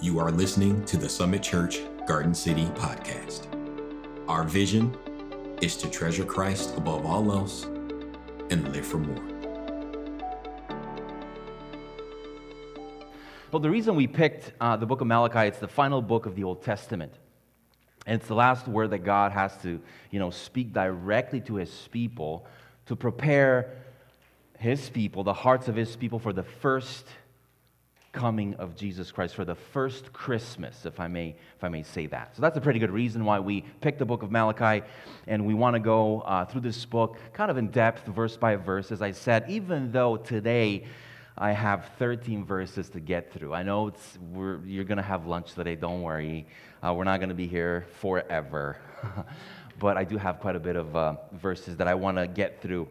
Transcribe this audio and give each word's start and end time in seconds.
You 0.00 0.18
are 0.18 0.30
listening 0.30 0.84
to 0.86 0.96
the 0.96 1.08
Summit 1.08 1.42
Church 1.42 1.80
Garden 2.06 2.34
City 2.34 2.66
podcast. 2.74 3.46
Our 4.28 4.42
vision 4.44 4.94
is 5.62 5.76
to 5.78 5.88
treasure 5.88 6.24
Christ 6.24 6.76
above 6.76 7.06
all 7.06 7.30
else 7.32 7.64
and 8.50 8.70
live 8.72 8.84
for 8.84 8.98
more. 8.98 9.22
Well, 13.52 13.60
the 13.60 13.70
reason 13.70 13.94
we 13.94 14.08
picked 14.08 14.52
uh, 14.60 14.76
the 14.76 14.84
book 14.84 15.00
of 15.00 15.06
Malachi, 15.06 15.46
it's 15.46 15.60
the 15.60 15.68
final 15.68 16.02
book 16.02 16.26
of 16.26 16.34
the 16.34 16.42
Old 16.42 16.64
Testament. 16.64 17.14
And 18.04 18.20
it's 18.20 18.28
the 18.28 18.34
last 18.34 18.66
word 18.66 18.90
that 18.90 19.04
God 19.04 19.30
has 19.30 19.56
to, 19.58 19.80
you 20.10 20.18
know, 20.18 20.30
speak 20.30 20.72
directly 20.72 21.40
to 21.42 21.54
his 21.54 21.88
people 21.92 22.46
to 22.86 22.96
prepare 22.96 23.76
his 24.58 24.90
people, 24.90 25.22
the 25.22 25.32
hearts 25.32 25.68
of 25.68 25.76
his 25.76 25.94
people, 25.94 26.18
for 26.18 26.32
the 26.32 26.42
first 26.42 27.06
coming 28.14 28.54
of 28.54 28.76
Jesus 28.76 29.12
Christ, 29.12 29.34
for 29.34 29.44
the 29.44 29.54
first 29.54 30.12
Christmas, 30.12 30.86
if 30.86 30.98
I 31.00 31.08
may, 31.08 31.36
if 31.56 31.64
I 31.64 31.68
may 31.68 31.82
say 31.82 32.06
that. 32.06 32.34
So 32.34 32.40
that's 32.40 32.56
a 32.56 32.60
pretty 32.60 32.78
good 32.78 32.90
reason 32.90 33.24
why 33.24 33.40
we 33.40 33.62
picked 33.82 33.98
the 33.98 34.06
book 34.06 34.22
of 34.22 34.30
Malachi, 34.30 34.86
and 35.26 35.44
we 35.44 35.52
want 35.52 35.74
to 35.74 35.80
go 35.80 36.20
uh, 36.20 36.46
through 36.46 36.62
this 36.62 36.84
book 36.86 37.18
kind 37.34 37.50
of 37.50 37.58
in 37.58 37.68
depth, 37.68 38.06
verse 38.06 38.36
by 38.36 38.56
verse. 38.56 38.90
As 38.92 39.02
I 39.02 39.10
said, 39.10 39.44
even 39.48 39.92
though 39.92 40.16
today 40.16 40.84
I 41.36 41.50
have 41.50 41.90
13 41.98 42.44
verses 42.44 42.88
to 42.90 43.00
get 43.00 43.32
through. 43.32 43.52
I 43.52 43.64
know 43.64 43.92
you're 44.64 44.84
going 44.84 44.98
to 44.98 45.02
have 45.02 45.26
lunch 45.26 45.52
today, 45.54 45.74
don't 45.74 46.02
worry. 46.02 46.46
Uh, 46.80 46.94
we're 46.94 47.04
not 47.04 47.18
going 47.18 47.30
to 47.30 47.34
be 47.34 47.48
here 47.48 47.86
forever. 48.00 48.78
but 49.80 49.96
I 49.96 50.04
do 50.04 50.16
have 50.16 50.38
quite 50.38 50.54
a 50.54 50.60
bit 50.60 50.76
of 50.76 50.94
uh, 50.94 51.16
verses 51.32 51.76
that 51.78 51.88
I 51.88 51.94
want 51.94 52.18
to 52.18 52.28
get 52.28 52.62
through. 52.62 52.86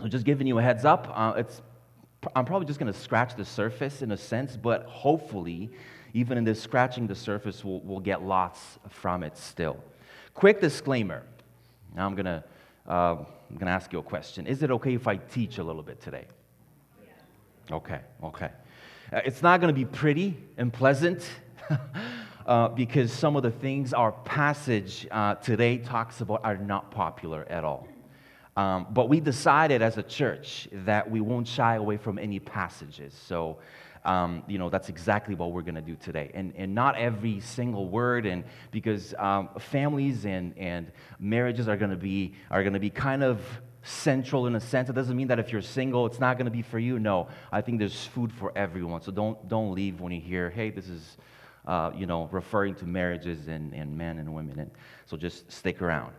So 0.00 0.08
just 0.08 0.24
giving 0.24 0.46
you 0.46 0.58
a 0.58 0.62
heads 0.62 0.86
up, 0.86 1.12
uh, 1.14 1.34
it's, 1.36 1.60
I'm 2.34 2.44
probably 2.44 2.66
just 2.66 2.78
going 2.78 2.92
to 2.92 2.98
scratch 2.98 3.36
the 3.36 3.44
surface 3.44 4.02
in 4.02 4.10
a 4.12 4.16
sense, 4.16 4.56
but 4.56 4.84
hopefully, 4.84 5.70
even 6.14 6.38
in 6.38 6.44
this 6.44 6.60
scratching 6.60 7.06
the 7.06 7.14
surface, 7.14 7.64
we'll, 7.64 7.80
we'll 7.80 8.00
get 8.00 8.22
lots 8.22 8.78
from 8.88 9.22
it 9.22 9.36
still. 9.36 9.76
Quick 10.34 10.60
disclaimer. 10.60 11.24
Now 11.94 12.06
I'm 12.06 12.14
going 12.14 12.26
to 12.26 12.44
uh, 12.88 13.16
I'm 13.50 13.56
going 13.56 13.66
to 13.66 13.72
ask 13.72 13.92
you 13.92 13.98
a 13.98 14.02
question. 14.02 14.46
Is 14.46 14.62
it 14.62 14.70
okay 14.70 14.94
if 14.94 15.06
I 15.06 15.16
teach 15.16 15.58
a 15.58 15.64
little 15.64 15.82
bit 15.82 16.00
today? 16.00 16.26
Okay, 17.70 18.00
okay. 18.22 18.50
Uh, 19.12 19.20
it's 19.24 19.42
not 19.42 19.60
going 19.60 19.72
to 19.72 19.78
be 19.78 19.84
pretty 19.84 20.36
and 20.56 20.72
pleasant. 20.72 21.28
uh, 22.46 22.68
because 22.68 23.12
some 23.12 23.36
of 23.36 23.42
the 23.42 23.50
things 23.50 23.92
our 23.92 24.12
passage 24.12 25.06
uh, 25.10 25.34
today 25.36 25.78
talks 25.78 26.20
about 26.20 26.40
are 26.44 26.56
not 26.56 26.90
popular 26.90 27.44
at 27.50 27.64
all. 27.64 27.88
Um, 28.56 28.86
but 28.90 29.08
we 29.08 29.20
decided 29.20 29.82
as 29.82 29.98
a 29.98 30.02
church 30.02 30.68
that 30.72 31.10
we 31.10 31.20
won't 31.20 31.46
shy 31.46 31.74
away 31.74 31.98
from 31.98 32.18
any 32.18 32.38
passages. 32.38 33.14
So, 33.26 33.58
um, 34.04 34.44
you 34.46 34.58
know, 34.58 34.70
that's 34.70 34.88
exactly 34.88 35.34
what 35.34 35.52
we're 35.52 35.62
going 35.62 35.74
to 35.74 35.80
do 35.82 35.96
today. 35.96 36.30
And, 36.32 36.54
and 36.56 36.74
not 36.74 36.96
every 36.96 37.40
single 37.40 37.88
word, 37.88 38.24
and 38.24 38.44
because 38.70 39.14
um, 39.18 39.50
families 39.58 40.24
and, 40.24 40.56
and 40.56 40.90
marriages 41.18 41.68
are 41.68 41.76
going 41.76 41.90
to 41.90 41.96
be 41.96 42.34
are 42.50 42.62
going 42.62 42.72
to 42.72 42.80
be 42.80 42.90
kind 42.90 43.22
of 43.22 43.40
central 43.82 44.46
in 44.46 44.54
a 44.54 44.60
sense. 44.60 44.88
It 44.88 44.94
doesn't 44.94 45.16
mean 45.16 45.28
that 45.28 45.38
if 45.38 45.52
you're 45.52 45.62
single, 45.62 46.06
it's 46.06 46.20
not 46.20 46.38
going 46.38 46.46
to 46.46 46.50
be 46.52 46.62
for 46.62 46.78
you. 46.78 46.98
No, 46.98 47.28
I 47.52 47.60
think 47.60 47.78
there's 47.78 48.04
food 48.06 48.32
for 48.32 48.52
everyone. 48.56 49.02
So 49.02 49.12
don't 49.12 49.48
don't 49.48 49.74
leave 49.74 50.00
when 50.00 50.12
you 50.12 50.20
hear, 50.20 50.50
hey, 50.50 50.70
this 50.70 50.88
is 50.88 51.18
uh, 51.66 51.90
you 51.94 52.06
know, 52.06 52.28
referring 52.30 52.74
to 52.76 52.86
marriages 52.86 53.48
and, 53.48 53.72
and 53.74 53.96
men 53.96 54.18
and 54.18 54.32
women. 54.32 54.58
And 54.60 54.70
so 55.06 55.16
just 55.16 55.50
stick 55.50 55.82
around. 55.82 56.12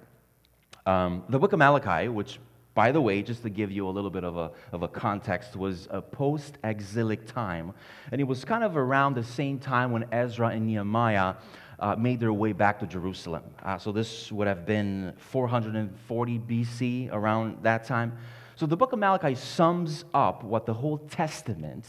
Um, 0.88 1.26
the 1.28 1.38
book 1.38 1.52
of 1.52 1.60
Malachi, 1.60 2.08
which, 2.08 2.40
by 2.74 2.94
the 2.94 3.02
way, 3.02 3.22
just 3.22 3.44
to 3.44 3.50
give 3.50 3.74
you 3.74 3.90
a 3.90 3.92
little 3.92 4.10
bit 4.10 4.24
of 4.24 4.38
a, 4.38 4.52
of 4.72 4.84
a 4.84 4.88
context, 4.88 5.58
was 5.58 5.86
a 5.92 6.02
post 6.02 6.58
exilic 6.64 7.28
time. 7.28 7.74
And 8.10 8.22
it 8.22 8.24
was 8.24 8.46
kind 8.46 8.64
of 8.64 8.78
around 8.78 9.16
the 9.16 9.24
same 9.24 9.60
time 9.60 9.92
when 9.92 10.06
Ezra 10.14 10.48
and 10.48 10.66
Nehemiah 10.66 11.36
uh, 11.78 11.98
made 11.98 12.22
their 12.22 12.32
way 12.32 12.54
back 12.54 12.80
to 12.80 12.88
Jerusalem. 12.88 13.44
Uh, 13.62 13.78
so 13.78 13.92
this 13.92 14.32
would 14.32 14.48
have 14.48 14.66
been 14.66 15.12
440 15.18 16.40
BC, 16.40 17.12
around 17.12 17.62
that 17.64 17.84
time. 17.84 18.18
So 18.56 18.66
the 18.66 18.78
book 18.78 18.94
of 18.94 19.00
Malachi 19.00 19.36
sums 19.36 20.06
up 20.14 20.46
what 20.46 20.66
the 20.66 20.74
whole 20.74 21.00
Testament 21.00 21.86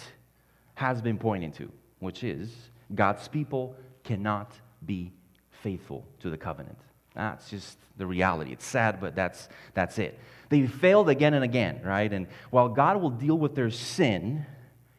has 0.74 1.00
been 1.00 1.18
pointing 1.18 1.52
to, 1.52 1.70
which 2.00 2.24
is 2.24 2.50
God's 2.96 3.28
people 3.28 3.76
cannot 4.02 4.50
be 4.84 5.12
faithful 5.50 6.04
to 6.18 6.30
the 6.30 6.36
covenant. 6.36 6.78
That's 7.14 7.50
just 7.50 7.78
the 7.96 8.06
reality. 8.06 8.52
It's 8.52 8.66
sad, 8.66 9.00
but 9.00 9.14
that's, 9.14 9.48
that's 9.74 9.98
it. 9.98 10.18
They 10.48 10.66
failed 10.66 11.08
again 11.08 11.34
and 11.34 11.44
again, 11.44 11.80
right? 11.84 12.12
And 12.12 12.26
while 12.50 12.68
God 12.68 13.00
will 13.02 13.10
deal 13.10 13.36
with 13.36 13.54
their 13.54 13.70
sin, 13.70 14.46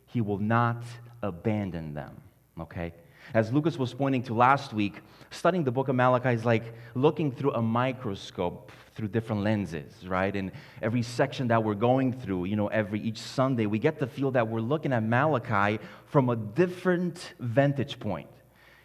He 0.06 0.22
will 0.22 0.38
not 0.38 0.84
abandon 1.22 1.94
them, 1.94 2.22
okay? 2.60 2.94
As 3.34 3.54
Lucas 3.54 3.78
was 3.78 3.94
pointing 3.94 4.24
to 4.24 4.34
last 4.34 4.74
week, 4.74 5.02
studying 5.30 5.64
the 5.64 5.72
book 5.72 5.88
of 5.88 5.96
Malachi 5.96 6.30
is 6.30 6.46
like 6.46 6.74
looking 6.96 7.32
through 7.32 7.54
a 7.54 7.62
microscope 7.62 8.72
through 8.96 9.08
different 9.10 9.44
lenses, 9.44 10.08
right? 10.08 10.36
And 10.36 10.52
every 10.82 11.04
section 11.04 11.48
that 11.50 11.64
we're 11.64 11.76
going 11.76 12.12
through, 12.12 12.46
you 12.46 12.56
know, 12.56 12.68
every 12.68 13.00
each 13.00 13.20
Sunday, 13.20 13.66
we 13.66 13.80
get 13.80 14.00
the 14.00 14.08
feel 14.08 14.32
that 14.32 14.48
we're 14.48 14.62
looking 14.62 14.94
at 14.94 15.04
Malachi 15.04 15.80
from 16.08 16.30
a 16.30 16.36
different 16.36 17.34
vantage 17.40 18.00
point. 18.00 18.30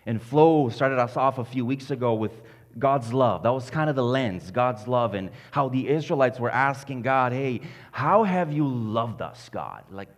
And 0.07 0.21
Flo 0.21 0.69
started 0.69 0.99
us 0.99 1.17
off 1.17 1.39
a 1.39 1.45
few 1.45 1.65
weeks 1.65 1.91
ago 1.91 2.15
with 2.15 2.43
God's 2.79 3.13
love. 3.13 3.43
That 3.43 3.53
was 3.53 3.71
kind 3.71 3.89
of 3.89 3.97
the 3.97 4.05
lens, 4.05 4.51
God's 4.51 4.87
love, 4.89 5.15
and 5.15 5.31
how 5.51 5.69
the 5.69 5.89
Israelites 5.89 6.41
were 6.41 6.51
asking 6.51 7.03
God, 7.03 7.33
hey, 7.33 7.61
how 7.93 8.25
have 8.25 8.53
you 8.53 8.67
loved 8.67 9.23
us, 9.23 9.49
God? 9.51 9.85
Like, 9.91 10.09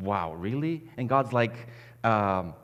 wow, 0.00 0.34
really? 0.34 0.88
And 0.96 1.08
God's 1.08 1.32
like, 1.32 1.54
um, 2.02 2.54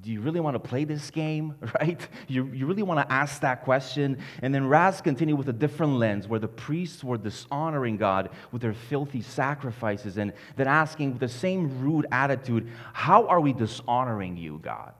do 0.00 0.10
you 0.10 0.20
really 0.20 0.40
want 0.40 0.54
to 0.54 0.58
play 0.58 0.84
this 0.84 1.10
game, 1.10 1.54
right? 1.80 2.06
You, 2.28 2.46
you 2.52 2.66
really 2.66 2.82
want 2.82 3.06
to 3.06 3.12
ask 3.12 3.40
that 3.40 3.64
question? 3.64 4.18
And 4.42 4.54
then 4.54 4.66
Raz 4.66 5.00
continued 5.00 5.38
with 5.38 5.48
a 5.48 5.52
different 5.52 5.94
lens 5.94 6.28
where 6.28 6.40
the 6.40 6.48
priests 6.48 7.02
were 7.02 7.16
dishonoring 7.16 7.96
God 7.96 8.30
with 8.52 8.62
their 8.62 8.74
filthy 8.74 9.22
sacrifices 9.22 10.18
and 10.18 10.32
then 10.56 10.66
asking 10.66 11.12
with 11.12 11.20
the 11.20 11.28
same 11.28 11.80
rude 11.80 12.06
attitude, 12.12 12.70
How 12.92 13.26
are 13.26 13.40
we 13.40 13.52
dishonoring 13.52 14.36
you, 14.36 14.60
God? 14.62 14.94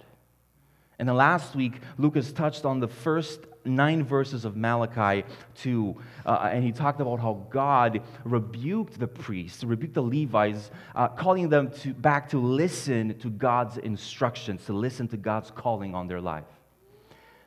And 0.98 1.08
then 1.08 1.16
last 1.16 1.54
week, 1.54 1.80
Lucas 1.98 2.32
touched 2.32 2.64
on 2.64 2.80
the 2.80 2.88
first 2.88 3.40
nine 3.66 4.02
verses 4.02 4.44
of 4.44 4.56
Malachi 4.56 5.26
2, 5.56 5.96
uh, 6.24 6.50
and 6.52 6.64
he 6.64 6.72
talked 6.72 7.00
about 7.00 7.20
how 7.20 7.46
God 7.50 8.00
rebuked 8.24 8.98
the 8.98 9.06
priests, 9.06 9.62
rebuked 9.62 9.94
the 9.94 10.02
Levites, 10.02 10.70
uh, 10.94 11.08
calling 11.08 11.48
them 11.48 11.70
to, 11.82 11.92
back 11.92 12.30
to 12.30 12.38
listen 12.38 13.18
to 13.18 13.28
God's 13.28 13.76
instructions, 13.78 14.64
to 14.66 14.72
listen 14.72 15.08
to 15.08 15.16
God's 15.16 15.50
calling 15.50 15.94
on 15.94 16.06
their 16.06 16.20
life. 16.20 16.44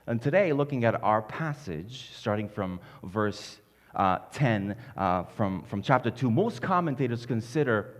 And 0.05 0.21
today, 0.21 0.53
looking 0.53 0.85
at 0.85 1.01
our 1.03 1.21
passage, 1.21 2.11
starting 2.13 2.49
from 2.49 2.79
verse 3.03 3.59
uh, 3.95 4.19
10 4.31 4.75
uh, 4.97 5.23
from, 5.23 5.63
from 5.63 5.81
chapter 5.81 6.11
2, 6.11 6.29
most 6.29 6.61
commentators 6.61 7.25
consider 7.25 7.95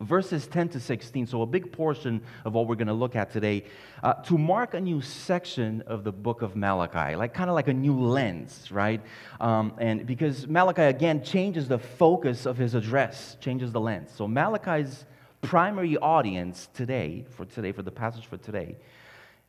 verses 0.00 0.46
10 0.46 0.70
to 0.70 0.80
16, 0.80 1.26
so 1.26 1.42
a 1.42 1.46
big 1.46 1.72
portion 1.72 2.22
of 2.44 2.54
what 2.54 2.66
we're 2.66 2.76
going 2.76 2.88
to 2.88 2.92
look 2.92 3.16
at 3.16 3.32
today, 3.32 3.64
uh, 4.02 4.14
to 4.14 4.38
mark 4.38 4.74
a 4.74 4.80
new 4.80 5.00
section 5.00 5.82
of 5.86 6.04
the 6.04 6.12
book 6.12 6.42
of 6.42 6.54
Malachi, 6.54 7.16
like 7.16 7.34
kind 7.34 7.50
of 7.50 7.54
like 7.54 7.68
a 7.68 7.72
new 7.72 7.98
lens, 8.00 8.70
right? 8.70 9.00
Um, 9.40 9.74
and 9.78 10.06
because 10.06 10.46
Malachi 10.46 10.82
again 10.82 11.22
changes 11.22 11.68
the 11.68 11.78
focus 11.78 12.46
of 12.46 12.56
his 12.56 12.74
address, 12.74 13.36
changes 13.40 13.72
the 13.72 13.80
lens. 13.80 14.10
So 14.14 14.28
Malachi's 14.28 15.04
primary 15.40 15.96
audience 15.96 16.68
today, 16.74 17.26
for 17.30 17.44
today, 17.44 17.72
for 17.72 17.82
the 17.82 17.90
passage 17.90 18.26
for 18.26 18.36
today, 18.36 18.76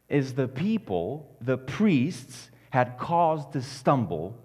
is 0.07 0.33
the 0.33 0.47
people, 0.47 1.35
the 1.41 1.57
priests, 1.57 2.49
had 2.71 2.97
caused 2.97 3.53
to 3.53 3.61
stumble, 3.61 4.35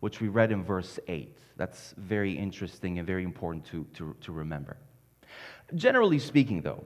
which 0.00 0.20
we 0.20 0.28
read 0.28 0.52
in 0.52 0.64
verse 0.64 0.98
8. 1.08 1.36
That's 1.56 1.94
very 1.96 2.32
interesting 2.32 2.98
and 2.98 3.06
very 3.06 3.24
important 3.24 3.66
to, 3.66 3.86
to, 3.94 4.16
to 4.22 4.32
remember. 4.32 4.76
Generally 5.74 6.18
speaking, 6.20 6.62
though, 6.62 6.84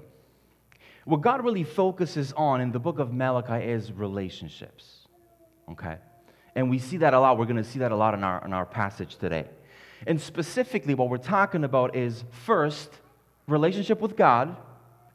what 1.05 1.21
God 1.21 1.45
really 1.45 1.65
focuses 1.65 2.33
on 2.33 2.60
in 2.60 2.72
the 2.72 2.78
book 2.78 2.99
of 2.99 3.13
Malachi 3.13 3.65
is 3.65 3.93
relationships. 3.93 5.07
Okay? 5.71 5.97
And 6.55 6.71
we 6.71 6.78
see 6.78 6.97
that 6.99 7.15
a 7.15 7.21
lot. 7.21 7.39
We're 7.39 7.45
going 7.45 7.57
to 7.57 7.65
see 7.65 7.81
that 7.81 7.93
a 7.93 7.97
lot 7.97 8.15
in 8.15 8.25
our, 8.25 8.45
in 8.45 8.53
our 8.53 8.66
passage 8.66 9.16
today. 9.16 9.47
And 10.07 10.21
specifically, 10.21 10.95
what 10.95 11.09
we're 11.09 11.19
talking 11.19 11.65
about 11.65 11.95
is 11.95 12.25
first, 12.45 12.91
relationship 13.47 14.01
with 14.01 14.16
God, 14.16 14.57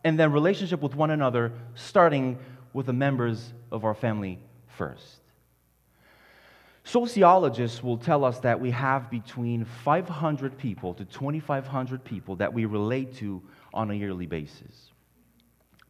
and 0.04 0.20
then 0.20 0.32
relationship 0.32 0.82
with 0.82 0.96
one 0.96 1.12
another, 1.12 1.52
starting 1.76 2.38
with 2.74 2.86
the 2.86 2.94
members 2.94 3.54
of 3.72 3.84
our 3.86 3.94
family 3.94 4.40
first. 4.68 5.20
Sociologists 6.84 7.84
will 7.84 7.98
tell 7.98 8.26
us 8.26 8.40
that 8.40 8.60
we 8.60 8.72
have 8.72 9.10
between 9.12 9.66
500 9.66 10.58
people 10.58 10.94
to 10.96 11.06
2,500 11.06 12.04
people 12.04 12.36
that 12.38 12.54
we 12.54 12.66
relate 12.66 13.16
to 13.16 13.42
on 13.74 13.92
a 13.92 13.94
yearly 13.94 14.26
basis. 14.26 14.92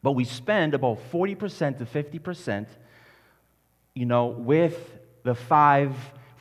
But 0.04 0.14
we 0.14 0.26
spend 0.26 0.74
about 0.74 1.00
40% 1.12 1.78
to 1.78 1.86
50%, 1.86 2.68
you 3.94 4.06
know, 4.06 4.28
with 4.28 4.98
the 5.24 5.36
five 5.36 5.96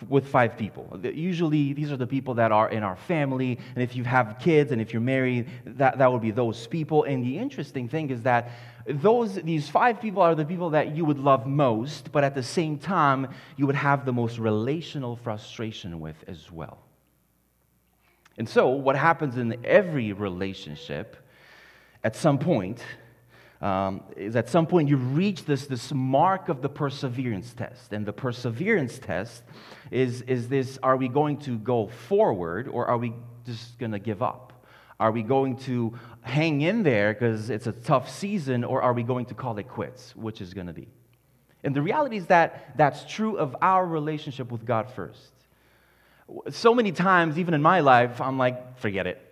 with 0.09 0.27
five 0.29 0.57
people. 0.57 0.99
Usually, 1.03 1.73
these 1.73 1.93
are 1.93 1.97
the 1.97 2.07
people 2.07 2.35
that 2.35 2.53
are 2.53 2.71
in 2.71 2.83
our 2.83 2.97
family, 2.97 3.59
and 3.75 3.83
if 3.83 3.95
you 3.95 4.05
have 4.05 4.39
kids 4.39 4.73
and 4.73 4.81
if 4.81 4.93
you're 4.93 5.03
married, 5.03 5.51
that, 5.65 5.99
that 5.99 6.11
would 6.11 6.23
be 6.23 6.31
those 6.31 6.67
people. 6.67 7.05
And 7.05 7.25
the 7.25 7.39
interesting 7.39 7.89
thing 7.89 8.11
is 8.11 8.23
that 8.23 8.51
those, 8.87 9.35
these 9.35 9.69
five 9.69 10.01
people 10.01 10.23
are 10.23 10.35
the 10.35 10.45
people 10.45 10.71
that 10.71 10.97
you 10.97 11.05
would 11.05 11.19
love 11.19 11.47
most, 11.47 12.13
but 12.13 12.25
at 12.25 12.35
the 12.35 12.43
same 12.43 12.79
time, 12.79 13.29
you 13.57 13.67
would 13.67 13.77
have 13.77 14.07
the 14.07 14.13
most 14.13 14.39
relational 14.39 15.17
frustration 15.17 16.01
with 16.01 16.17
as 16.27 16.51
well. 16.51 16.79
And 18.39 18.49
so, 18.49 18.69
what 18.69 18.97
happens 18.97 19.37
in 19.37 19.59
every 19.65 20.13
relationship 20.13 21.17
at 22.03 22.17
some 22.17 22.39
point 22.39 22.83
um, 23.61 24.03
is 24.17 24.37
at 24.37 24.49
some 24.49 24.67
point 24.67 24.89
you 24.89 24.97
reach 24.97 25.45
this, 25.45 25.67
this 25.67 25.93
mark 25.93 26.49
of 26.49 26.63
the 26.63 26.69
perseverance 26.69 27.53
test. 27.53 27.93
And 27.93 28.07
the 28.07 28.13
perseverance 28.13 28.99
test 28.99 29.43
is, 29.91 30.23
is 30.23 30.49
this 30.49 30.79
are 30.83 30.97
we 30.97 31.09
going 31.09 31.39
to 31.41 31.59
go 31.59 31.89
forward 31.89 32.69
or 32.69 32.87
are 32.87 32.97
we 32.97 33.13
just 33.45 33.79
going 33.79 33.93
to 33.93 33.99
give 33.99 34.23
up? 34.23 34.65
Are 34.99 35.13
we 35.13 35.23
going 35.23 35.57
to 35.59 35.99
hang 36.23 36.61
in 36.61 36.83
there 36.83 37.13
because 37.13 37.51
it's 37.51 37.67
a 37.67 37.73
tough 37.73 38.11
season 38.11 38.65
or 38.65 38.83
are 38.83 38.93
we 38.93 39.03
going 39.03 39.27
to 39.27 39.35
call 39.35 39.57
it 39.59 39.69
quits? 39.69 40.15
Which 40.17 40.41
is 40.41 40.55
going 40.55 40.67
to 40.67 40.73
be? 40.73 40.89
And 41.63 41.75
the 41.75 41.83
reality 41.83 42.17
is 42.17 42.27
that 42.27 42.77
that's 42.77 43.05
true 43.05 43.37
of 43.37 43.57
our 43.61 43.85
relationship 43.85 44.51
with 44.51 44.65
God 44.65 44.91
first. 44.91 45.33
So 46.51 46.75
many 46.75 46.93
times, 46.93 47.39
even 47.39 47.55
in 47.55 47.63
my 47.63 47.81
life, 47.81 48.21
I'm 48.21 48.39
like, 48.39 48.79
forget 48.79 49.07
it. 49.07 49.30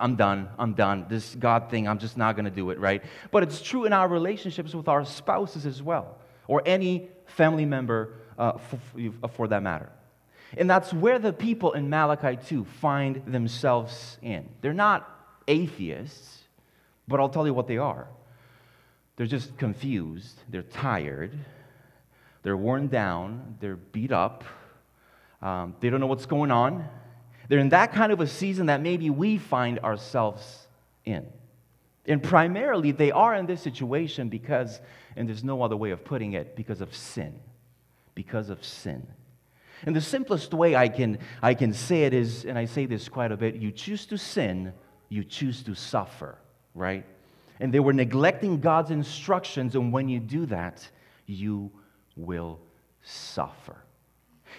I'm 0.00 0.16
done. 0.16 0.48
I'm 0.58 0.74
done. 0.74 1.06
This 1.08 1.34
God 1.34 1.70
thing, 1.70 1.86
I'm 1.86 1.98
just 1.98 2.16
not 2.16 2.36
going 2.36 2.46
to 2.46 2.50
do 2.50 2.70
it, 2.70 2.78
right? 2.78 3.02
But 3.30 3.42
it's 3.42 3.60
true 3.60 3.84
in 3.84 3.92
our 3.92 4.08
relationships 4.08 4.74
with 4.74 4.88
our 4.88 5.04
spouses 5.04 5.66
as 5.66 5.82
well, 5.82 6.16
or 6.48 6.62
any 6.64 7.08
family 7.26 7.64
member 7.64 8.14
uh, 8.38 8.52
for, 8.58 9.28
for 9.28 9.48
that 9.48 9.62
matter. 9.62 9.90
And 10.56 10.70
that's 10.70 10.92
where 10.92 11.18
the 11.18 11.32
people 11.32 11.72
in 11.72 11.90
Malachi 11.90 12.38
2 12.46 12.64
find 12.64 13.24
themselves 13.26 14.18
in. 14.22 14.48
They're 14.60 14.72
not 14.72 15.08
atheists, 15.48 16.42
but 17.08 17.20
I'll 17.20 17.28
tell 17.28 17.46
you 17.46 17.54
what 17.54 17.66
they 17.66 17.78
are. 17.78 18.08
They're 19.16 19.26
just 19.26 19.56
confused, 19.58 20.40
they're 20.48 20.62
tired, 20.62 21.38
they're 22.42 22.56
worn 22.56 22.88
down, 22.88 23.56
they're 23.60 23.76
beat 23.76 24.12
up, 24.12 24.44
um, 25.40 25.76
they 25.80 25.90
don't 25.90 26.00
know 26.00 26.06
what's 26.06 26.26
going 26.26 26.50
on. 26.50 26.88
They're 27.48 27.58
in 27.58 27.70
that 27.70 27.92
kind 27.92 28.12
of 28.12 28.20
a 28.20 28.26
season 28.26 28.66
that 28.66 28.80
maybe 28.80 29.10
we 29.10 29.38
find 29.38 29.78
ourselves 29.80 30.66
in. 31.04 31.26
And 32.06 32.22
primarily, 32.22 32.92
they 32.92 33.12
are 33.12 33.34
in 33.34 33.46
this 33.46 33.62
situation 33.62 34.28
because, 34.28 34.80
and 35.16 35.28
there's 35.28 35.44
no 35.44 35.62
other 35.62 35.76
way 35.76 35.90
of 35.90 36.04
putting 36.04 36.34
it, 36.34 36.54
because 36.54 36.80
of 36.80 36.94
sin. 36.94 37.38
Because 38.14 38.50
of 38.50 38.62
sin. 38.64 39.06
And 39.86 39.94
the 39.94 40.00
simplest 40.00 40.54
way 40.54 40.76
I 40.76 40.88
can, 40.88 41.18
I 41.42 41.54
can 41.54 41.72
say 41.72 42.04
it 42.04 42.14
is, 42.14 42.44
and 42.44 42.58
I 42.58 42.64
say 42.64 42.86
this 42.86 43.08
quite 43.08 43.32
a 43.32 43.36
bit 43.36 43.56
you 43.56 43.70
choose 43.70 44.06
to 44.06 44.18
sin, 44.18 44.72
you 45.08 45.24
choose 45.24 45.62
to 45.64 45.74
suffer, 45.74 46.38
right? 46.74 47.04
And 47.60 47.72
they 47.72 47.80
were 47.80 47.92
neglecting 47.92 48.60
God's 48.60 48.90
instructions, 48.90 49.74
and 49.74 49.92
when 49.92 50.08
you 50.08 50.20
do 50.20 50.46
that, 50.46 50.88
you 51.26 51.70
will 52.16 52.60
suffer. 53.02 53.76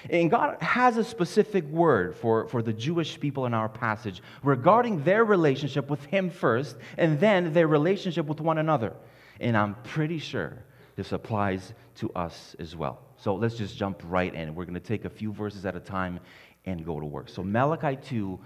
And 0.10 0.30
God 0.30 0.62
has 0.62 0.98
a 0.98 1.04
specific 1.04 1.66
word 1.66 2.16
for, 2.16 2.48
for 2.48 2.62
the 2.62 2.74
Jewish 2.74 3.20
people 3.20 3.46
in 3.46 3.54
our 3.54 3.70
passage 3.70 4.22
regarding 4.44 5.04
their 5.04 5.26
relationship 5.26 5.90
with 5.90 6.04
Him 6.06 6.30
first, 6.30 6.76
and 6.98 7.20
then 7.20 7.54
their 7.54 7.68
relationship 7.68 8.26
with 8.26 8.40
one 8.42 8.58
another. 8.58 8.94
And 9.40 9.58
I'm 9.58 9.76
pretty 9.84 10.20
sure 10.20 10.64
this 10.96 11.12
applies 11.12 11.74
to 11.96 12.12
us 12.14 12.56
as 12.60 12.76
well. 12.76 13.00
So 13.18 13.36
let's 13.36 13.56
just 13.56 13.78
jump 13.78 14.02
right 14.06 14.34
in. 14.34 14.56
We're 14.56 14.66
going 14.66 14.76
to 14.76 14.80
take 14.80 15.06
a 15.06 15.10
few 15.10 15.32
verses 15.32 15.66
at 15.66 15.76
a 15.76 15.80
time 15.80 16.20
and 16.66 16.86
go 16.86 17.00
to 17.00 17.06
work. 17.06 17.30
So, 17.30 17.44
Malachi 17.44 17.98
2, 17.98 18.40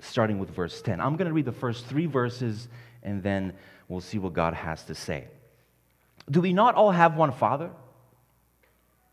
starting 0.00 0.38
with 0.38 0.50
verse 0.50 0.82
10. 0.82 1.00
I'm 1.00 1.16
going 1.16 1.28
to 1.28 1.32
read 1.32 1.44
the 1.44 1.52
first 1.52 1.86
three 1.86 2.06
verses, 2.06 2.68
and 3.02 3.22
then 3.22 3.54
we'll 3.88 4.00
see 4.00 4.18
what 4.18 4.32
God 4.32 4.54
has 4.54 4.84
to 4.84 4.94
say. 4.94 5.28
Do 6.30 6.40
we 6.40 6.52
not 6.52 6.74
all 6.74 6.90
have 6.90 7.16
one 7.16 7.32
Father? 7.32 7.70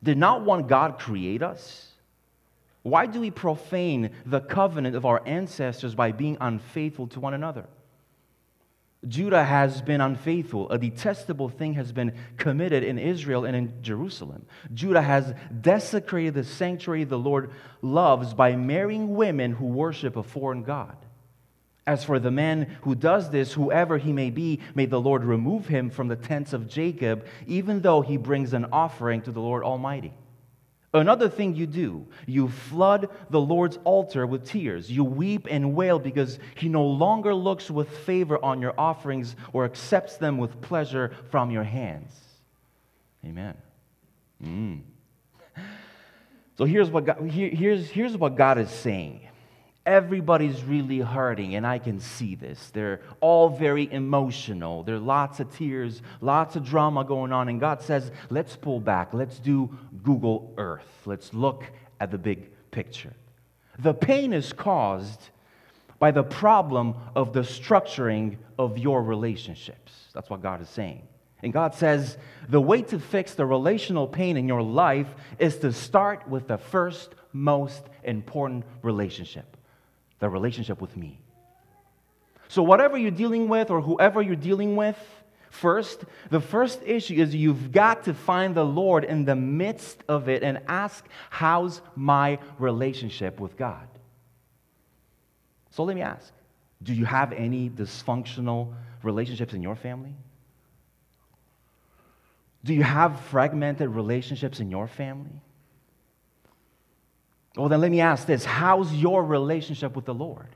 Did 0.03 0.17
not 0.17 0.43
one 0.43 0.67
God 0.67 0.99
create 0.99 1.41
us? 1.41 1.87
Why 2.83 3.05
do 3.05 3.21
we 3.21 3.31
profane 3.31 4.11
the 4.25 4.41
covenant 4.41 4.97
of 4.97 5.05
our 5.05 5.21
ancestors 5.25 5.95
by 5.95 6.11
being 6.11 6.37
unfaithful 6.41 7.07
to 7.07 7.21
one 7.21 7.33
another? 7.33 7.65
Judah 9.07 9.43
has 9.43 9.81
been 9.81 10.01
unfaithful. 10.01 10.69
A 10.69 10.77
detestable 10.77 11.49
thing 11.49 11.73
has 11.73 11.91
been 11.91 12.13
committed 12.37 12.83
in 12.83 12.97
Israel 12.97 13.45
and 13.45 13.55
in 13.55 13.81
Jerusalem. 13.81 14.45
Judah 14.73 15.01
has 15.01 15.33
desecrated 15.61 16.33
the 16.33 16.43
sanctuary 16.43 17.03
the 17.03 17.19
Lord 17.19 17.51
loves 17.81 18.33
by 18.33 18.55
marrying 18.55 19.15
women 19.15 19.51
who 19.51 19.65
worship 19.65 20.15
a 20.15 20.23
foreign 20.23 20.63
God. 20.63 20.95
As 21.85 22.03
for 22.03 22.17
the 22.17 22.31
man 22.31 22.77
who 22.81 22.95
does 22.95 23.29
this, 23.29 23.51
whoever 23.51 23.97
he 23.97 24.13
may 24.13 24.29
be, 24.29 24.61
may 24.73 24.85
the 24.85 25.01
Lord 25.01 25.25
remove 25.25 25.67
him 25.67 25.89
from 25.89 26.07
the 26.07 26.15
tents 26.15 26.53
of 26.53 26.69
Jacob, 26.69 27.25
even 27.45 27.81
though 27.81 28.01
he 28.01 28.15
brings 28.15 28.53
an 28.53 28.67
offering 28.71 29.21
to 29.23 29.31
the 29.31 29.41
Lord 29.41 29.63
Almighty. 29.63 30.13
Another 30.93 31.27
thing 31.27 31.55
you 31.55 31.65
do, 31.65 32.05
you 32.27 32.47
flood 32.47 33.09
the 33.31 33.41
Lord's 33.41 33.79
altar 33.83 34.27
with 34.27 34.45
tears. 34.45 34.91
You 34.91 35.03
weep 35.03 35.47
and 35.49 35.73
wail 35.73 35.97
because 35.97 36.37
he 36.55 36.69
no 36.69 36.85
longer 36.85 37.33
looks 37.33 37.71
with 37.71 37.89
favor 37.89 38.37
on 38.45 38.61
your 38.61 38.79
offerings 38.79 39.35
or 39.53 39.65
accepts 39.65 40.17
them 40.17 40.37
with 40.37 40.61
pleasure 40.61 41.11
from 41.31 41.49
your 41.49 41.63
hands. 41.63 42.13
Amen. 43.25 43.55
Mm. 44.41 44.81
So 46.59 46.65
here's 46.65 46.91
what 46.91 47.05
God, 47.05 47.27
here, 47.27 47.49
here's, 47.49 47.89
here's 47.89 48.15
what 48.15 48.35
God 48.35 48.59
is 48.59 48.69
saying. 48.69 49.27
Everybody's 49.85 50.63
really 50.63 50.99
hurting, 50.99 51.55
and 51.55 51.67
I 51.67 51.77
can 51.77 51.99
see 51.99 52.35
this. 52.35 52.69
They're 52.69 53.01
all 53.19 53.49
very 53.49 53.91
emotional. 53.91 54.83
There 54.83 54.95
are 54.95 54.99
lots 54.99 55.41
of 55.41 55.53
tears, 55.53 56.01
lots 56.21 56.55
of 56.55 56.63
drama 56.63 57.03
going 57.03 57.33
on. 57.33 57.49
And 57.49 57.59
God 57.59 57.81
says, 57.81 58.09
let's 58.29 58.55
pull 58.55 58.79
back. 58.79 59.13
Let's 59.13 59.39
do 59.39 59.77
Google 60.01 60.53
Earth. 60.57 60.87
Let's 61.05 61.33
look 61.33 61.65
at 61.99 62.11
the 62.11 62.17
big 62.17 62.49
picture. 62.71 63.13
The 63.77 63.93
pain 63.93 64.31
is 64.31 64.53
caused 64.53 65.19
by 65.99 66.11
the 66.11 66.23
problem 66.23 66.95
of 67.13 67.33
the 67.33 67.41
structuring 67.41 68.37
of 68.57 68.77
your 68.77 69.03
relationships. 69.03 69.91
That's 70.13 70.29
what 70.29 70.41
God 70.41 70.61
is 70.61 70.69
saying. 70.69 71.01
And 71.41 71.51
God 71.51 71.75
says 71.75 72.17
the 72.47 72.61
way 72.61 72.83
to 72.83 72.99
fix 72.99 73.33
the 73.33 73.45
relational 73.45 74.07
pain 74.07 74.37
in 74.37 74.47
your 74.47 74.61
life 74.61 75.13
is 75.39 75.57
to 75.57 75.73
start 75.73 76.25
with 76.27 76.47
the 76.47 76.57
first 76.57 77.15
most 77.33 77.83
important 78.03 78.63
relationship 78.81 79.52
relationship 80.29 80.81
with 80.81 80.95
me. 80.95 81.19
So, 82.47 82.61
whatever 82.63 82.97
you're 82.97 83.11
dealing 83.11 83.47
with 83.47 83.71
or 83.71 83.81
whoever 83.81 84.21
you're 84.21 84.35
dealing 84.35 84.75
with, 84.75 84.97
first, 85.49 86.03
the 86.29 86.39
first 86.39 86.81
issue 86.85 87.15
is 87.15 87.33
you've 87.33 87.71
got 87.71 88.03
to 88.03 88.13
find 88.13 88.53
the 88.53 88.65
Lord 88.65 89.03
in 89.03 89.25
the 89.25 89.35
midst 89.35 90.03
of 90.07 90.29
it 90.29 90.43
and 90.43 90.59
ask, 90.67 91.05
How's 91.29 91.81
my 91.95 92.39
relationship 92.59 93.39
with 93.39 93.57
God? 93.57 93.87
So, 95.71 95.83
let 95.83 95.95
me 95.95 96.01
ask 96.01 96.31
do 96.83 96.93
you 96.93 97.05
have 97.05 97.31
any 97.31 97.69
dysfunctional 97.69 98.73
relationships 99.03 99.53
in 99.53 99.63
your 99.63 99.75
family? 99.75 100.13
Do 102.63 102.73
you 102.73 102.83
have 102.83 103.19
fragmented 103.21 103.89
relationships 103.89 104.59
in 104.59 104.69
your 104.69 104.87
family? 104.87 105.41
Well, 107.55 107.69
then 107.69 107.81
let 107.81 107.91
me 107.91 108.01
ask 108.01 108.25
this 108.25 108.45
How's 108.45 108.93
your 108.93 109.23
relationship 109.23 109.95
with 109.95 110.05
the 110.05 110.13
Lord? 110.13 110.49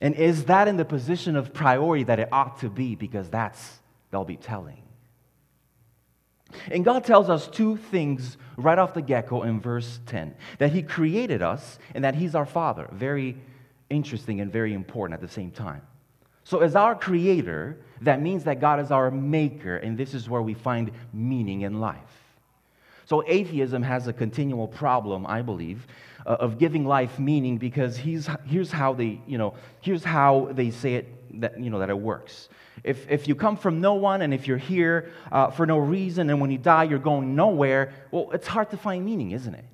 And 0.00 0.16
is 0.16 0.46
that 0.46 0.66
in 0.66 0.76
the 0.76 0.84
position 0.84 1.36
of 1.36 1.54
priority 1.54 2.04
that 2.04 2.18
it 2.18 2.28
ought 2.32 2.58
to 2.60 2.68
be? 2.68 2.96
Because 2.96 3.30
that's, 3.30 3.78
they'll 4.10 4.24
be 4.24 4.36
telling. 4.36 4.82
And 6.70 6.84
God 6.84 7.04
tells 7.04 7.30
us 7.30 7.46
two 7.46 7.76
things 7.76 8.36
right 8.56 8.78
off 8.78 8.94
the 8.94 9.00
get 9.00 9.28
go 9.28 9.44
in 9.44 9.60
verse 9.60 10.00
10 10.06 10.34
that 10.58 10.72
He 10.72 10.82
created 10.82 11.40
us 11.40 11.78
and 11.94 12.04
that 12.04 12.16
He's 12.16 12.34
our 12.34 12.44
Father. 12.44 12.88
Very 12.92 13.36
interesting 13.90 14.40
and 14.40 14.52
very 14.52 14.74
important 14.74 15.14
at 15.14 15.20
the 15.20 15.32
same 15.32 15.50
time. 15.52 15.82
So, 16.44 16.60
as 16.60 16.74
our 16.74 16.96
Creator, 16.96 17.78
that 18.00 18.20
means 18.20 18.44
that 18.44 18.60
God 18.60 18.80
is 18.80 18.90
our 18.90 19.10
Maker, 19.10 19.76
and 19.76 19.96
this 19.96 20.12
is 20.12 20.28
where 20.28 20.42
we 20.42 20.54
find 20.54 20.90
meaning 21.12 21.60
in 21.60 21.80
life. 21.80 22.21
So, 23.12 23.22
atheism 23.26 23.82
has 23.82 24.08
a 24.08 24.12
continual 24.14 24.66
problem, 24.66 25.26
I 25.26 25.42
believe, 25.42 25.86
uh, 26.24 26.30
of 26.40 26.56
giving 26.56 26.86
life 26.86 27.18
meaning 27.18 27.58
because 27.58 27.94
he's, 27.94 28.26
here's, 28.46 28.72
how 28.72 28.94
they, 28.94 29.20
you 29.26 29.36
know, 29.36 29.52
here's 29.82 30.02
how 30.02 30.48
they 30.52 30.70
say 30.70 30.94
it 30.94 31.40
that, 31.42 31.60
you 31.60 31.68
know, 31.68 31.78
that 31.80 31.90
it 31.90 31.98
works. 31.98 32.48
If, 32.82 33.06
if 33.10 33.28
you 33.28 33.34
come 33.34 33.58
from 33.58 33.82
no 33.82 33.92
one 33.92 34.22
and 34.22 34.32
if 34.32 34.48
you're 34.48 34.56
here 34.56 35.12
uh, 35.30 35.50
for 35.50 35.66
no 35.66 35.76
reason 35.76 36.30
and 36.30 36.40
when 36.40 36.50
you 36.50 36.56
die 36.56 36.84
you're 36.84 36.98
going 36.98 37.36
nowhere, 37.36 37.92
well, 38.12 38.30
it's 38.32 38.46
hard 38.46 38.70
to 38.70 38.78
find 38.78 39.04
meaning, 39.04 39.32
isn't 39.32 39.56
it? 39.56 39.66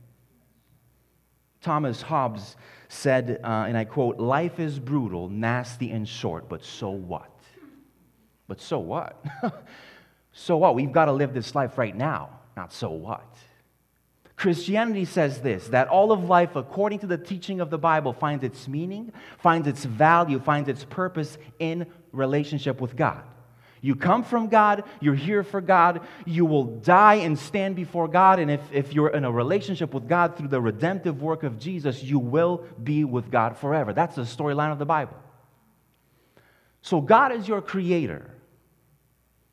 Thomas 1.60 2.02
Hobbes 2.02 2.56
said, 2.88 3.38
uh, 3.44 3.66
and 3.68 3.78
I 3.78 3.84
quote, 3.84 4.18
Life 4.18 4.58
is 4.58 4.80
brutal, 4.80 5.28
nasty, 5.28 5.92
and 5.92 6.08
short, 6.08 6.48
but 6.48 6.64
so 6.64 6.90
what? 6.90 7.30
But 8.48 8.60
so 8.60 8.80
what? 8.80 9.24
so 10.32 10.56
what? 10.56 10.74
We've 10.74 10.90
got 10.90 11.04
to 11.04 11.12
live 11.12 11.32
this 11.32 11.54
life 11.54 11.78
right 11.78 11.96
now. 11.96 12.37
Not 12.58 12.72
so 12.72 12.90
what? 12.90 13.36
Christianity 14.34 15.04
says 15.04 15.40
this 15.42 15.68
that 15.68 15.86
all 15.86 16.10
of 16.10 16.24
life, 16.24 16.56
according 16.56 16.98
to 16.98 17.06
the 17.06 17.16
teaching 17.16 17.60
of 17.60 17.70
the 17.70 17.78
Bible, 17.78 18.12
finds 18.12 18.42
its 18.42 18.66
meaning, 18.66 19.12
finds 19.38 19.68
its 19.68 19.84
value, 19.84 20.40
finds 20.40 20.68
its 20.68 20.82
purpose 20.82 21.38
in 21.60 21.86
relationship 22.10 22.80
with 22.80 22.96
God. 22.96 23.22
You 23.80 23.94
come 23.94 24.24
from 24.24 24.48
God, 24.48 24.82
you're 25.00 25.14
here 25.14 25.44
for 25.44 25.60
God, 25.60 26.00
you 26.26 26.44
will 26.44 26.64
die 26.64 27.14
and 27.26 27.38
stand 27.38 27.76
before 27.76 28.08
God. 28.08 28.40
And 28.40 28.50
if, 28.50 28.60
if 28.72 28.92
you're 28.92 29.10
in 29.10 29.24
a 29.24 29.30
relationship 29.30 29.94
with 29.94 30.08
God 30.08 30.36
through 30.36 30.48
the 30.48 30.60
redemptive 30.60 31.22
work 31.22 31.44
of 31.44 31.60
Jesus, 31.60 32.02
you 32.02 32.18
will 32.18 32.66
be 32.82 33.04
with 33.04 33.30
God 33.30 33.56
forever. 33.56 33.92
That's 33.92 34.16
the 34.16 34.22
storyline 34.22 34.72
of 34.72 34.80
the 34.80 34.84
Bible. 34.84 35.16
So 36.82 37.00
God 37.00 37.30
is 37.30 37.46
your 37.46 37.62
creator. 37.62 38.34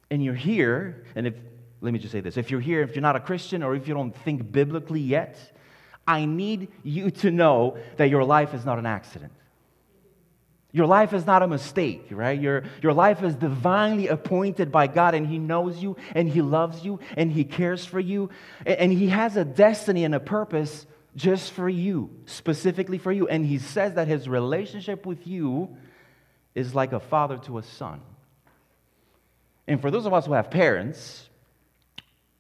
And 0.10 0.24
you're 0.24 0.34
here, 0.34 1.04
and 1.16 1.28
if, 1.28 1.36
let 1.82 1.94
me 1.94 2.00
just 2.00 2.12
say 2.12 2.22
this 2.22 2.38
if 2.38 2.52
you're 2.52 2.60
here, 2.60 2.82
if 2.82 2.96
you're 2.96 3.02
not 3.02 3.16
a 3.16 3.20
Christian, 3.20 3.64
or 3.64 3.76
if 3.76 3.88
you 3.88 3.94
don't 3.94 4.16
think 4.24 4.52
biblically 4.52 5.02
yet, 5.02 5.38
I 6.08 6.26
need 6.26 6.72
you 6.84 7.12
to 7.12 7.32
know 7.32 7.78
that 7.98 8.10
your 8.10 8.24
life 8.24 8.54
is 8.54 8.66
not 8.66 8.80
an 8.80 8.86
accident. 8.86 9.34
Your 10.72 10.88
life 10.88 11.14
is 11.14 11.26
not 11.26 11.42
a 11.42 11.48
mistake, 11.48 12.08
right? 12.12 12.38
Your, 12.38 12.64
your 12.82 12.92
life 12.92 13.24
is 13.24 13.34
divinely 13.36 14.10
appointed 14.10 14.74
by 14.74 14.88
God, 14.88 15.16
and 15.16 15.26
He 15.26 15.40
knows 15.40 15.82
you, 15.82 15.96
and 16.14 16.28
He 16.28 16.42
loves 16.42 16.84
you, 16.84 17.00
and 17.16 17.32
He 17.32 17.46
cares 17.46 17.86
for 17.86 18.00
you, 18.00 18.30
and 18.66 18.92
He 18.92 19.08
has 19.08 19.38
a 19.38 19.46
destiny 19.46 20.04
and 20.04 20.14
a 20.14 20.20
purpose 20.20 20.86
just 21.16 21.54
for 21.54 21.70
you, 21.70 22.10
specifically 22.26 22.98
for 22.98 23.14
you. 23.14 23.26
And 23.30 23.46
He 23.46 23.58
says 23.58 23.94
that 23.94 24.10
His 24.10 24.28
relationship 24.28 25.06
with 25.06 25.26
you 25.26 25.78
is 26.56 26.76
like 26.76 26.92
a 26.92 27.00
father 27.00 27.38
to 27.46 27.58
a 27.58 27.64
son. 27.64 28.02
And 29.68 29.80
for 29.80 29.90
those 29.90 30.06
of 30.06 30.14
us 30.14 30.26
who 30.26 30.34
have 30.34 30.52
parents, 30.52 31.30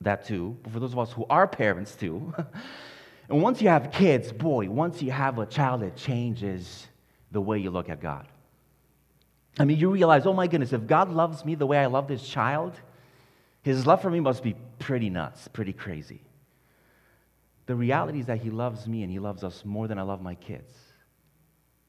that 0.01 0.25
too, 0.25 0.57
but 0.63 0.73
for 0.73 0.79
those 0.79 0.93
of 0.93 0.99
us 0.99 1.11
who 1.11 1.25
are 1.29 1.47
parents 1.47 1.95
too, 1.95 2.33
and 3.29 3.41
once 3.41 3.61
you 3.61 3.69
have 3.69 3.91
kids, 3.91 4.31
boy, 4.31 4.69
once 4.69 5.01
you 5.01 5.11
have 5.11 5.39
a 5.39 5.45
child, 5.45 5.83
it 5.83 5.95
changes 5.95 6.87
the 7.31 7.41
way 7.41 7.59
you 7.59 7.71
look 7.71 7.89
at 7.89 8.01
God. 8.01 8.27
I 9.57 9.65
mean, 9.65 9.77
you 9.79 9.89
realize, 9.89 10.25
oh 10.25 10.33
my 10.33 10.47
goodness, 10.47 10.73
if 10.73 10.85
God 10.85 11.09
loves 11.09 11.45
me 11.45 11.55
the 11.55 11.65
way 11.65 11.77
I 11.77 11.85
love 11.85 12.07
this 12.07 12.27
child, 12.27 12.73
his 13.61 13.87
love 13.87 14.01
for 14.01 14.09
me 14.09 14.19
must 14.19 14.43
be 14.43 14.55
pretty 14.79 15.09
nuts, 15.09 15.47
pretty 15.47 15.73
crazy. 15.73 16.21
The 17.65 17.75
reality 17.75 18.19
is 18.19 18.27
that 18.27 18.39
he 18.39 18.49
loves 18.49 18.87
me 18.87 19.01
and 19.01 19.11
he 19.11 19.19
loves 19.19 19.43
us 19.43 19.63
more 19.65 19.87
than 19.87 19.97
I 19.97 20.03
love 20.03 20.21
my 20.21 20.35
kids. 20.35 20.71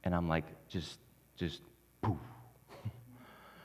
And 0.05 0.15
I'm 0.15 0.29
like, 0.29 0.45
just, 0.69 0.99
just, 1.37 1.61
poof. 2.01 2.17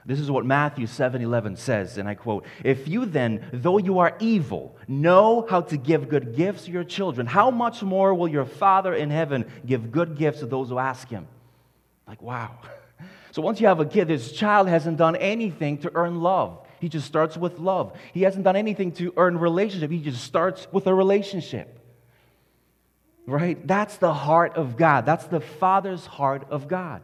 This 0.06 0.20
is 0.20 0.32
what 0.32 0.46
Matthew 0.46 0.88
7 0.88 1.22
11 1.22 1.58
says, 1.58 1.98
and 1.98 2.10
I 2.10 2.16
quote 2.16 2.46
If 2.64 2.88
you 2.88 3.06
then, 3.06 3.46
though 3.54 3.78
you 3.78 4.00
are 4.00 4.16
evil, 4.20 4.76
know 4.88 5.46
how 5.48 5.62
to 5.62 5.78
give 5.78 6.10
good 6.10 6.36
gifts 6.36 6.66
to 6.66 6.72
your 6.72 6.84
children, 6.84 7.28
how 7.28 7.52
much 7.52 7.84
more 7.84 8.14
will 8.14 8.28
your 8.28 8.46
Father 8.46 8.94
in 8.94 9.12
heaven 9.12 9.46
give 9.66 9.92
good 9.92 10.18
gifts 10.18 10.40
to 10.40 10.48
those 10.48 10.70
who 10.70 10.80
ask 10.80 11.08
him? 11.08 11.28
Like, 12.08 12.22
wow. 12.22 12.58
So 13.34 13.42
once 13.42 13.62
you 13.62 13.68
have 13.68 13.80
a 13.80 13.86
kid, 13.86 14.10
this 14.10 14.34
child 14.34 14.68
hasn't 14.68 14.98
done 14.98 15.16
anything 15.16 15.78
to 15.80 15.92
earn 15.96 16.20
love. 16.20 16.68
He 16.82 16.90
just 16.90 17.08
starts 17.08 17.38
with 17.38 17.60
love. 17.60 17.98
He 18.14 18.24
hasn't 18.24 18.44
done 18.44 18.58
anything 18.58 18.92
to 18.94 19.14
earn 19.16 19.38
relationship. 19.38 19.90
He 19.90 20.02
just 20.02 20.22
starts 20.22 20.68
with 20.74 20.86
a 20.88 20.94
relationship. 20.94 21.80
Right? 23.26 23.66
That's 23.66 23.96
the 23.98 24.14
heart 24.14 24.58
of 24.58 24.76
God. 24.76 25.06
That's 25.06 25.28
the 25.28 25.40
Father's 25.40 26.06
heart 26.06 26.46
of 26.50 26.68
God. 26.68 27.04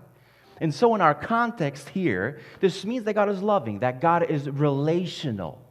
And 0.60 0.74
so, 0.74 0.96
in 0.96 1.02
our 1.02 1.14
context 1.14 1.90
here, 1.90 2.40
this 2.60 2.84
means 2.84 3.04
that 3.06 3.14
God 3.14 3.30
is 3.30 3.42
loving, 3.42 3.80
that 3.80 4.02
God 4.02 4.24
is 4.24 4.50
relational. 4.50 5.62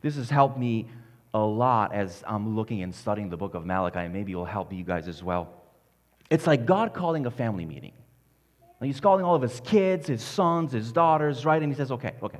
This 0.00 0.16
has 0.16 0.30
helped 0.30 0.58
me 0.58 0.88
a 1.34 1.40
lot 1.40 1.92
as 1.92 2.24
I'm 2.26 2.56
looking 2.56 2.82
and 2.82 2.94
studying 2.94 3.28
the 3.28 3.36
book 3.36 3.54
of 3.54 3.66
Malachi, 3.66 4.00
and 4.00 4.12
maybe 4.12 4.32
it 4.32 4.36
will 4.36 4.44
help 4.44 4.72
you 4.72 4.82
guys 4.82 5.08
as 5.08 5.22
well. 5.22 5.52
It's 6.30 6.46
like 6.46 6.64
God 6.64 6.94
calling 6.94 7.26
a 7.26 7.30
family 7.30 7.66
meeting. 7.66 7.92
He's 8.82 9.00
calling 9.00 9.24
all 9.24 9.34
of 9.34 9.42
his 9.42 9.60
kids, 9.60 10.06
his 10.06 10.22
sons, 10.22 10.72
his 10.72 10.90
daughters, 10.90 11.44
right? 11.44 11.62
And 11.62 11.70
he 11.70 11.76
says, 11.76 11.90
okay, 11.92 12.14
okay. 12.22 12.38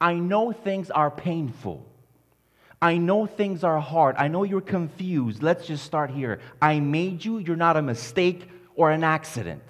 I 0.00 0.14
know 0.14 0.52
things 0.52 0.90
are 0.90 1.10
painful. 1.10 1.84
I 2.80 2.98
know 2.98 3.26
things 3.26 3.64
are 3.64 3.80
hard. 3.80 4.16
I 4.16 4.28
know 4.28 4.44
you're 4.44 4.60
confused. 4.60 5.42
Let's 5.42 5.66
just 5.66 5.84
start 5.84 6.10
here. 6.10 6.40
I 6.60 6.80
made 6.80 7.24
you. 7.24 7.38
You're 7.38 7.56
not 7.56 7.76
a 7.76 7.82
mistake 7.82 8.48
or 8.76 8.90
an 8.90 9.02
accident. 9.02 9.62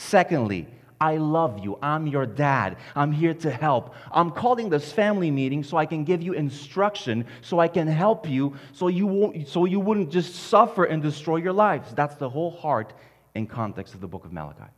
Secondly, 0.00 0.66
I 0.98 1.18
love 1.18 1.58
you. 1.62 1.78
I'm 1.82 2.06
your 2.06 2.24
dad. 2.24 2.78
I'm 2.96 3.12
here 3.12 3.34
to 3.34 3.50
help. 3.50 3.94
I'm 4.10 4.30
calling 4.30 4.70
this 4.70 4.90
family 4.90 5.30
meeting 5.30 5.62
so 5.62 5.76
I 5.76 5.84
can 5.84 6.04
give 6.04 6.22
you 6.22 6.32
instruction, 6.32 7.26
so 7.42 7.58
I 7.58 7.68
can 7.68 7.86
help 7.86 8.26
you, 8.26 8.56
so 8.72 8.88
you, 8.88 9.06
won't, 9.06 9.46
so 9.46 9.66
you 9.66 9.78
wouldn't 9.78 10.10
just 10.10 10.34
suffer 10.34 10.84
and 10.84 11.02
destroy 11.02 11.36
your 11.36 11.52
lives. 11.52 11.92
That's 11.94 12.14
the 12.14 12.30
whole 12.30 12.50
heart 12.50 12.94
and 13.34 13.48
context 13.48 13.94
of 13.94 14.00
the 14.00 14.08
book 14.08 14.24
of 14.24 14.32
Malachi. 14.32 14.70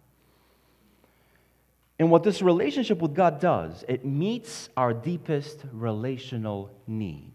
And 2.00 2.11
what 2.11 2.25
this 2.25 2.43
relationship 2.43 2.99
with 2.99 3.14
God 3.14 3.38
does, 3.41 3.85
it 3.87 4.05
meets 4.05 4.71
our 4.76 4.93
deepest 4.93 5.61
relational 5.73 6.69
need. 6.88 7.33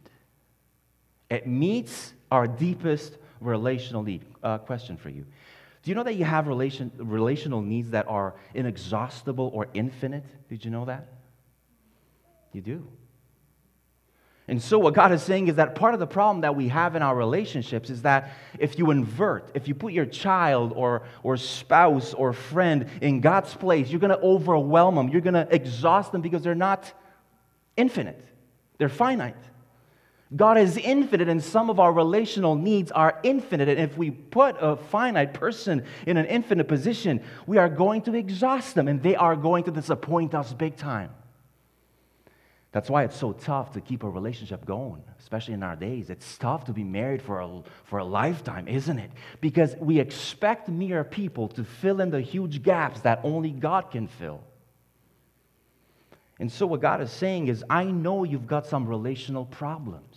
It 1.29 1.47
meets 1.47 2.13
our 2.31 2.47
deepest 2.47 3.17
relational 3.39 4.03
need. 4.03 4.25
Uh, 4.43 4.57
question 4.57 4.97
for 4.97 5.09
you 5.09 5.25
Do 5.87 5.91
you 5.91 5.95
know 5.95 6.03
that 6.03 6.15
you 6.15 6.25
have 6.25 6.49
relation, 6.49 6.91
relational 6.97 7.61
needs 7.61 7.91
that 7.91 8.09
are 8.09 8.35
inexhaustible 8.53 9.49
or 9.53 9.69
infinite? 9.73 10.25
Did 10.49 10.65
you 10.65 10.69
know 10.69 10.83
that? 10.83 11.07
You 12.51 12.59
do. 12.59 12.87
And 14.49 14.61
so, 14.61 14.79
what 14.79 14.93
God 14.93 15.13
is 15.13 15.23
saying 15.23 15.47
is 15.47 15.55
that 15.55 15.75
part 15.75 15.93
of 15.93 16.01
the 16.01 16.05
problem 16.05 16.41
that 16.41 16.57
we 16.57 16.67
have 16.67 16.97
in 16.97 17.01
our 17.01 17.15
relationships 17.15 17.89
is 17.89 18.01
that 18.01 18.31
if 18.59 18.77
you 18.77 18.91
invert, 18.91 19.49
if 19.53 19.69
you 19.69 19.75
put 19.75 19.93
your 19.93 20.05
child 20.05 20.73
or, 20.75 21.03
or 21.23 21.37
spouse 21.37 22.13
or 22.13 22.33
friend 22.33 22.89
in 22.99 23.21
God's 23.21 23.53
place, 23.53 23.89
you're 23.89 24.01
going 24.01 24.09
to 24.09 24.19
overwhelm 24.19 24.95
them. 24.95 25.07
You're 25.07 25.21
going 25.21 25.35
to 25.35 25.47
exhaust 25.55 26.11
them 26.11 26.19
because 26.19 26.41
they're 26.41 26.53
not 26.53 26.91
infinite, 27.77 28.21
they're 28.77 28.89
finite. 28.89 29.37
God 30.35 30.57
is 30.57 30.75
infinite, 30.75 31.29
and 31.29 31.41
some 31.41 31.69
of 31.69 31.79
our 31.79 31.93
relational 31.93 32.55
needs 32.55 32.91
are 32.91 33.19
infinite. 33.23 33.69
And 33.69 33.79
if 33.79 33.97
we 33.97 34.11
put 34.11 34.57
a 34.59 34.75
finite 34.75 35.33
person 35.33 35.85
in 36.05 36.17
an 36.17 36.25
infinite 36.25 36.67
position, 36.67 37.23
we 37.45 37.57
are 37.57 37.69
going 37.69 38.01
to 38.03 38.13
exhaust 38.13 38.75
them, 38.75 38.89
and 38.89 39.01
they 39.01 39.15
are 39.15 39.37
going 39.37 39.63
to 39.65 39.71
disappoint 39.71 40.35
us 40.35 40.51
big 40.51 40.75
time. 40.75 41.11
That's 42.73 42.89
why 42.89 43.05
it's 43.05 43.15
so 43.15 43.31
tough 43.31 43.71
to 43.71 43.81
keep 43.81 44.03
a 44.03 44.09
relationship 44.09 44.65
going, 44.65 45.01
especially 45.17 45.53
in 45.53 45.63
our 45.63 45.77
days. 45.77 46.09
It's 46.09 46.37
tough 46.37 46.65
to 46.65 46.73
be 46.73 46.83
married 46.83 47.21
for 47.21 47.39
a, 47.39 47.61
for 47.85 47.99
a 47.99 48.03
lifetime, 48.03 48.67
isn't 48.67 48.99
it? 48.99 49.11
Because 49.39 49.75
we 49.77 49.99
expect 49.99 50.67
mere 50.67 51.05
people 51.05 51.47
to 51.49 51.63
fill 51.63 52.01
in 52.01 52.11
the 52.11 52.19
huge 52.19 52.61
gaps 52.63 52.99
that 53.01 53.21
only 53.23 53.51
God 53.51 53.91
can 53.91 54.07
fill. 54.07 54.43
And 56.39 56.51
so, 56.51 56.67
what 56.67 56.81
God 56.81 57.01
is 57.01 57.11
saying 57.11 57.47
is, 57.47 57.63
I 57.69 57.85
know 57.85 58.23
you've 58.23 58.47
got 58.47 58.67
some 58.67 58.85
relational 58.85 59.45
problems. 59.45 60.16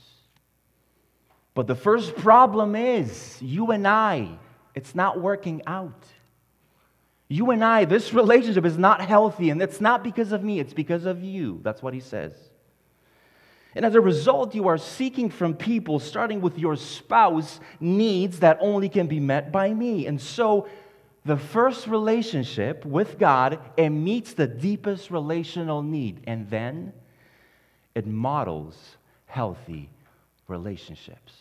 But 1.61 1.67
the 1.67 1.75
first 1.75 2.17
problem 2.17 2.75
is, 2.75 3.37
you 3.43 3.71
and 3.71 3.87
I, 3.87 4.31
it's 4.75 4.95
not 4.95 5.21
working 5.21 5.61
out. 5.67 6.07
You 7.29 7.51
and 7.51 7.63
I, 7.63 7.85
this 7.85 8.15
relationship 8.15 8.65
is 8.65 8.79
not 8.79 9.03
healthy, 9.03 9.51
and 9.51 9.61
it's 9.61 9.79
not 9.79 10.03
because 10.03 10.33
of 10.33 10.43
me, 10.43 10.59
it's 10.59 10.73
because 10.73 11.05
of 11.05 11.23
you. 11.23 11.61
That's 11.63 11.83
what 11.83 11.93
he 11.93 12.01
says. 12.01 12.33
And 13.75 13.85
as 13.85 13.95
a 13.95 14.01
result, 14.01 14.55
you 14.55 14.69
are 14.69 14.79
seeking 14.79 15.29
from 15.29 15.53
people, 15.53 15.99
starting 15.99 16.41
with 16.41 16.59
your 16.59 16.77
spouse, 16.77 17.61
needs 17.79 18.41
that 18.41 18.57
only 18.63 18.89
can 18.89 19.07
be 19.07 19.21
met 19.21 19.53
by 19.53 19.75
me. 19.75 20.07
And 20.07 20.19
so, 20.19 20.67
the 21.27 21.37
first 21.37 21.87
relationship 21.87 22.87
with 22.87 23.19
God, 23.19 23.59
it 23.77 23.91
meets 23.91 24.33
the 24.33 24.47
deepest 24.47 25.11
relational 25.11 25.83
need. 25.83 26.23
And 26.27 26.49
then 26.49 26.95
it 27.95 28.07
models 28.07 28.97
healthy 29.27 29.91
relationships. 30.49 31.40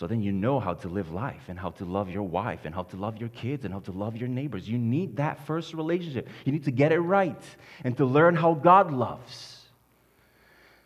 So 0.00 0.06
then 0.06 0.22
you 0.22 0.32
know 0.32 0.60
how 0.60 0.72
to 0.72 0.88
live 0.88 1.10
life 1.12 1.42
and 1.48 1.58
how 1.58 1.72
to 1.72 1.84
love 1.84 2.08
your 2.08 2.22
wife 2.22 2.60
and 2.64 2.74
how 2.74 2.84
to 2.84 2.96
love 2.96 3.18
your 3.18 3.28
kids 3.28 3.66
and 3.66 3.74
how 3.74 3.80
to 3.80 3.92
love 3.92 4.16
your 4.16 4.30
neighbors. 4.30 4.66
You 4.66 4.78
need 4.78 5.16
that 5.16 5.46
first 5.46 5.74
relationship. 5.74 6.26
You 6.46 6.52
need 6.52 6.64
to 6.64 6.70
get 6.70 6.90
it 6.90 7.00
right 7.00 7.42
and 7.84 7.94
to 7.98 8.06
learn 8.06 8.34
how 8.34 8.54
God 8.54 8.94
loves. 8.94 9.58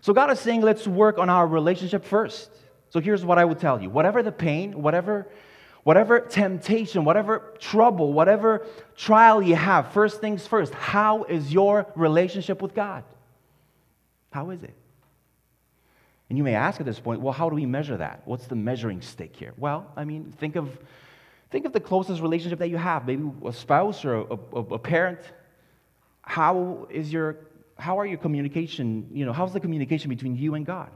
So 0.00 0.12
God 0.12 0.33
is 0.33 0.40
saying, 0.40 0.62
let's 0.62 0.88
work 0.88 1.18
on 1.18 1.30
our 1.30 1.47
relationship 1.47 2.04
first. 2.04 2.50
So 2.90 2.99
here's 2.99 3.25
what 3.25 3.38
I 3.38 3.44
would 3.44 3.61
tell 3.61 3.80
you 3.80 3.88
whatever 3.88 4.21
the 4.21 4.33
pain, 4.33 4.83
whatever, 4.83 5.28
whatever 5.85 6.18
temptation, 6.18 7.04
whatever 7.04 7.54
trouble, 7.61 8.12
whatever 8.12 8.66
trial 8.97 9.40
you 9.40 9.54
have, 9.54 9.92
first 9.92 10.21
things 10.21 10.44
first, 10.44 10.75
how 10.75 11.23
is 11.23 11.52
your 11.52 11.87
relationship 11.94 12.61
with 12.61 12.75
God? 12.75 13.04
How 14.33 14.50
is 14.50 14.64
it? 14.64 14.75
And 16.28 16.38
you 16.38 16.44
may 16.44 16.54
ask 16.54 16.80
at 16.80 16.86
this 16.86 16.98
point, 16.98 17.20
well, 17.20 17.32
how 17.32 17.48
do 17.48 17.54
we 17.54 17.66
measure 17.66 17.96
that? 17.98 18.22
What's 18.24 18.46
the 18.46 18.56
measuring 18.56 19.02
stick 19.02 19.36
here? 19.36 19.52
Well, 19.58 19.90
I 19.96 20.04
mean, 20.04 20.32
think 20.38 20.56
of, 20.56 20.78
think 21.50 21.66
of 21.66 21.72
the 21.72 21.80
closest 21.80 22.22
relationship 22.22 22.58
that 22.60 22.68
you 22.68 22.78
have, 22.78 23.06
maybe 23.06 23.30
a 23.44 23.52
spouse 23.52 24.04
or 24.04 24.14
a, 24.14 24.38
a, 24.54 24.60
a 24.60 24.78
parent. 24.78 25.20
How 26.22 26.86
is 26.90 27.12
your 27.12 27.36
how 27.76 27.98
are 27.98 28.06
your 28.06 28.18
communication, 28.18 29.08
you 29.12 29.24
know, 29.26 29.32
how's 29.32 29.52
the 29.52 29.60
communication 29.60 30.08
between 30.08 30.36
you 30.36 30.54
and 30.54 30.64
God? 30.64 30.90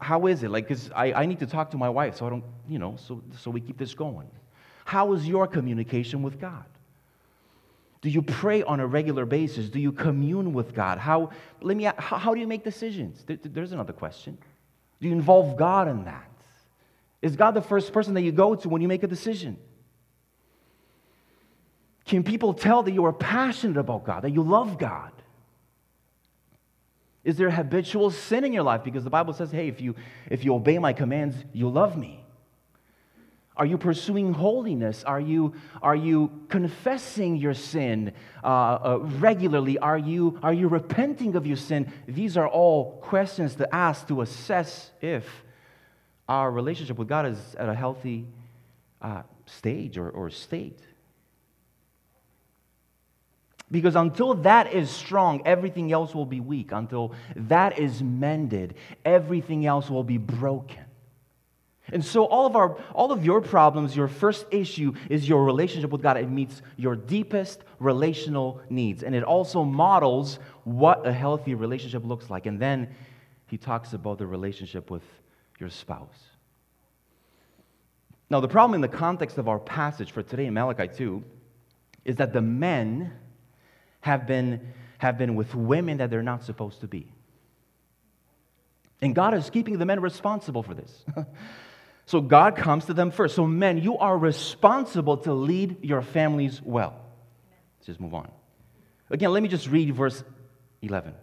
How 0.00 0.26
is 0.26 0.42
it? 0.44 0.50
Like, 0.50 0.68
because 0.68 0.90
I, 0.94 1.12
I 1.12 1.26
need 1.26 1.40
to 1.40 1.46
talk 1.46 1.70
to 1.72 1.76
my 1.76 1.88
wife, 1.88 2.16
so 2.16 2.26
I 2.26 2.30
don't, 2.30 2.44
you 2.68 2.78
know, 2.78 2.96
so, 2.96 3.22
so 3.36 3.50
we 3.50 3.60
keep 3.60 3.76
this 3.76 3.92
going. 3.92 4.30
How 4.84 5.12
is 5.14 5.26
your 5.26 5.48
communication 5.48 6.22
with 6.22 6.40
God? 6.40 6.64
Do 8.02 8.08
you 8.08 8.22
pray 8.22 8.62
on 8.62 8.80
a 8.80 8.86
regular 8.86 9.26
basis? 9.26 9.68
Do 9.68 9.78
you 9.78 9.92
commune 9.92 10.52
with 10.54 10.74
God? 10.74 10.98
How, 10.98 11.30
let 11.60 11.76
me, 11.76 11.84
how, 11.84 12.16
how 12.16 12.34
do 12.34 12.40
you 12.40 12.46
make 12.46 12.64
decisions? 12.64 13.22
There, 13.24 13.38
there's 13.42 13.72
another 13.72 13.92
question. 13.92 14.38
Do 15.00 15.08
you 15.08 15.12
involve 15.12 15.56
God 15.56 15.88
in 15.88 16.04
that? 16.04 16.30
Is 17.20 17.36
God 17.36 17.52
the 17.52 17.62
first 17.62 17.92
person 17.92 18.14
that 18.14 18.22
you 18.22 18.32
go 18.32 18.54
to 18.54 18.68
when 18.68 18.80
you 18.80 18.88
make 18.88 19.02
a 19.02 19.06
decision? 19.06 19.58
Can 22.06 22.24
people 22.24 22.54
tell 22.54 22.82
that 22.82 22.92
you 22.92 23.04
are 23.04 23.12
passionate 23.12 23.76
about 23.76 24.04
God, 24.04 24.22
that 24.22 24.30
you 24.30 24.42
love 24.42 24.78
God? 24.78 25.12
Is 27.22 27.36
there 27.36 27.50
habitual 27.50 28.10
sin 28.10 28.44
in 28.44 28.52
your 28.52 28.62
life? 28.62 28.82
Because 28.82 29.04
the 29.04 29.10
Bible 29.10 29.34
says, 29.34 29.50
hey, 29.50 29.68
if 29.68 29.80
you, 29.80 29.94
if 30.30 30.42
you 30.42 30.54
obey 30.54 30.78
my 30.78 30.94
commands, 30.94 31.36
you 31.52 31.68
love 31.68 31.96
me. 31.98 32.19
Are 33.60 33.66
you 33.66 33.76
pursuing 33.76 34.32
holiness? 34.32 35.04
Are 35.04 35.20
you, 35.20 35.52
are 35.82 35.94
you 35.94 36.30
confessing 36.48 37.36
your 37.36 37.52
sin 37.52 38.14
uh, 38.42 38.46
uh, 38.46 38.98
regularly? 39.02 39.78
Are 39.78 39.98
you, 39.98 40.40
are 40.42 40.54
you 40.54 40.66
repenting 40.66 41.36
of 41.36 41.46
your 41.46 41.58
sin? 41.58 41.92
These 42.08 42.38
are 42.38 42.48
all 42.48 42.92
questions 43.02 43.56
to 43.56 43.74
ask 43.74 44.08
to 44.08 44.22
assess 44.22 44.90
if 45.02 45.26
our 46.26 46.50
relationship 46.50 46.96
with 46.96 47.08
God 47.08 47.26
is 47.26 47.54
at 47.56 47.68
a 47.68 47.74
healthy 47.74 48.26
uh, 49.02 49.24
stage 49.44 49.98
or, 49.98 50.08
or 50.08 50.30
state. 50.30 50.80
Because 53.70 53.94
until 53.94 54.32
that 54.36 54.72
is 54.72 54.88
strong, 54.88 55.42
everything 55.44 55.92
else 55.92 56.14
will 56.14 56.24
be 56.24 56.40
weak. 56.40 56.72
Until 56.72 57.12
that 57.36 57.78
is 57.78 58.02
mended, 58.02 58.76
everything 59.04 59.66
else 59.66 59.90
will 59.90 60.02
be 60.02 60.16
broken. 60.16 60.86
And 61.92 62.04
so 62.04 62.24
all 62.24 62.46
of 62.46 62.56
our 62.56 62.76
all 62.94 63.12
of 63.12 63.24
your 63.24 63.40
problems, 63.40 63.96
your 63.96 64.08
first 64.08 64.46
issue 64.50 64.94
is 65.08 65.28
your 65.28 65.44
relationship 65.44 65.90
with 65.90 66.02
God. 66.02 66.16
It 66.16 66.30
meets 66.30 66.62
your 66.76 66.96
deepest 66.96 67.64
relational 67.78 68.60
needs. 68.70 69.02
And 69.02 69.14
it 69.14 69.24
also 69.24 69.64
models 69.64 70.38
what 70.64 71.06
a 71.06 71.12
healthy 71.12 71.54
relationship 71.54 72.04
looks 72.04 72.30
like. 72.30 72.46
And 72.46 72.60
then 72.60 72.94
he 73.46 73.58
talks 73.58 73.92
about 73.92 74.18
the 74.18 74.26
relationship 74.26 74.90
with 74.90 75.02
your 75.58 75.70
spouse. 75.70 76.30
Now, 78.30 78.38
the 78.38 78.48
problem 78.48 78.76
in 78.76 78.80
the 78.80 78.96
context 78.96 79.38
of 79.38 79.48
our 79.48 79.58
passage 79.58 80.12
for 80.12 80.22
today 80.22 80.46
in 80.46 80.54
Malachi 80.54 80.88
2 80.88 81.22
is 82.04 82.16
that 82.16 82.32
the 82.32 82.40
men 82.40 83.12
have 84.02 84.26
been, 84.26 84.72
have 84.98 85.18
been 85.18 85.34
with 85.34 85.54
women 85.54 85.98
that 85.98 86.10
they're 86.10 86.22
not 86.22 86.44
supposed 86.44 86.80
to 86.80 86.86
be. 86.86 87.12
And 89.02 89.14
God 89.14 89.34
is 89.34 89.50
keeping 89.50 89.78
the 89.78 89.86
men 89.86 90.00
responsible 90.00 90.62
for 90.62 90.74
this. 90.74 91.04
so 92.10 92.20
God 92.20 92.56
comes 92.56 92.86
to 92.86 92.92
them 92.92 93.12
first. 93.12 93.36
So, 93.36 93.46
men, 93.46 93.78
you 93.78 93.96
are 93.98 94.18
responsible 94.18 95.18
to 95.18 95.32
lead 95.32 95.84
your 95.84 96.02
families 96.02 96.60
well. 96.60 96.96
Let's 97.78 97.86
just 97.86 98.00
move 98.00 98.14
on. 98.14 98.28
Again, 99.10 99.32
let 99.32 99.44
me 99.44 99.48
just 99.48 99.68
read 99.68 99.94
verse 99.94 100.24
11. 100.82 101.14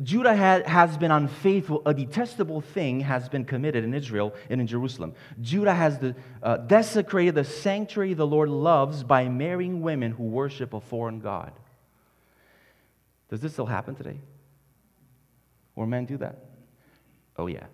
Judah 0.00 0.36
has 0.64 0.96
been 0.96 1.10
unfaithful. 1.10 1.82
A 1.84 1.92
detestable 1.92 2.60
thing 2.60 3.00
has 3.00 3.28
been 3.28 3.44
committed 3.44 3.82
in 3.82 3.94
Israel 3.94 4.32
and 4.48 4.60
in 4.60 4.68
Jerusalem. 4.68 5.12
Judah 5.40 5.74
has 5.74 5.98
uh, 6.40 6.56
desecrated 6.58 7.34
the 7.34 7.42
sanctuary 7.42 8.14
the 8.14 8.28
Lord 8.28 8.48
loves 8.48 9.02
by 9.02 9.28
marrying 9.28 9.82
women 9.82 10.12
who 10.12 10.22
worship 10.22 10.72
a 10.72 10.80
foreign 10.80 11.18
God. 11.18 11.50
Does 13.28 13.40
this 13.40 13.54
still 13.54 13.66
happen 13.66 13.96
today? 13.96 14.20
Or 15.74 15.84
men 15.84 16.04
do 16.04 16.18
that? 16.18 16.44
Oh, 17.36 17.48
yeah. 17.48 17.64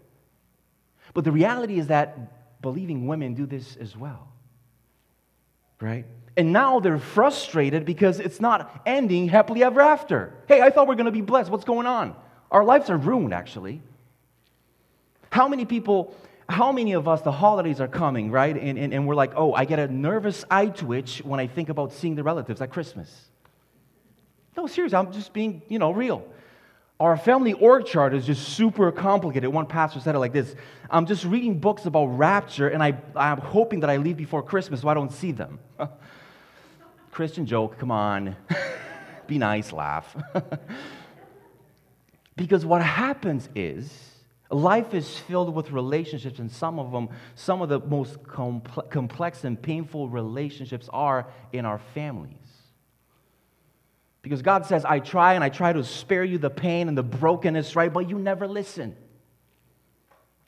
But 1.14 1.25
the 1.25 1.33
reality 1.33 1.78
is 1.78 1.88
that 1.88 2.61
believing 2.62 3.07
women 3.07 3.35
do 3.35 3.47
this 3.47 3.76
as 3.76 3.97
well. 3.97 4.28
Right? 5.81 6.07
And 6.37 6.52
now 6.52 6.81
they're 6.81 6.99
frustrated 6.99 7.85
because 7.85 8.21
it's 8.21 8.40
not 8.40 8.83
ending 8.87 9.28
happily 9.28 9.62
ever 9.62 9.81
after. 9.81 10.33
Hey, 10.49 10.62
I 10.62 10.71
thought 10.71 10.88
we 10.88 10.95
are 10.95 10.97
going 10.97 11.07
to 11.07 11.12
be 11.12 11.21
blessed. 11.21 11.50
What's 11.50 11.64
going 11.64 11.87
on? 11.87 12.16
Our 12.50 12.64
lives 12.64 12.88
are 12.88 12.97
ruined, 12.97 13.35
actually. 13.35 13.83
How 15.31 15.48
many 15.48 15.64
people, 15.64 16.14
how 16.48 16.72
many 16.72 16.92
of 16.92 17.09
us, 17.09 17.22
the 17.22 17.33
holidays 17.33 17.81
are 17.81 17.88
coming, 17.88 18.31
right? 18.31 18.57
And, 18.57 18.79
and, 18.79 18.94
and 18.94 19.07
we're 19.07 19.14
like, 19.14 19.33
oh, 19.37 19.53
I 19.53 19.64
get 19.64 19.79
a 19.79 19.88
nervous 19.88 20.44
eye 20.51 20.66
twitch 20.66 21.18
when 21.25 21.40
I 21.40 21.46
think 21.46 21.68
about 21.68 21.92
seeing 21.92 22.14
the 22.14 22.22
relatives 22.22 22.61
at 22.62 22.70
Christmas. 22.70 23.29
No, 24.57 24.66
seriously, 24.66 24.96
I'm 24.96 25.12
just 25.12 25.33
being, 25.33 25.62
you 25.68 25.79
know, 25.79 25.90
real. 25.90 26.25
Our 27.03 27.17
family 27.17 27.53
org 27.55 27.85
chart 27.85 28.15
is 28.15 28.25
just 28.25 28.51
super 28.51 28.93
complicated. 28.93 29.53
One 29.53 29.67
pastor 29.67 29.99
said 29.99 30.15
it 30.15 30.21
like 30.21 30.33
this 30.33 30.55
I'm 30.88 31.05
just 31.05 31.25
reading 31.25 31.59
books 31.59 31.85
about 31.85 32.07
rapture, 32.07 32.69
and 32.69 32.81
I, 32.81 32.97
I'm 33.17 33.38
hoping 33.38 33.81
that 33.81 33.91
I 33.91 33.97
leave 33.97 34.17
before 34.17 34.41
Christmas 34.41 34.83
so 34.83 34.88
I 34.88 34.95
don't 34.95 35.11
see 35.11 35.33
them. 35.33 35.59
Christian 37.11 37.45
joke, 37.45 37.77
come 37.77 37.91
on. 37.91 38.37
Be 39.27 39.37
nice, 39.37 39.73
laugh. 39.73 40.17
because 42.37 42.65
what 42.65 42.83
happens 42.83 43.49
is, 43.57 43.93
life 44.49 44.95
is 44.95 45.19
filled 45.19 45.53
with 45.53 45.73
relationships, 45.73 46.38
and 46.38 46.49
some 46.49 46.79
of 46.79 46.93
them, 46.93 47.09
some 47.35 47.62
of 47.62 47.69
the 47.69 47.81
most 47.81 48.23
complex 48.23 49.43
and 49.43 49.61
painful 49.61 50.09
relationships 50.09 50.88
are 50.93 51.27
in 51.53 51.65
our 51.65 51.81
families. 51.95 52.52
Because 54.23 54.41
God 54.41 54.67
says, 54.67 54.85
I 54.85 55.01
try 55.01 55.35
and 55.35 55.43
I 55.43 55.49
try 55.49 55.73
to 55.73 55.83
spare 55.83 56.25
you 56.25 56.39
the 56.39 56.51
pain 56.51 56.89
and 56.89 56.97
the 56.97 57.03
brokenness, 57.03 57.75
right? 57.75 57.93
But 57.93 58.09
you 58.09 58.19
never 58.19 58.47
listen. 58.47 58.97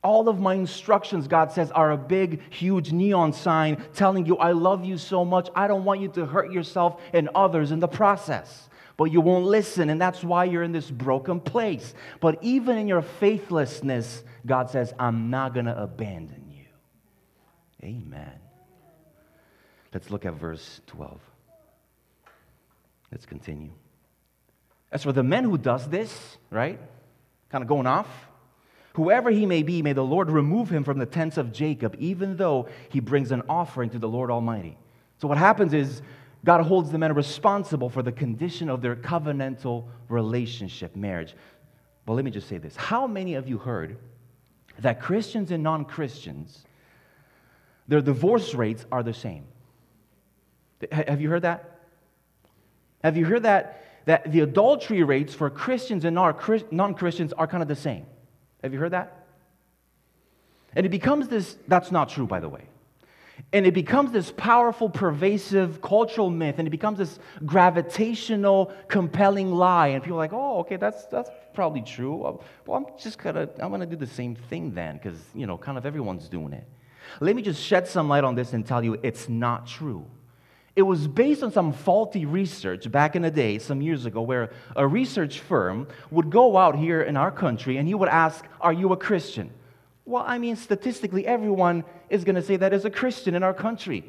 All 0.03 0.29
of 0.29 0.39
my 0.39 0.55
instructions, 0.55 1.27
God 1.27 1.51
says, 1.51 1.71
are 1.73 1.91
a 1.91 1.97
big, 1.97 2.53
huge 2.53 2.93
neon 2.93 3.33
sign 3.33 3.83
telling 3.95 4.27
you, 4.27 4.37
I 4.37 4.53
love 4.53 4.85
you 4.85 4.97
so 4.97 5.25
much. 5.25 5.49
I 5.57 5.67
don't 5.67 5.85
want 5.85 6.01
you 6.01 6.09
to 6.09 6.27
hurt 6.27 6.53
yourself 6.53 7.01
and 7.13 7.29
others 7.35 7.73
in 7.73 7.81
the 7.81 7.89
process. 7.89 8.69
But 8.97 9.05
you 9.07 9.21
won't 9.21 9.47
listen, 9.47 9.91
and 9.91 10.01
that's 10.01 10.23
why 10.23 10.45
you're 10.45 10.63
in 10.63 10.71
this 10.71 10.89
broken 10.89 11.41
place. 11.41 11.95
But 12.21 12.39
even 12.43 12.79
in 12.79 12.87
your 12.87 13.03
faithlessness, 13.03 14.23
God 14.47 14.71
says, 14.71 14.95
I'm 15.01 15.31
not 15.31 15.53
going 15.53 15.67
to 15.67 15.83
abandon 15.83 16.45
you. 16.53 16.67
Amen. 17.83 18.39
Let's 19.93 20.11
look 20.11 20.25
at 20.25 20.35
verse 20.35 20.81
12. 20.87 21.19
Let's 23.15 23.27
continue. 23.27 23.71
As 24.91 25.05
for 25.05 25.13
the 25.13 25.23
man 25.23 25.45
who 25.45 25.57
does 25.57 25.89
this, 25.89 26.37
right? 26.51 26.81
Kind 27.49 27.63
of 27.63 27.69
going 27.69 27.87
off. 27.87 28.09
Whoever 28.95 29.31
he 29.31 29.47
may 29.47 29.63
be, 29.63 29.83
may 29.83 29.93
the 29.93 30.03
Lord 30.03 30.33
remove 30.33 30.69
him 30.69 30.83
from 30.83 30.99
the 30.99 31.07
tents 31.07 31.37
of 31.37 31.53
Jacob, 31.53 31.95
even 32.01 32.37
though 32.37 32.69
he 32.89 32.99
brings 32.99 33.31
an 33.31 33.43
offering 33.49 33.91
to 33.91 34.01
the 34.01 34.09
Lord 34.09 34.33
Almighty. 34.33 34.77
So 35.19 35.29
what 35.29 35.39
happens 35.39 35.73
is 35.75 36.03
God 36.45 36.63
holds 36.63 36.91
the 36.91 36.99
men 36.99 37.15
responsible 37.15 37.89
for 37.89 38.03
the 38.03 38.11
condition 38.11 38.69
of 38.69 38.83
their 38.83 38.97
covenantal 38.97 39.85
relationship, 40.09 40.97
marriage. 40.97 41.37
Well, 42.07 42.17
let 42.17 42.25
me 42.25 42.33
just 42.33 42.49
say 42.49 42.59
this. 42.59 42.75
How 42.75 43.07
many 43.07 43.35
of 43.35 43.49
you 43.49 43.59
heard 43.59 43.97
that 44.81 45.01
Christians 45.01 45.53
and 45.53 45.63
non 45.63 45.85
Christians, 45.85 46.65
their 47.87 48.01
divorce 48.01 48.55
rates 48.55 48.85
are 48.91 49.05
the 49.05 49.15
same? 49.15 49.45
Have 50.91 51.21
you 51.21 51.31
heard 51.31 51.43
that? 51.43 51.74
Have 53.05 53.19
you 53.19 53.27
heard 53.27 53.43
that, 53.43 53.85
that 54.07 54.33
the 54.33 54.41
adultery 54.41 55.03
rates 55.03 55.35
for 55.35 55.51
Christians 55.51 56.07
and 56.07 56.15
non 56.15 56.95
Christians 56.95 57.35
are 57.35 57.47
kind 57.47 57.63
of 57.63 57.69
the 57.69 57.77
same? 57.77 58.07
Have 58.63 58.73
you 58.73 58.81
heard 58.81 58.93
that? 58.93 59.27
And 60.75 60.87
it 60.87 60.89
becomes 60.89 61.29
this, 61.29 61.57
that's 61.69 61.93
not 61.93 62.09
true, 62.09 62.27
by 62.27 62.41
the 62.41 62.49
way. 62.49 62.63
And 63.53 63.67
it 63.67 63.75
becomes 63.75 64.11
this 64.11 64.33
powerful, 64.37 64.89
pervasive 64.89 65.83
cultural 65.83 66.31
myth, 66.31 66.55
and 66.59 66.67
it 66.67 66.71
becomes 66.71 66.97
this 66.97 67.19
gravitational, 67.45 68.73
compelling 68.89 69.53
lie. 69.53 69.89
And 69.89 70.03
people 70.03 70.17
are 70.17 70.23
like, 70.23 70.33
oh, 70.33 70.61
okay, 70.61 70.77
that's, 70.77 71.05
that's 71.07 71.29
probably 71.53 71.83
true. 71.83 72.17
Well, 72.17 72.43
I'm 72.71 72.87
just 72.99 73.19
gonna, 73.19 73.51
I'm 73.61 73.71
gonna 73.71 73.87
do 73.87 73.97
the 73.97 74.07
same 74.07 74.35
thing 74.35 74.73
then, 74.73 74.97
because, 74.97 75.21
you 75.35 75.47
know, 75.47 75.59
kind 75.59 75.77
of 75.77 75.85
everyone's 75.85 76.27
doing 76.27 76.55
it. 76.55 76.67
Let 77.21 77.37
me 77.37 77.43
just 77.43 77.63
shed 77.63 77.87
some 77.87 78.09
light 78.09 78.25
on 78.25 78.35
this 78.35 78.55
and 78.55 78.67
tell 78.67 78.83
you 78.83 78.99
it's 79.03 79.29
not 79.29 79.67
true. 79.67 80.07
It 80.77 80.83
was 80.83 81.07
based 81.07 81.43
on 81.43 81.53
some 81.53 81.73
faulty 81.73 82.27
research 82.27 82.91
back 82.91 83.15
in 83.15 83.23
the 83.23 83.31
day, 83.31 83.59
some 83.59 83.81
years 83.81 84.07
ago, 84.07 84.23
where 84.23 84.51
a 84.75 84.87
research 84.87 85.39
firm 85.39 85.87
would 86.11 86.31
go 86.31 86.57
out 86.57 86.77
here 86.77 87.01
in 87.01 87.17
our 87.17 87.31
country 87.31 87.77
and 87.77 87.87
he 87.87 87.95
would 87.95 88.09
ask, 88.09 88.45
Are 88.61 88.73
you 88.73 88.93
a 88.93 88.97
Christian? 88.97 89.51
Well, 90.05 90.25
I 90.27 90.39
mean, 90.39 90.57
statistically, 90.57 91.27
everyone 91.27 91.85
is 92.11 92.25
going 92.25 92.35
to 92.35 92.43
say 92.43 92.57
that 92.57 92.73
is 92.73 92.85
a 92.85 92.91
Christian 92.91 93.35
in 93.35 93.43
our 93.43 93.55
country. 93.55 94.05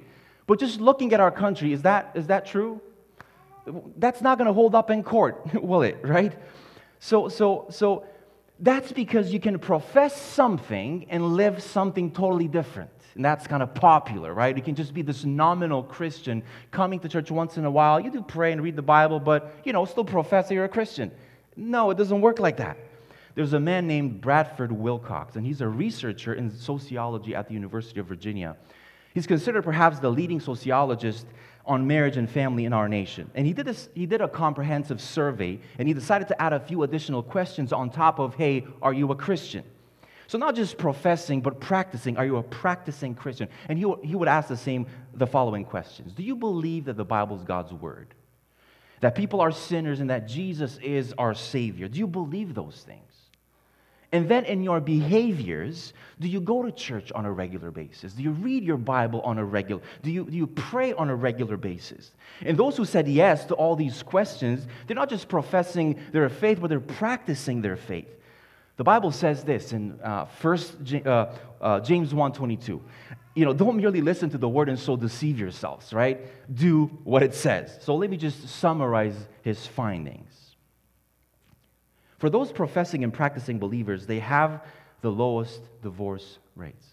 But 0.47 0.59
just 0.59 0.81
looking 0.81 1.13
at 1.13 1.19
our 1.19 1.31
country, 1.31 1.71
is 1.71 1.83
that, 1.83 2.11
is 2.15 2.27
that 2.27 2.45
true? 2.45 2.81
That's 3.97 4.21
not 4.21 4.37
going 4.37 4.47
to 4.47 4.53
hold 4.53 4.75
up 4.75 4.89
in 4.89 5.03
court, 5.03 5.53
will 5.61 5.83
it, 5.83 5.97
right? 6.03 6.33
So, 6.99 7.29
so, 7.29 7.67
so 7.69 8.05
that's 8.59 8.91
because 8.91 9.31
you 9.31 9.39
can 9.39 9.59
profess 9.59 10.19
something 10.19 11.05
and 11.09 11.35
live 11.35 11.61
something 11.61 12.11
totally 12.11 12.47
different. 12.47 12.89
And 13.15 13.23
that's 13.23 13.47
kind 13.47 13.63
of 13.63 13.73
popular, 13.73 14.33
right? 14.33 14.55
You 14.55 14.61
can 14.61 14.75
just 14.75 14.93
be 14.93 15.01
this 15.01 15.23
nominal 15.23 15.83
Christian 15.83 16.43
coming 16.71 16.99
to 16.99 17.07
church 17.07 17.31
once 17.31 17.57
in 17.57 17.63
a 17.63 17.71
while. 17.71 17.99
You 17.99 18.11
do 18.11 18.21
pray 18.21 18.51
and 18.51 18.61
read 18.61 18.75
the 18.75 18.81
Bible, 18.81 19.21
but, 19.21 19.55
you 19.63 19.71
know, 19.71 19.85
still 19.85 20.03
profess 20.03 20.49
that 20.49 20.53
you're 20.53 20.65
a 20.65 20.69
Christian. 20.69 21.11
No, 21.55 21.89
it 21.91 21.97
doesn't 21.97 22.19
work 22.19 22.39
like 22.39 22.57
that. 22.57 22.77
There's 23.33 23.53
a 23.53 23.59
man 23.59 23.87
named 23.87 24.21
Bradford 24.21 24.71
Wilcox, 24.71 25.37
and 25.37 25.45
he's 25.45 25.61
a 25.61 25.67
researcher 25.67 26.33
in 26.33 26.51
sociology 26.51 27.35
at 27.35 27.47
the 27.47 27.53
University 27.53 28.01
of 28.01 28.05
Virginia. 28.05 28.57
He's 29.13 29.27
considered 29.27 29.63
perhaps 29.63 29.99
the 29.99 30.09
leading 30.09 30.41
sociologist 30.41 31.25
on 31.65 31.87
marriage 31.87 32.17
and 32.17 32.29
family 32.29 32.65
in 32.65 32.73
our 32.73 32.89
nation. 32.89 33.31
And 33.33 33.47
he 33.47 33.53
did, 33.53 33.65
this, 33.65 33.89
he 33.93 34.05
did 34.05 34.21
a 34.21 34.27
comprehensive 34.27 34.99
survey, 35.01 35.59
and 35.79 35.87
he 35.87 35.93
decided 35.93 36.27
to 36.27 36.41
add 36.41 36.51
a 36.51 36.59
few 36.59 36.83
additional 36.83 37.23
questions 37.23 37.71
on 37.71 37.89
top 37.89 38.19
of, 38.19 38.35
hey, 38.35 38.65
are 38.81 38.93
you 38.93 39.09
a 39.11 39.15
Christian? 39.15 39.63
So 40.27 40.37
not 40.37 40.55
just 40.55 40.77
professing, 40.77 41.41
but 41.41 41.59
practicing. 41.59 42.17
Are 42.17 42.25
you 42.25 42.37
a 42.37 42.43
practicing 42.43 43.15
Christian? 43.15 43.47
And 43.69 43.77
he, 43.77 43.85
he 44.03 44.15
would 44.15 44.27
ask 44.27 44.47
the 44.47 44.57
same, 44.57 44.87
the 45.13 45.27
following 45.27 45.65
questions. 45.65 46.13
Do 46.13 46.23
you 46.23 46.35
believe 46.35 46.85
that 46.85 46.97
the 46.97 47.05
Bible 47.05 47.35
is 47.35 47.43
God's 47.43 47.73
word? 47.73 48.13
That 49.01 49.15
people 49.15 49.41
are 49.41 49.51
sinners 49.51 49.99
and 49.99 50.09
that 50.09 50.27
Jesus 50.27 50.77
is 50.81 51.13
our 51.17 51.33
Savior? 51.33 51.87
Do 51.87 51.99
you 51.99 52.07
believe 52.07 52.55
those 52.55 52.83
things? 52.85 53.01
And 54.11 54.29
then 54.29 54.45
in 54.45 54.63
your 54.63 54.79
behaviors, 54.79 55.91
do 56.21 56.29
you 56.29 56.39
go 56.39 56.63
to 56.63 56.71
church 56.71 57.11
on 57.11 57.25
a 57.25 57.31
regular 57.31 57.69
basis? 57.69 58.13
Do 58.13 58.23
you 58.23 58.31
read 58.31 58.63
your 58.63 58.77
Bible 58.77 59.19
on 59.21 59.37
a 59.37 59.43
regular? 59.43 59.81
Do 60.03 60.11
you, 60.11 60.23
do 60.23 60.37
you 60.37 60.47
pray 60.47 60.93
on 60.93 61.09
a 61.09 61.15
regular 61.15 61.57
basis? 61.57 62.11
And 62.41 62.57
those 62.57 62.77
who 62.77 62.85
said 62.85 63.07
yes 63.07 63.45
to 63.45 63.55
all 63.55 63.75
these 63.75 64.03
questions, 64.03 64.65
they're 64.87 64.95
not 64.95 65.09
just 65.09 65.27
professing 65.27 65.99
their 66.13 66.29
faith, 66.29 66.59
but 66.61 66.69
they're 66.69 66.79
practicing 66.79 67.61
their 67.61 67.75
faith. 67.75 68.07
The 68.77 68.83
Bible 68.83 69.11
says 69.11 69.43
this 69.43 69.71
in 69.71 69.99
uh, 70.01 70.25
First 70.25 70.75
uh, 71.05 71.27
uh, 71.61 71.79
James 71.79 72.13
1:22. 72.13 72.81
You 73.35 73.43
know, 73.43 73.53
don't 73.53 73.77
merely 73.77 74.01
listen 74.01 74.29
to 74.29 74.37
the 74.37 74.47
word 74.47 74.69
and 74.69 74.79
so 74.79 74.95
deceive 74.95 75.39
yourselves, 75.39 75.93
right? 75.93 76.21
Do 76.53 76.85
what 77.03 77.21
it 77.21 77.33
says. 77.33 77.77
So 77.81 77.95
let 77.95 78.09
me 78.09 78.15
just 78.15 78.47
summarize 78.47 79.15
his 79.41 79.65
findings. 79.67 80.55
For 82.17 82.29
those 82.29 82.51
professing 82.51 83.03
and 83.03 83.13
practicing 83.13 83.59
believers, 83.59 84.05
they 84.05 84.19
have 84.19 84.63
the 85.01 85.11
lowest 85.11 85.61
divorce 85.81 86.39
rates. 86.55 86.85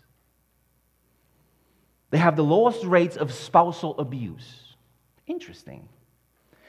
They 2.11 2.19
have 2.19 2.37
the 2.37 2.45
lowest 2.45 2.85
rates 2.85 3.17
of 3.17 3.33
spousal 3.33 3.99
abuse. 3.99 4.75
Interesting. 5.27 5.89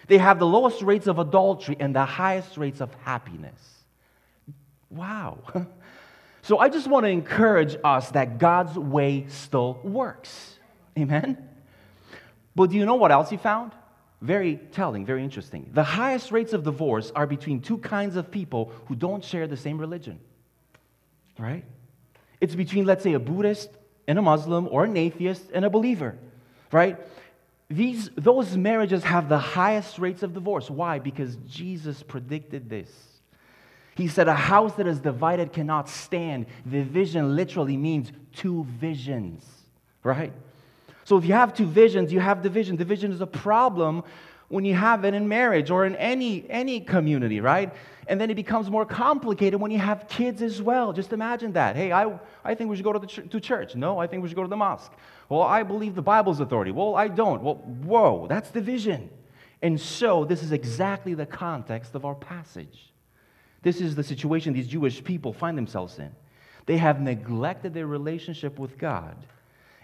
They 0.07 0.19
have 0.19 0.39
the 0.39 0.45
lowest 0.45 0.81
rates 0.81 1.07
of 1.07 1.19
adultery 1.19 1.75
and 1.79 1.95
the 1.95 2.05
highest 2.05 2.57
rates 2.57 2.79
of 2.79 2.93
happiness. 3.03 3.82
Wow. 4.93 5.39
So 6.43 6.57
I 6.57 6.67
just 6.67 6.87
want 6.87 7.05
to 7.05 7.09
encourage 7.09 7.77
us 7.85 8.11
that 8.11 8.37
God's 8.37 8.77
way 8.77 9.25
still 9.29 9.79
works. 9.81 10.59
Amen? 10.99 11.37
But 12.53 12.69
do 12.69 12.75
you 12.75 12.85
know 12.85 12.95
what 12.95 13.11
else 13.11 13.29
he 13.29 13.37
found? 13.37 13.71
Very 14.21 14.57
telling, 14.73 15.05
very 15.05 15.23
interesting. 15.23 15.69
The 15.73 15.83
highest 15.83 16.33
rates 16.33 16.51
of 16.51 16.63
divorce 16.63 17.11
are 17.15 17.25
between 17.25 17.61
two 17.61 17.77
kinds 17.77 18.17
of 18.17 18.29
people 18.29 18.73
who 18.87 18.95
don't 18.95 19.23
share 19.23 19.47
the 19.47 19.55
same 19.55 19.77
religion. 19.77 20.19
Right? 21.39 21.63
It's 22.41 22.55
between, 22.55 22.85
let's 22.85 23.03
say, 23.03 23.13
a 23.13 23.19
Buddhist 23.19 23.69
and 24.05 24.19
a 24.19 24.21
Muslim, 24.21 24.67
or 24.69 24.83
an 24.83 24.97
atheist 24.97 25.45
and 25.53 25.63
a 25.63 25.69
believer. 25.69 26.17
Right? 26.73 26.97
These, 27.69 28.09
those 28.17 28.57
marriages 28.57 29.01
have 29.05 29.29
the 29.29 29.37
highest 29.37 29.97
rates 29.97 30.23
of 30.23 30.33
divorce. 30.33 30.69
Why? 30.69 30.99
Because 30.99 31.37
Jesus 31.47 32.03
predicted 32.03 32.69
this. 32.69 33.12
He 33.95 34.07
said, 34.07 34.27
A 34.27 34.33
house 34.33 34.73
that 34.75 34.87
is 34.87 34.99
divided 34.99 35.53
cannot 35.53 35.87
stand. 35.87 36.47
Division 36.69 37.35
literally 37.35 37.77
means 37.77 38.11
two 38.33 38.63
visions, 38.79 39.45
right? 40.03 40.33
So 41.03 41.17
if 41.17 41.25
you 41.25 41.33
have 41.33 41.53
two 41.53 41.65
visions, 41.65 42.11
you 42.11 42.19
have 42.19 42.41
division. 42.41 42.75
Division 42.75 43.11
is 43.11 43.21
a 43.21 43.27
problem 43.27 44.03
when 44.47 44.65
you 44.65 44.73
have 44.73 45.03
it 45.03 45.13
in 45.13 45.27
marriage 45.27 45.69
or 45.69 45.85
in 45.85 45.95
any, 45.95 46.45
any 46.49 46.79
community, 46.79 47.39
right? 47.39 47.73
And 48.07 48.19
then 48.19 48.29
it 48.29 48.35
becomes 48.35 48.69
more 48.69 48.85
complicated 48.85 49.59
when 49.59 49.71
you 49.71 49.79
have 49.79 50.07
kids 50.07 50.41
as 50.41 50.61
well. 50.61 50.93
Just 50.93 51.13
imagine 51.13 51.53
that. 51.53 51.75
Hey, 51.75 51.91
I, 51.91 52.19
I 52.43 52.53
think 52.55 52.69
we 52.69 52.75
should 52.75 52.85
go 52.85 52.93
to, 52.93 52.99
the 52.99 53.07
ch- 53.07 53.29
to 53.29 53.39
church. 53.39 53.75
No, 53.75 53.99
I 53.99 54.07
think 54.07 54.21
we 54.21 54.29
should 54.29 54.35
go 54.35 54.43
to 54.43 54.49
the 54.49 54.57
mosque. 54.57 54.91
Well, 55.29 55.41
I 55.41 55.63
believe 55.63 55.95
the 55.95 56.01
Bible's 56.01 56.39
authority. 56.39 56.71
Well, 56.71 56.95
I 56.95 57.07
don't. 57.07 57.41
Well, 57.41 57.55
whoa, 57.55 58.27
that's 58.27 58.51
division. 58.51 59.09
And 59.61 59.79
so 59.79 60.25
this 60.25 60.43
is 60.43 60.51
exactly 60.51 61.13
the 61.13 61.25
context 61.25 61.95
of 61.95 62.05
our 62.05 62.15
passage. 62.15 62.92
This 63.63 63.81
is 63.81 63.95
the 63.95 64.03
situation 64.03 64.53
these 64.53 64.67
Jewish 64.67 65.03
people 65.03 65.33
find 65.33 65.57
themselves 65.57 65.97
in. 65.97 66.11
They 66.65 66.77
have 66.77 67.01
neglected 67.01 67.73
their 67.73 67.87
relationship 67.87 68.59
with 68.59 68.77
God 68.77 69.15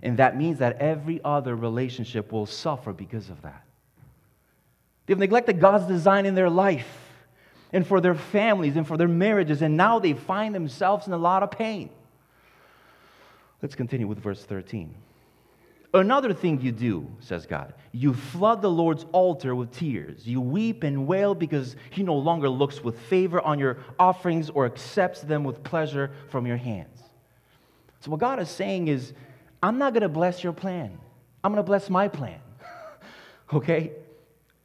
and 0.01 0.17
that 0.17 0.37
means 0.37 0.59
that 0.59 0.77
every 0.77 1.19
other 1.23 1.55
relationship 1.55 2.31
will 2.31 2.45
suffer 2.45 2.93
because 2.93 3.29
of 3.29 3.41
that. 3.41 3.63
They've 5.05 5.17
neglected 5.17 5.59
God's 5.59 5.85
design 5.85 6.25
in 6.25 6.35
their 6.35 6.49
life 6.49 6.87
and 7.73 7.85
for 7.85 7.99
their 7.99 8.15
families 8.15 8.75
and 8.77 8.87
for 8.87 8.97
their 8.97 9.07
marriages, 9.07 9.61
and 9.61 9.75
now 9.75 9.99
they 9.99 10.13
find 10.13 10.55
themselves 10.55 11.07
in 11.07 11.13
a 11.13 11.17
lot 11.17 11.43
of 11.43 11.51
pain. 11.51 11.89
Let's 13.61 13.75
continue 13.75 14.07
with 14.07 14.19
verse 14.19 14.43
13. 14.43 14.95
Another 15.93 16.33
thing 16.33 16.61
you 16.61 16.71
do, 16.71 17.07
says 17.19 17.47
God, 17.47 17.73
you 17.91 18.13
flood 18.13 18.61
the 18.61 18.69
Lord's 18.69 19.05
altar 19.11 19.55
with 19.55 19.71
tears. 19.71 20.27
You 20.27 20.39
weep 20.39 20.83
and 20.83 21.07
wail 21.07 21.33
because 21.33 21.75
he 21.89 22.03
no 22.03 22.15
longer 22.15 22.47
looks 22.47 22.83
with 22.83 22.99
favor 22.99 23.41
on 23.41 23.57
your 23.57 23.77
offerings 23.97 24.51
or 24.51 24.67
accepts 24.67 25.21
them 25.21 25.43
with 25.43 25.63
pleasure 25.63 26.11
from 26.29 26.45
your 26.45 26.57
hands. 26.57 27.01
So, 28.01 28.11
what 28.11 28.19
God 28.19 28.39
is 28.39 28.49
saying 28.49 28.87
is, 28.87 29.13
I'm 29.63 29.79
not 29.79 29.93
going 29.93 30.03
to 30.03 30.09
bless 30.09 30.43
your 30.43 30.53
plan. 30.53 30.97
I'm 31.43 31.51
going 31.51 31.63
to 31.63 31.67
bless 31.67 31.89
my 31.89 32.07
plan. 32.07 32.39
okay? 33.53 33.91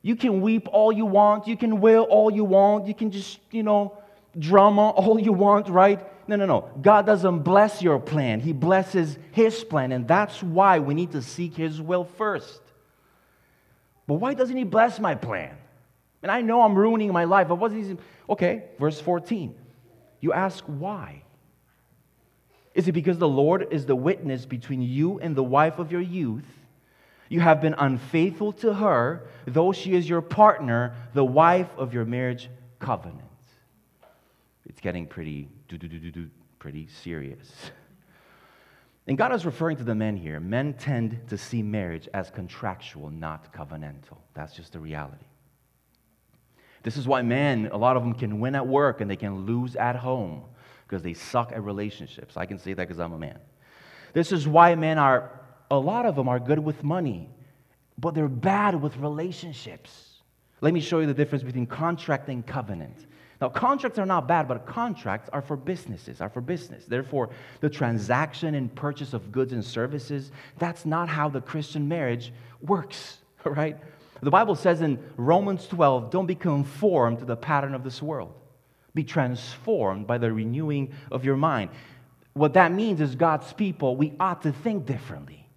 You 0.02 0.16
can 0.16 0.42
weep 0.42 0.68
all 0.70 0.92
you 0.92 1.06
want. 1.06 1.48
You 1.48 1.56
can 1.56 1.80
wail 1.80 2.02
all 2.02 2.30
you 2.30 2.44
want. 2.44 2.86
You 2.86 2.94
can 2.94 3.10
just, 3.10 3.40
you 3.50 3.62
know, 3.62 3.96
drama 4.38 4.90
all 4.90 5.18
you 5.18 5.32
want, 5.32 5.68
right? 5.70 6.06
No, 6.26 6.36
no, 6.36 6.46
no. 6.46 6.70
God 6.80 7.06
doesn't 7.06 7.40
bless 7.40 7.82
your 7.82 7.98
plan, 7.98 8.40
He 8.40 8.52
blesses 8.52 9.18
His 9.32 9.62
plan. 9.64 9.92
And 9.92 10.08
that's 10.08 10.42
why 10.42 10.78
we 10.78 10.94
need 10.94 11.12
to 11.12 11.22
seek 11.22 11.56
His 11.56 11.80
will 11.80 12.04
first. 12.04 12.60
But 14.06 14.14
why 14.14 14.34
doesn't 14.34 14.56
He 14.56 14.64
bless 14.64 14.98
my 14.98 15.14
plan? 15.14 15.56
And 16.22 16.30
I 16.30 16.40
know 16.40 16.62
I'm 16.62 16.74
ruining 16.74 17.12
my 17.12 17.24
life. 17.24 17.48
But 17.48 17.56
wasn't. 17.56 18.00
Okay, 18.28 18.64
verse 18.78 19.00
14. 19.00 19.54
You 20.20 20.32
ask 20.32 20.64
why. 20.64 21.22
Is 22.74 22.88
it 22.88 22.92
because 22.92 23.18
the 23.18 23.28
Lord 23.28 23.68
is 23.70 23.86
the 23.86 23.94
witness 23.94 24.46
between 24.46 24.82
you 24.82 25.20
and 25.20 25.36
the 25.36 25.44
wife 25.44 25.78
of 25.78 25.92
your 25.92 26.00
youth? 26.00 26.46
You 27.28 27.40
have 27.40 27.60
been 27.60 27.74
unfaithful 27.74 28.52
to 28.54 28.74
her, 28.74 29.28
though 29.46 29.72
she 29.72 29.94
is 29.94 30.08
your 30.08 30.20
partner, 30.20 30.94
the 31.14 31.24
wife 31.24 31.68
of 31.76 31.94
your 31.94 32.04
marriage 32.04 32.48
covenant. 32.78 33.20
It's 34.66 34.80
getting 34.80 35.06
pretty, 35.06 35.48
pretty 36.58 36.86
serious. 36.86 37.52
And 39.06 39.18
God 39.18 39.34
is 39.34 39.44
referring 39.44 39.76
to 39.76 39.84
the 39.84 39.94
men 39.94 40.16
here. 40.16 40.40
Men 40.40 40.74
tend 40.74 41.28
to 41.28 41.36
see 41.36 41.62
marriage 41.62 42.08
as 42.14 42.30
contractual, 42.30 43.10
not 43.10 43.52
covenantal. 43.52 44.16
That's 44.32 44.54
just 44.54 44.72
the 44.72 44.80
reality. 44.80 45.26
This 46.82 46.96
is 46.96 47.06
why 47.06 47.22
men, 47.22 47.68
a 47.72 47.76
lot 47.76 47.96
of 47.96 48.02
them 48.02 48.14
can 48.14 48.40
win 48.40 48.54
at 48.54 48.66
work 48.66 49.00
and 49.00 49.10
they 49.10 49.16
can 49.16 49.46
lose 49.46 49.76
at 49.76 49.96
home 49.96 50.42
because 50.86 51.02
they 51.02 51.14
suck 51.14 51.52
at 51.52 51.62
relationships. 51.62 52.36
I 52.36 52.46
can 52.46 52.58
say 52.58 52.74
that 52.74 52.88
because 52.88 53.00
I'm 53.00 53.12
a 53.12 53.18
man. 53.18 53.38
This 54.12 54.32
is 54.32 54.46
why 54.46 54.74
men 54.74 54.98
are, 54.98 55.40
a 55.70 55.78
lot 55.78 56.06
of 56.06 56.14
them 56.14 56.28
are 56.28 56.38
good 56.38 56.58
with 56.58 56.82
money, 56.84 57.28
but 57.98 58.14
they're 58.14 58.28
bad 58.28 58.80
with 58.80 58.96
relationships. 58.98 60.20
Let 60.60 60.72
me 60.72 60.80
show 60.80 61.00
you 61.00 61.06
the 61.06 61.14
difference 61.14 61.42
between 61.42 61.66
contract 61.66 62.28
and 62.28 62.46
covenant. 62.46 63.06
Now, 63.40 63.48
contracts 63.48 63.98
are 63.98 64.06
not 64.06 64.28
bad, 64.28 64.46
but 64.48 64.66
contracts 64.66 65.28
are 65.32 65.42
for 65.42 65.56
businesses, 65.56 66.20
are 66.20 66.28
for 66.28 66.40
business. 66.40 66.84
Therefore, 66.86 67.30
the 67.60 67.68
transaction 67.68 68.54
and 68.54 68.74
purchase 68.74 69.12
of 69.12 69.32
goods 69.32 69.52
and 69.52 69.64
services, 69.64 70.30
that's 70.58 70.86
not 70.86 71.08
how 71.08 71.28
the 71.28 71.40
Christian 71.40 71.88
marriage 71.88 72.32
works, 72.62 73.18
right? 73.44 73.76
The 74.22 74.30
Bible 74.30 74.54
says 74.54 74.80
in 74.80 74.98
Romans 75.16 75.66
12, 75.66 76.10
don't 76.10 76.26
be 76.26 76.34
conformed 76.34 77.18
to 77.18 77.24
the 77.24 77.36
pattern 77.36 77.74
of 77.74 77.84
this 77.84 78.00
world. 78.00 78.32
Be 78.94 79.04
transformed 79.04 80.06
by 80.06 80.18
the 80.18 80.32
renewing 80.32 80.94
of 81.10 81.24
your 81.24 81.36
mind. 81.36 81.70
What 82.32 82.54
that 82.54 82.72
means 82.72 83.00
is 83.00 83.14
God's 83.16 83.52
people, 83.52 83.96
we 83.96 84.14
ought 84.18 84.42
to 84.42 84.52
think 84.52 84.86
differently. 84.86 85.48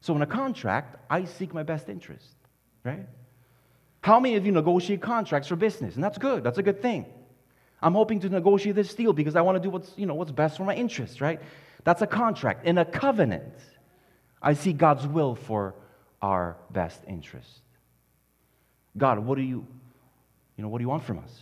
So 0.00 0.14
in 0.14 0.22
a 0.22 0.26
contract, 0.26 0.96
I 1.10 1.24
seek 1.24 1.52
my 1.52 1.64
best 1.64 1.88
interest, 1.88 2.26
right? 2.84 3.06
How 4.00 4.20
many 4.20 4.36
of 4.36 4.46
you 4.46 4.52
negotiate 4.52 5.02
contracts 5.02 5.48
for 5.48 5.56
business? 5.56 5.94
And 5.94 6.04
that's 6.04 6.18
good. 6.18 6.44
That's 6.44 6.58
a 6.58 6.62
good 6.62 6.80
thing. 6.80 7.06
I'm 7.80 7.94
hoping 7.94 8.20
to 8.20 8.28
negotiate 8.28 8.74
this 8.74 8.94
deal 8.94 9.12
because 9.12 9.36
I 9.36 9.40
want 9.40 9.56
to 9.56 9.60
do 9.60 9.70
what's, 9.70 9.92
you 9.96 10.06
know, 10.06 10.14
what's 10.14 10.32
best 10.32 10.56
for 10.56 10.64
my 10.64 10.74
interests, 10.74 11.20
right? 11.20 11.40
That's 11.84 12.02
a 12.02 12.06
contract. 12.06 12.66
In 12.66 12.78
a 12.78 12.84
covenant, 12.84 13.54
I 14.42 14.54
see 14.54 14.72
God's 14.72 15.06
will 15.06 15.34
for 15.34 15.74
our 16.20 16.56
best 16.70 17.00
interest. 17.06 17.60
God, 18.96 19.20
what 19.20 19.36
do 19.36 19.42
you, 19.42 19.66
you 20.56 20.62
know, 20.62 20.68
what 20.68 20.78
do 20.78 20.82
you 20.82 20.88
want 20.88 21.04
from 21.04 21.18
us? 21.18 21.40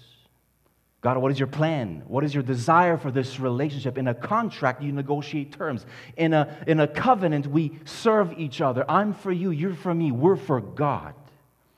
God, 1.00 1.18
what 1.18 1.30
is 1.30 1.38
your 1.38 1.46
plan? 1.46 2.02
What 2.08 2.24
is 2.24 2.34
your 2.34 2.42
desire 2.42 2.96
for 2.96 3.10
this 3.10 3.38
relationship? 3.38 3.96
In 3.96 4.08
a 4.08 4.14
contract, 4.14 4.82
you 4.82 4.92
negotiate 4.92 5.52
terms. 5.52 5.86
In 6.16 6.34
a, 6.34 6.56
in 6.66 6.80
a 6.80 6.88
covenant, 6.88 7.46
we 7.46 7.78
serve 7.84 8.34
each 8.38 8.60
other. 8.60 8.84
I'm 8.90 9.14
for 9.14 9.30
you, 9.30 9.50
you're 9.50 9.74
for 9.74 9.94
me, 9.94 10.10
we're 10.10 10.36
for 10.36 10.60
God. 10.60 11.14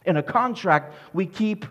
In 0.09 0.17
a 0.17 0.23
contract, 0.23 0.95
we 1.13 1.27
keep 1.27 1.67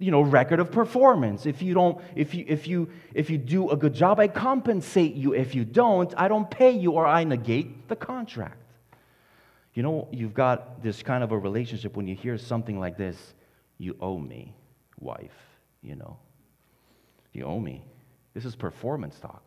you 0.00 0.10
know 0.10 0.22
record 0.22 0.58
of 0.58 0.72
performance. 0.72 1.46
If 1.46 1.62
you 1.62 1.72
don't 1.72 2.02
if 2.16 2.34
you 2.34 2.44
if 2.48 2.66
you 2.66 2.90
if 3.14 3.30
you 3.30 3.38
do 3.38 3.70
a 3.70 3.76
good 3.76 3.94
job 3.94 4.18
i 4.18 4.26
compensate 4.26 5.14
you. 5.14 5.34
If 5.34 5.54
you 5.54 5.64
don't 5.64 6.12
i 6.16 6.26
don't 6.26 6.50
pay 6.50 6.72
you 6.72 6.92
or 6.92 7.06
i 7.06 7.22
negate 7.22 7.88
the 7.88 7.94
contract. 7.94 8.56
You 9.74 9.84
know 9.84 10.08
you've 10.10 10.34
got 10.34 10.82
this 10.82 11.00
kind 11.04 11.22
of 11.22 11.30
a 11.30 11.38
relationship. 11.38 11.96
When 11.96 12.08
you 12.08 12.16
hear 12.16 12.36
something 12.38 12.80
like 12.80 12.96
this 12.96 13.16
you 13.78 13.96
owe 14.00 14.18
me 14.18 14.52
wife 14.98 15.38
you 15.80 15.94
know. 15.94 16.18
You 17.32 17.44
owe 17.44 17.60
me. 17.60 17.84
This 18.34 18.44
is 18.44 18.56
performance 18.56 19.18
talk. 19.20 19.44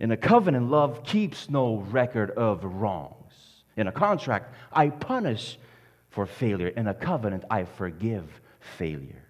In 0.00 0.10
a 0.12 0.16
covenant 0.16 0.70
love 0.70 1.04
keeps 1.04 1.50
no 1.50 1.76
record 1.90 2.30
of 2.30 2.64
wrongs. 2.64 3.34
In 3.76 3.86
a 3.86 3.92
contract 3.92 4.54
i 4.72 4.88
punish 4.88 5.58
for 6.16 6.24
failure 6.24 6.68
in 6.68 6.88
a 6.88 6.94
covenant 6.94 7.44
i 7.50 7.64
forgive 7.64 8.24
failure. 8.78 9.22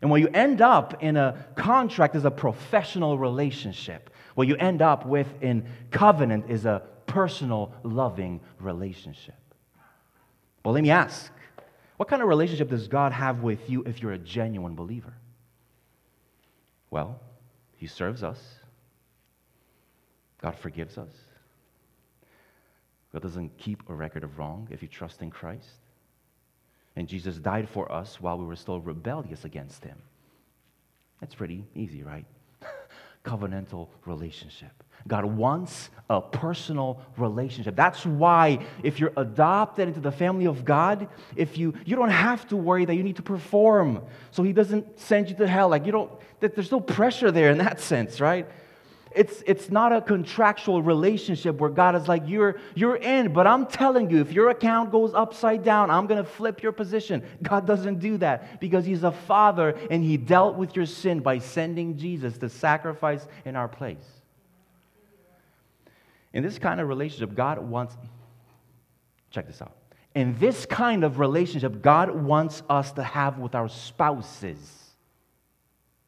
And 0.00 0.08
what 0.12 0.20
you 0.20 0.28
end 0.28 0.60
up 0.60 1.02
in 1.02 1.16
a 1.16 1.44
contract 1.56 2.14
is 2.14 2.24
a 2.24 2.30
professional 2.30 3.18
relationship. 3.18 4.10
What 4.36 4.46
you 4.46 4.54
end 4.54 4.80
up 4.80 5.06
with 5.06 5.26
in 5.42 5.66
covenant 5.90 6.48
is 6.48 6.66
a 6.66 6.82
personal, 7.06 7.74
loving 7.82 8.40
relationship. 8.60 9.34
Well, 10.64 10.72
let 10.72 10.84
me 10.84 10.90
ask 10.90 11.32
what 11.96 12.08
kind 12.08 12.22
of 12.22 12.28
relationship 12.28 12.70
does 12.70 12.86
God 12.86 13.10
have 13.10 13.42
with 13.42 13.68
you 13.68 13.82
if 13.82 14.00
you're 14.00 14.12
a 14.12 14.18
genuine 14.18 14.76
believer? 14.76 15.14
Well, 16.90 17.20
He 17.76 17.88
serves 17.88 18.22
us, 18.22 18.40
God 20.40 20.54
forgives 20.56 20.96
us, 20.96 21.10
God 23.12 23.22
doesn't 23.22 23.58
keep 23.58 23.82
a 23.88 23.94
record 23.94 24.22
of 24.22 24.38
wrong 24.38 24.68
if 24.70 24.80
you 24.80 24.86
trust 24.86 25.20
in 25.20 25.30
Christ. 25.32 25.80
And 26.96 27.08
Jesus 27.08 27.36
died 27.36 27.68
for 27.68 27.90
us 27.90 28.20
while 28.20 28.38
we 28.38 28.44
were 28.44 28.56
still 28.56 28.80
rebellious 28.80 29.44
against 29.44 29.84
him. 29.84 29.98
That's 31.20 31.34
pretty 31.34 31.64
easy, 31.74 32.02
right? 32.02 32.26
Covenantal 33.24 33.88
relationship. 34.06 34.70
God 35.06 35.24
wants 35.24 35.90
a 36.08 36.20
personal 36.20 37.00
relationship. 37.16 37.76
That's 37.76 38.06
why 38.06 38.60
if 38.82 39.00
you're 39.00 39.12
adopted 39.16 39.88
into 39.88 40.00
the 40.00 40.12
family 40.12 40.46
of 40.46 40.64
God, 40.64 41.08
if 41.36 41.58
you 41.58 41.74
you 41.84 41.96
don't 41.96 42.10
have 42.10 42.46
to 42.48 42.56
worry 42.56 42.84
that 42.84 42.94
you 42.94 43.02
need 43.02 43.16
to 43.16 43.22
perform. 43.22 44.02
So 44.30 44.42
he 44.42 44.52
doesn't 44.52 44.98
send 44.98 45.28
you 45.28 45.36
to 45.36 45.46
hell. 45.46 45.68
Like 45.68 45.84
you 45.84 45.92
don't 45.92 46.10
that 46.40 46.54
there's 46.54 46.70
no 46.70 46.80
pressure 46.80 47.30
there 47.30 47.50
in 47.50 47.58
that 47.58 47.80
sense, 47.80 48.20
right? 48.20 48.48
It's, 49.14 49.44
it's 49.46 49.70
not 49.70 49.92
a 49.92 50.00
contractual 50.00 50.82
relationship 50.82 51.60
where 51.60 51.70
God 51.70 51.94
is 51.94 52.08
like, 52.08 52.24
you're, 52.26 52.56
you're 52.74 52.96
in, 52.96 53.32
but 53.32 53.46
I'm 53.46 53.66
telling 53.66 54.10
you, 54.10 54.20
if 54.20 54.32
your 54.32 54.50
account 54.50 54.90
goes 54.90 55.14
upside 55.14 55.62
down, 55.62 55.88
I'm 55.88 56.08
going 56.08 56.22
to 56.22 56.28
flip 56.28 56.62
your 56.62 56.72
position. 56.72 57.22
God 57.40 57.64
doesn't 57.64 58.00
do 58.00 58.18
that 58.18 58.60
because 58.60 58.84
He's 58.84 59.04
a 59.04 59.12
Father 59.12 59.78
and 59.88 60.02
He 60.02 60.16
dealt 60.16 60.56
with 60.56 60.74
your 60.74 60.86
sin 60.86 61.20
by 61.20 61.38
sending 61.38 61.96
Jesus 61.96 62.36
to 62.38 62.48
sacrifice 62.48 63.24
in 63.44 63.54
our 63.54 63.68
place. 63.68 64.04
In 66.32 66.42
this 66.42 66.58
kind 66.58 66.80
of 66.80 66.88
relationship, 66.88 67.36
God 67.36 67.58
wants, 67.60 67.96
check 69.30 69.46
this 69.46 69.62
out. 69.62 69.76
In 70.16 70.36
this 70.40 70.66
kind 70.66 71.04
of 71.04 71.20
relationship, 71.20 71.80
God 71.80 72.10
wants 72.10 72.64
us 72.68 72.90
to 72.92 73.04
have 73.04 73.38
with 73.38 73.54
our 73.54 73.68
spouses. 73.68 74.58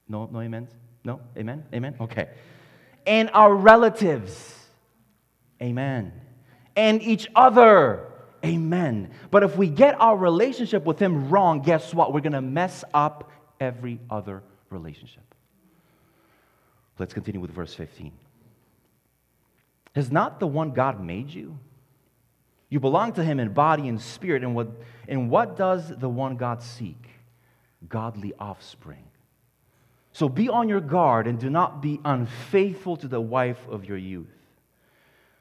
No, 0.08 0.28
no 0.32 0.40
amen? 0.40 0.66
No? 1.04 1.20
Amen? 1.36 1.64
Amen? 1.72 1.94
Okay 2.00 2.28
and 3.06 3.30
our 3.32 3.54
relatives. 3.54 4.54
Amen. 5.62 6.12
And 6.74 7.02
each 7.02 7.28
other. 7.34 8.04
Amen. 8.44 9.10
But 9.30 9.42
if 9.42 9.56
we 9.56 9.68
get 9.68 10.00
our 10.00 10.16
relationship 10.16 10.84
with 10.84 10.98
Him 10.98 11.30
wrong, 11.30 11.62
guess 11.62 11.94
what? 11.94 12.12
We're 12.12 12.20
going 12.20 12.32
to 12.32 12.42
mess 12.42 12.84
up 12.92 13.30
every 13.60 13.98
other 14.10 14.42
relationship. 14.70 15.22
Let's 16.98 17.14
continue 17.14 17.40
with 17.40 17.50
verse 17.50 17.74
15. 17.74 18.12
Has 19.94 20.10
not 20.10 20.40
the 20.40 20.46
one 20.46 20.72
God 20.72 21.02
made 21.02 21.30
you? 21.30 21.58
You 22.68 22.80
belong 22.80 23.12
to 23.14 23.24
Him 23.24 23.40
in 23.40 23.52
body 23.52 23.88
and 23.88 24.00
spirit. 24.00 24.42
And 24.42 24.54
what, 24.54 24.68
and 25.08 25.30
what 25.30 25.56
does 25.56 25.88
the 25.88 26.08
one 26.08 26.36
God 26.36 26.62
seek? 26.62 27.08
Godly 27.88 28.34
offspring. 28.38 29.04
So 30.16 30.30
be 30.30 30.48
on 30.48 30.66
your 30.66 30.80
guard 30.80 31.26
and 31.26 31.38
do 31.38 31.50
not 31.50 31.82
be 31.82 32.00
unfaithful 32.02 32.96
to 32.96 33.06
the 33.06 33.20
wife 33.20 33.58
of 33.68 33.84
your 33.84 33.98
youth. 33.98 34.32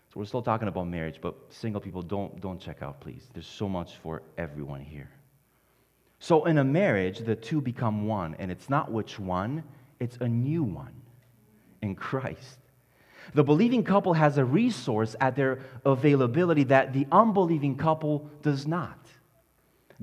So 0.09 0.19
we're 0.19 0.25
still 0.25 0.41
talking 0.41 0.67
about 0.67 0.89
marriage, 0.89 1.19
but 1.21 1.33
single 1.49 1.79
people 1.79 2.01
don't, 2.01 2.41
don't 2.41 2.59
check 2.59 2.81
out, 2.81 2.99
please. 2.99 3.25
There's 3.33 3.47
so 3.47 3.69
much 3.69 3.95
for 4.03 4.21
everyone 4.37 4.81
here. 4.81 5.09
So 6.19 6.43
in 6.43 6.57
a 6.57 6.63
marriage, 6.65 7.19
the 7.19 7.37
two 7.37 7.61
become 7.61 8.05
one, 8.05 8.35
and 8.37 8.51
it's 8.51 8.69
not 8.69 8.91
which 8.91 9.17
one, 9.17 9.63
it's 10.01 10.17
a 10.19 10.27
new 10.27 10.63
one 10.63 11.01
in 11.81 11.95
Christ. 11.95 12.59
The 13.33 13.45
believing 13.45 13.81
couple 13.81 14.11
has 14.11 14.37
a 14.37 14.43
resource 14.43 15.15
at 15.21 15.37
their 15.37 15.59
availability 15.85 16.65
that 16.65 16.91
the 16.91 17.07
unbelieving 17.13 17.77
couple 17.77 18.29
does 18.41 18.67
not. 18.67 18.99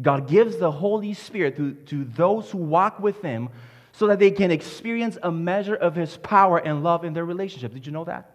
God 0.01 0.29
gives 0.29 0.57
the 0.57 0.71
Holy 0.71 1.13
Spirit 1.13 1.59
to, 1.59 1.75
to 1.75 2.05
those 2.05 2.51
who 2.51 2.57
walk 2.57 3.01
with 3.01 3.21
Him 3.21 3.51
so 3.93 4.07
that 4.07 4.19
they 4.19 4.31
can 4.31 4.51
experience 4.51 5.19
a 5.23 5.31
measure 5.31 5.75
of 5.75 5.95
His 5.95 6.17
power 6.17 6.59
and 6.59 6.83
love 6.83 7.05
in 7.05 7.13
their 7.13 7.25
relationship. 7.25 7.73
Did 7.73 7.87
you 7.87 7.93
know 7.93 8.05
that? 8.05 8.31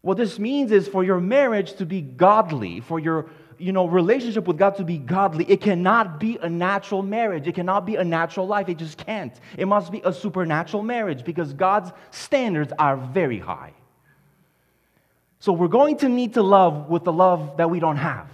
What 0.00 0.16
this 0.16 0.38
means 0.38 0.70
is 0.70 0.86
for 0.86 1.02
your 1.02 1.20
marriage 1.20 1.74
to 1.74 1.86
be 1.86 2.00
godly, 2.00 2.80
for 2.80 3.00
your 3.00 3.28
you 3.58 3.72
know, 3.72 3.86
relationship 3.86 4.46
with 4.46 4.56
God 4.56 4.76
to 4.76 4.84
be 4.84 4.98
godly, 4.98 5.44
it 5.44 5.60
cannot 5.60 6.20
be 6.20 6.38
a 6.40 6.48
natural 6.48 7.02
marriage. 7.02 7.48
It 7.48 7.54
cannot 7.56 7.84
be 7.84 7.96
a 7.96 8.04
natural 8.04 8.46
life. 8.46 8.68
It 8.68 8.78
just 8.78 8.96
can't. 8.96 9.32
It 9.56 9.66
must 9.66 9.90
be 9.90 10.00
a 10.04 10.12
supernatural 10.12 10.84
marriage 10.84 11.24
because 11.24 11.52
God's 11.52 11.90
standards 12.12 12.72
are 12.78 12.96
very 12.96 13.40
high. 13.40 13.72
So 15.40 15.52
we're 15.52 15.68
going 15.68 15.98
to 15.98 16.08
need 16.08 16.34
to 16.34 16.42
love 16.42 16.88
with 16.88 17.04
the 17.04 17.12
love 17.12 17.56
that 17.56 17.70
we 17.70 17.80
don't 17.80 17.96
have. 17.96 18.28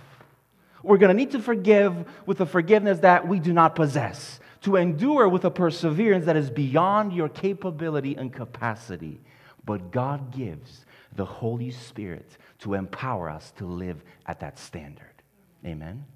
We're 0.82 0.98
going 0.98 1.08
to 1.08 1.14
need 1.14 1.32
to 1.32 1.40
forgive 1.40 1.94
with 2.26 2.38
the 2.38 2.46
forgiveness 2.46 3.00
that 3.00 3.26
we 3.26 3.40
do 3.40 3.52
not 3.52 3.74
possess 3.74 4.40
to 4.64 4.76
endure 4.76 5.28
with 5.28 5.44
a 5.44 5.50
perseverance 5.50 6.24
that 6.26 6.36
is 6.36 6.50
beyond 6.50 7.12
your 7.12 7.28
capability 7.28 8.16
and 8.16 8.32
capacity. 8.32 9.20
But 9.64 9.90
God 9.90 10.32
gives 10.32 10.86
the 11.14 11.24
Holy 11.24 11.70
Spirit 11.70 12.38
to 12.60 12.74
empower 12.74 13.28
us 13.28 13.52
to 13.58 13.66
live 13.66 14.02
at 14.26 14.40
that 14.40 14.58
standard. 14.58 15.22
Amen? 15.66 16.06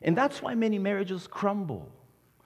And 0.00 0.16
that's 0.16 0.40
why 0.42 0.54
many 0.54 0.78
marriages 0.78 1.26
crumble. 1.26 1.90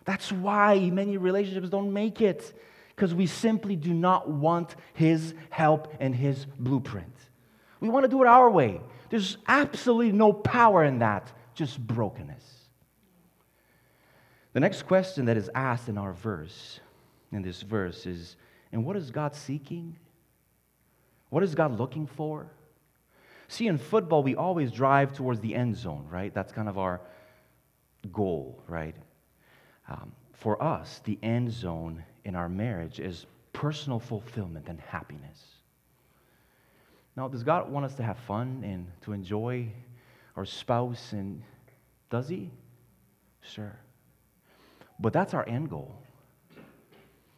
That's 0.05 0.33
why 0.33 0.91
many 0.91 1.17
relationships 1.17 1.69
don't 1.69 1.93
make 1.93 2.21
it, 2.21 2.53
because 2.89 3.15
we 3.15 3.27
simply 3.27 3.77
do 3.77 3.95
not 3.95 4.29
want 4.29 4.75
His 4.93 5.35
help 5.51 5.95
and 6.01 6.15
His 6.15 6.47
blueprint. 6.59 7.15
We 7.79 7.89
want 7.89 8.05
to 8.05 8.09
do 8.09 8.23
it 8.23 8.27
our 8.27 8.51
way. 8.51 8.81
There's 9.11 9.39
absolutely 9.47 10.13
no 10.13 10.33
power 10.33 10.83
in 10.83 10.99
that, 10.99 11.31
just 11.55 11.79
brokenness. 11.79 12.36
The 14.57 14.61
next 14.61 14.85
question 14.85 15.27
that 15.27 15.37
is 15.37 15.51
asked 15.55 15.91
in 15.91 15.99
our 15.99 16.15
verse, 16.15 16.81
in 17.31 17.43
this 17.43 17.61
verse, 17.61 18.07
is 18.07 18.37
and 18.73 18.87
what 18.87 18.97
is 18.97 19.11
God 19.11 19.35
seeking? 19.35 19.99
What 21.29 21.43
is 21.43 21.55
God 21.55 21.79
looking 21.79 22.07
for? 22.07 22.47
See, 23.49 23.67
in 23.67 23.77
football, 23.77 24.23
we 24.23 24.35
always 24.35 24.73
drive 24.73 25.13
towards 25.13 25.41
the 25.41 25.55
end 25.55 25.77
zone, 25.77 26.07
right? 26.11 26.33
That's 26.33 26.53
kind 26.53 26.71
of 26.71 26.79
our 26.79 27.03
goal, 28.11 28.63
right? 28.67 28.97
Um, 29.91 30.13
for 30.33 30.63
us, 30.63 31.03
the 31.05 31.19
end 31.23 31.53
zone 31.53 32.03
in 32.25 32.35
our 32.35 32.49
marriage 32.49 32.99
is 32.99 33.27
personal 33.53 34.01
fulfillment 34.01 34.69
and 34.69 34.81
happiness. 34.81 35.45
Now, 37.15 37.29
does 37.29 37.43
God 37.43 37.71
want 37.71 37.85
us 37.85 37.95
to 37.97 38.03
have 38.03 38.17
fun 38.21 38.63
and 38.65 38.87
to 39.03 39.13
enjoy 39.13 39.69
our 40.35 40.47
spouse? 40.47 41.13
And 41.13 41.43
does 42.09 42.31
He? 42.31 42.49
Sure. 43.43 43.77
But 44.99 45.13
that's 45.13 45.35
our 45.35 45.47
end 45.47 45.71
goal. 45.71 45.95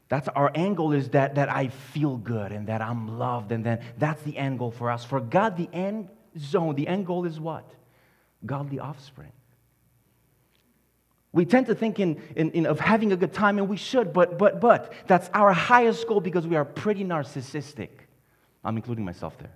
That's 0.09 0.29
our 0.29 0.51
end 0.55 0.77
goal 0.77 0.93
is 0.93 1.11
that, 1.11 1.35
that 1.35 1.51
I 1.51 1.69
feel 1.69 2.17
good 2.17 2.51
and 2.51 2.69
that 2.69 2.81
I'm 2.81 3.19
loved, 3.19 3.53
and 3.53 3.65
then 3.65 3.81
that's 3.99 4.23
the 4.23 4.37
end 4.37 4.59
goal 4.59 4.71
for 4.71 4.91
us. 4.91 5.05
For 5.05 5.21
God, 5.21 5.57
the 5.57 5.69
end 5.73 6.09
zone, 6.39 6.75
the 6.77 6.89
end 6.89 7.07
goal 7.07 7.27
is 7.27 7.39
what? 7.39 7.71
Godly 8.47 8.79
offspring. 8.79 9.33
We 11.33 11.45
tend 11.45 11.67
to 11.67 11.75
think 11.75 12.01
in, 12.01 12.23
in, 12.37 12.51
in, 12.53 12.67
of 12.67 12.81
having 12.81 13.13
a 13.13 13.17
good 13.17 13.35
time, 13.35 13.59
and 13.59 13.69
we 13.69 13.77
should, 13.77 14.15
but, 14.15 14.39
but, 14.39 14.61
but 14.61 14.93
that's 15.07 15.29
our 15.35 15.53
highest 15.53 16.07
goal 16.09 16.21
because 16.21 16.47
we 16.47 16.57
are 16.57 16.65
pretty 16.65 17.05
narcissistic. 17.05 17.91
I'm 18.65 18.77
including 18.77 19.05
myself 19.05 19.37
there. 19.39 19.53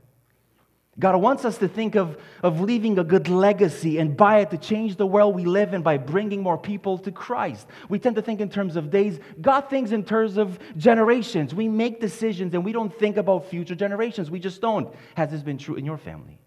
God 0.99 1.17
wants 1.17 1.47
us 1.47 1.57
to 1.59 1.69
think 1.69 1.95
of, 1.95 2.19
of 2.43 2.61
leaving 2.61 2.99
a 2.99 3.05
good 3.05 3.29
legacy 3.29 3.99
and 3.99 4.15
by 4.15 4.41
it 4.41 4.51
to 4.51 4.59
change 4.59 4.97
the 4.97 5.07
world 5.07 5.35
we 5.35 5.47
live 5.47 5.73
in 5.73 5.81
by 5.81 5.97
bringing 5.97 6.43
more 6.43 6.59
people 6.59 6.99
to 6.99 7.11
Christ. 7.11 7.67
We 7.89 7.99
tend 7.99 8.17
to 8.17 8.23
think 8.23 8.41
in 8.41 8.51
terms 8.51 8.77
of 8.77 8.91
days. 8.91 9.19
God 9.41 9.71
thinks 9.71 9.93
in 9.93 10.05
terms 10.05 10.37
of 10.37 10.59
generations. 10.77 11.55
We 11.55 11.67
make 11.67 11.99
decisions 11.99 12.53
and 12.53 12.63
we 12.63 12.73
don't 12.73 12.95
think 12.99 13.17
about 13.17 13.47
future 13.47 13.75
generations. 13.75 14.31
We 14.31 14.39
just 14.39 14.61
don't. 14.61 14.95
Has 15.17 15.31
this 15.31 15.43
been 15.43 15.57
true 15.57 15.77
in 15.77 15.87
your 15.87 15.97
family? 15.97 16.39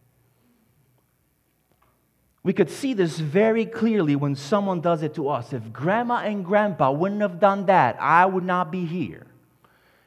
We 2.44 2.54
could 2.54 2.70
see 2.70 2.94
this 2.94 3.18
very 3.18 3.66
clearly 3.66 4.16
when 4.16 4.36
someone 4.36 4.80
does 4.80 5.02
it 5.02 5.16
to 5.16 5.30
us. 5.30 5.54
If 5.54 5.74
grandma 5.74 6.18
and 6.18 6.46
grandpa 6.46 6.92
wouldn't 6.92 7.22
have 7.22 7.40
done 7.40 7.66
that, 7.66 7.98
I 8.00 8.28
would 8.28 8.44
not 8.44 8.72
be 8.72 8.86
here. 8.86 9.26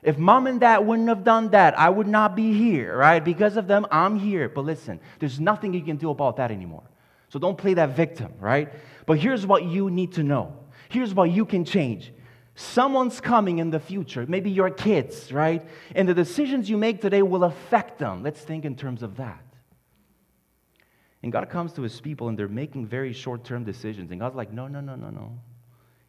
If 0.09 0.17
mom 0.17 0.47
and 0.47 0.59
dad 0.59 0.79
wouldn't 0.79 1.11
have 1.11 1.23
done 1.23 1.51
that, 1.51 1.79
I 1.79 1.91
would 1.91 2.07
not 2.07 2.35
be 2.35 2.55
here, 2.55 2.97
right? 2.97 3.23
Because 3.23 3.59
of 3.59 3.67
them, 3.67 3.87
I'm 3.91 4.19
here. 4.19 4.49
But 4.49 4.65
listen, 4.65 5.01
there's 5.19 5.39
nothing 5.39 5.75
you 5.75 5.83
can 5.83 5.99
do 5.99 6.09
about 6.09 6.37
that 6.37 6.51
anymore. 6.51 6.85
So 7.29 7.39
don't 7.39 7.59
play 7.59 7.75
that 7.75 7.95
victim, 7.95 8.33
right? 8.41 8.73
But 9.05 9.19
here's 9.19 9.47
what 9.47 9.65
you 9.65 9.91
need 9.91 10.13
to 10.13 10.23
know. 10.23 10.57
Here's 10.89 11.13
what 11.13 11.31
you 11.31 11.45
can 11.45 11.67
change. 11.67 12.11
Someone's 12.55 13.21
coming 13.21 13.59
in 13.59 13.69
the 13.69 13.81
future, 13.81 14.25
maybe 14.27 14.51
your 14.51 14.71
kids, 14.71 15.31
right? 15.31 15.69
And 15.95 16.09
the 16.09 16.15
decisions 16.15 16.71
you 16.71 16.79
make 16.79 17.03
today 17.03 17.21
will 17.21 17.45
affect 17.45 17.99
them. 17.99 18.23
Let's 18.23 18.41
think 18.41 18.65
in 18.65 18.77
terms 18.77 19.03
of 19.03 19.19
that. 19.19 19.45
And 21.23 21.31
God 21.31 21.51
comes 21.51 21.75
to 21.75 21.83
his 21.83 22.01
people 22.01 22.29
and 22.29 22.39
they're 22.39 22.49
making 22.49 22.87
very 22.87 23.13
short 23.13 23.45
term 23.45 23.63
decisions. 23.63 24.11
And 24.11 24.21
God's 24.21 24.37
like, 24.37 24.55
no, 24.55 24.69
no, 24.69 24.81
no, 24.81 24.97
no, 24.97 25.11
no. 25.11 25.39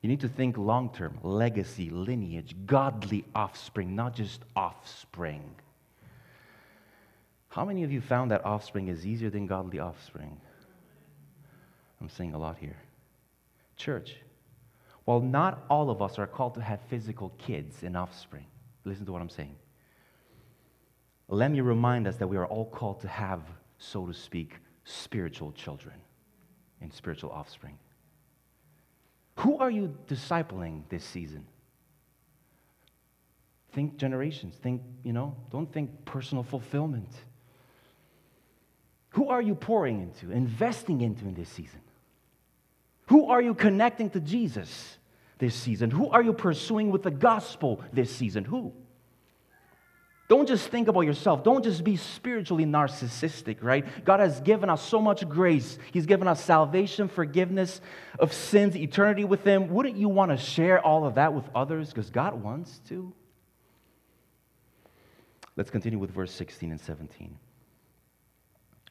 You 0.01 0.09
need 0.09 0.21
to 0.21 0.29
think 0.29 0.57
long 0.57 0.89
term 0.89 1.17
legacy, 1.23 1.89
lineage, 1.89 2.55
godly 2.65 3.25
offspring, 3.35 3.95
not 3.95 4.15
just 4.15 4.41
offspring. 4.55 5.55
How 7.49 7.65
many 7.65 7.83
of 7.83 7.91
you 7.91 7.99
found 7.99 8.31
that 8.31 8.45
offspring 8.45 8.88
is 8.88 9.05
easier 9.05 9.29
than 9.29 9.47
godly 9.47 9.79
offspring? 9.79 10.39
I'm 11.99 12.09
saying 12.09 12.33
a 12.33 12.38
lot 12.38 12.57
here. 12.57 12.77
Church, 13.75 14.15
while 15.05 15.19
not 15.19 15.65
all 15.69 15.89
of 15.89 16.01
us 16.01 16.19
are 16.19 16.27
called 16.27 16.53
to 16.53 16.62
have 16.62 16.79
physical 16.89 17.33
kids 17.38 17.83
and 17.83 17.97
offspring, 17.97 18.45
listen 18.85 19.05
to 19.05 19.12
what 19.12 19.21
I'm 19.21 19.29
saying. 19.29 19.55
Let 21.27 21.51
me 21.51 21.62
remind 21.62 22.07
us 22.07 22.15
that 22.17 22.27
we 22.27 22.38
are 22.38 22.45
all 22.45 22.65
called 22.65 23.01
to 23.01 23.07
have, 23.07 23.41
so 23.77 24.05
to 24.05 24.13
speak, 24.13 24.55
spiritual 24.83 25.51
children 25.51 25.95
and 26.81 26.93
spiritual 26.93 27.31
offspring. 27.31 27.77
Who 29.39 29.58
are 29.58 29.71
you 29.71 29.95
discipling 30.08 30.84
this 30.89 31.04
season? 31.04 31.45
Think 33.71 33.97
generations. 33.97 34.56
Think, 34.56 34.82
you 35.04 35.13
know, 35.13 35.36
don't 35.49 35.71
think 35.71 36.04
personal 36.04 36.43
fulfillment. 36.43 37.10
Who 39.12 39.30
are 39.30 39.41
you 39.41 39.56
pouring 39.56 40.02
into, 40.02 40.32
investing 40.32 41.02
into 41.02 41.25
in 41.25 41.36
this 41.36 41.47
season? 41.49 41.80
Who 43.08 43.28
are 43.28 43.41
you 43.41 43.54
connecting 43.54 44.10
to 44.12 44.19
Jesus 44.19 44.97
this 45.38 45.56
season? 45.56 45.89
Who 45.89 46.10
are 46.10 46.21
you 46.21 46.34
pursuing 46.34 46.91
with 46.91 47.04
the 47.04 47.12
gospel 47.12 47.82
this 47.93 48.13
season? 48.13 48.43
Who? 48.43 48.73
Don't 50.30 50.48
just 50.48 50.70
think 50.70 50.88
about 50.88 51.02
yourself. 51.02 51.44
Don't 51.44 51.63
just 51.63 51.84
be 51.84 51.96
spiritually 51.96 52.63
narcissistic, 52.63 53.63
right? 53.63 54.06
God 54.06 54.20
has 54.20 54.39
given 54.42 54.70
us 54.70 54.86
so 54.86 55.02
much 55.02 55.28
grace. 55.28 55.80
He's 55.92 56.06
given 56.06 56.28
us 56.28 56.42
salvation, 56.44 57.08
forgiveness 57.08 57.82
of 58.20 58.32
sins, 58.32 58.78
eternity 58.78 59.26
with 59.26 59.44
Him. 59.44 59.70
Wouldn't 59.70 59.98
you 59.98 60.08
want 60.08 60.30
to 60.30 60.38
share 60.38 60.80
all 60.86 61.04
of 61.04 61.15
that 61.15 61.34
with 61.34 61.46
others? 61.56 61.89
Because 61.89 62.12
God 62.12 62.36
wants 62.44 62.80
to. 62.89 63.12
Let's 65.56 65.72
continue 65.72 65.98
with 65.98 66.12
verse 66.12 66.32
16 66.32 66.70
and 66.70 66.80
17. 66.80 67.36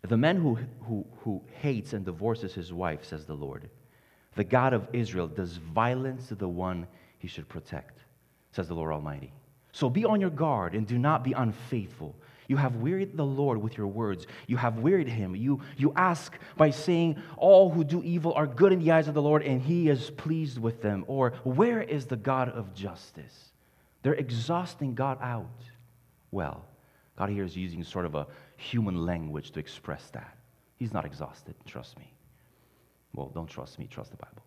The 0.09 0.17
man 0.17 0.39
who, 0.39 0.59
who, 0.81 1.07
who 1.21 1.41
hates 1.61 1.93
and 1.93 2.05
divorces 2.05 2.53
his 2.53 2.73
wife, 2.73 3.05
says 3.05 3.27
the 3.27 3.35
Lord, 3.35 3.71
the 4.35 4.43
God 4.43 4.73
of 4.73 4.89
Israel, 4.93 5.29
does 5.29 5.57
violence 5.57 6.27
to 6.29 6.35
the 6.35 6.49
one 6.49 6.89
he 7.19 7.29
should 7.29 7.49
protect, 7.49 8.01
says 8.51 8.67
the 8.67 8.75
Lord 8.75 8.93
Almighty. 8.93 9.33
So 9.79 9.89
be 9.89 10.05
on 10.05 10.21
your 10.21 10.31
guard 10.31 10.75
and 10.75 10.85
do 10.85 10.99
not 10.99 11.23
be 11.23 11.35
unfaithful. 11.35 12.17
You 12.49 12.57
have 12.57 12.75
wearied 12.75 13.17
the 13.17 13.25
Lord 13.25 13.63
with 13.63 13.79
your 13.79 13.87
words. 13.87 14.27
You 14.49 14.57
have 14.57 14.81
wearied 14.81 15.07
him. 15.07 15.37
You, 15.37 15.61
you 15.77 15.93
ask 15.95 16.37
by 16.57 16.71
saying, 16.71 17.23
All 17.37 17.71
who 17.71 17.85
do 17.85 18.03
evil 18.03 18.33
are 18.33 18.49
good 18.49 18.73
in 18.73 18.81
the 18.81 18.91
eyes 18.91 19.07
of 19.07 19.15
the 19.15 19.23
Lord, 19.23 19.45
and 19.45 19.63
he 19.63 19.89
is 19.89 20.11
pleased 20.11 20.59
with 20.59 20.83
them. 20.83 21.05
Or, 21.07 21.35
Where 21.45 21.81
is 21.81 22.07
the 22.07 22.17
God 22.17 22.49
of 22.49 22.75
justice? 22.75 23.53
They're 24.03 24.15
exhausting 24.15 24.97
God 24.97 25.19
out. 25.21 25.63
Well, 26.33 26.65
God 27.17 27.31
here 27.31 27.45
is 27.45 27.57
using 27.57 27.85
sort 27.85 28.05
of 28.05 28.17
a 28.17 28.27
human 28.57 29.07
language 29.07 29.53
to 29.53 29.61
express 29.61 30.11
that. 30.11 30.37
He's 30.75 30.93
not 30.93 31.05
exhausted, 31.05 31.55
trust 31.67 31.97
me. 32.01 32.13
Well, 33.15 33.31
don't 33.33 33.49
trust 33.49 33.79
me, 33.79 33.87
trust 33.89 34.11
the 34.11 34.17
Bible. 34.17 34.43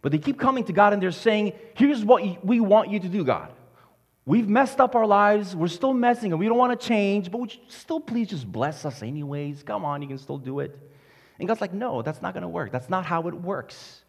But 0.00 0.10
they 0.10 0.18
keep 0.18 0.40
coming 0.40 0.64
to 0.64 0.72
God 0.72 0.92
and 0.92 1.00
they're 1.00 1.12
saying, 1.12 1.52
Here's 1.74 2.04
what 2.04 2.44
we 2.44 2.58
want 2.58 2.90
you 2.90 2.98
to 2.98 3.08
do, 3.08 3.22
God. 3.22 3.52
We've 4.24 4.48
messed 4.48 4.80
up 4.80 4.94
our 4.94 5.06
lives. 5.06 5.56
We're 5.56 5.68
still 5.68 5.92
messing 5.92 6.32
and 6.32 6.38
we 6.38 6.46
don't 6.46 6.58
want 6.58 6.78
to 6.78 6.86
change, 6.86 7.30
but 7.30 7.38
would 7.38 7.54
you 7.54 7.60
still 7.68 8.00
please 8.00 8.28
just 8.28 8.50
bless 8.50 8.84
us 8.84 9.02
anyways? 9.02 9.62
Come 9.64 9.84
on, 9.84 10.00
you 10.00 10.08
can 10.08 10.18
still 10.18 10.38
do 10.38 10.60
it. 10.60 10.78
And 11.38 11.48
God's 11.48 11.60
like, 11.60 11.72
no, 11.72 12.02
that's 12.02 12.22
not 12.22 12.34
going 12.34 12.42
to 12.42 12.48
work. 12.48 12.70
That's 12.70 12.88
not 12.88 13.04
how 13.04 13.26
it 13.26 13.34
works. 13.34 14.02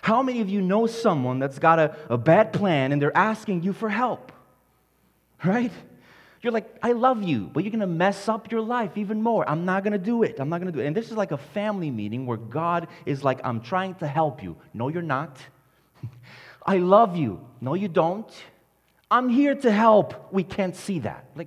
How 0.00 0.22
many 0.22 0.40
of 0.40 0.48
you 0.48 0.62
know 0.62 0.86
someone 0.86 1.38
that's 1.38 1.58
got 1.58 1.78
a, 1.78 1.96
a 2.08 2.16
bad 2.16 2.52
plan 2.52 2.92
and 2.92 3.00
they're 3.00 3.16
asking 3.16 3.62
you 3.62 3.72
for 3.72 3.88
help? 3.88 4.32
Right? 5.44 5.72
You're 6.40 6.52
like, 6.52 6.76
I 6.82 6.92
love 6.92 7.22
you, 7.22 7.50
but 7.52 7.64
you're 7.64 7.70
going 7.70 7.80
to 7.80 7.86
mess 7.86 8.28
up 8.28 8.50
your 8.50 8.60
life 8.62 8.96
even 8.96 9.22
more. 9.22 9.48
I'm 9.48 9.64
not 9.64 9.82
going 9.82 9.92
to 9.92 9.98
do 9.98 10.22
it. 10.22 10.38
I'm 10.38 10.48
not 10.48 10.60
going 10.60 10.72
to 10.72 10.78
do 10.78 10.82
it. 10.82 10.86
And 10.86 10.96
this 10.96 11.10
is 11.10 11.16
like 11.16 11.32
a 11.32 11.38
family 11.38 11.90
meeting 11.90 12.24
where 12.24 12.36
God 12.36 12.88
is 13.04 13.24
like, 13.24 13.40
I'm 13.44 13.60
trying 13.60 13.94
to 13.96 14.06
help 14.06 14.42
you. 14.42 14.56
No, 14.72 14.88
you're 14.88 15.02
not. 15.02 15.38
I 16.66 16.78
love 16.78 17.16
you. 17.16 17.40
No, 17.60 17.74
you 17.74 17.88
don't. 17.88 18.30
I'm 19.14 19.28
here 19.28 19.54
to 19.54 19.70
help. 19.70 20.32
We 20.32 20.42
can't 20.42 20.74
see 20.74 20.98
that. 20.98 21.26
Like, 21.36 21.46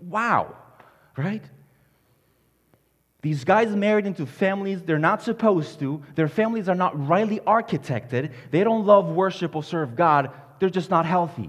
wow, 0.00 0.56
right? 1.16 1.44
These 3.22 3.44
guys 3.44 3.68
married 3.76 4.06
into 4.06 4.26
families 4.26 4.82
they're 4.82 4.98
not 4.98 5.22
supposed 5.22 5.78
to. 5.78 6.02
Their 6.16 6.26
families 6.26 6.68
are 6.68 6.74
not 6.74 7.06
rightly 7.06 7.38
architected. 7.38 8.32
They 8.50 8.64
don't 8.64 8.86
love, 8.86 9.06
worship, 9.06 9.54
or 9.54 9.62
serve 9.62 9.94
God. 9.94 10.32
They're 10.58 10.68
just 10.68 10.90
not 10.90 11.06
healthy. 11.06 11.48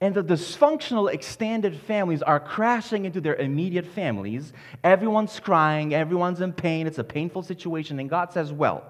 And 0.00 0.14
the 0.14 0.22
dysfunctional 0.22 1.12
extended 1.12 1.80
families 1.80 2.22
are 2.22 2.38
crashing 2.38 3.04
into 3.04 3.20
their 3.20 3.34
immediate 3.34 3.86
families. 3.86 4.52
Everyone's 4.84 5.40
crying, 5.40 5.92
everyone's 5.92 6.40
in 6.40 6.52
pain. 6.52 6.86
It's 6.86 6.98
a 6.98 7.04
painful 7.04 7.42
situation. 7.42 7.98
And 7.98 8.08
God 8.08 8.32
says, 8.32 8.52
well, 8.52 8.84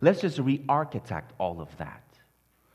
let's 0.00 0.20
just 0.20 0.38
re 0.38 0.62
architect 0.68 1.32
all 1.38 1.60
of 1.60 1.76
that. 1.78 2.04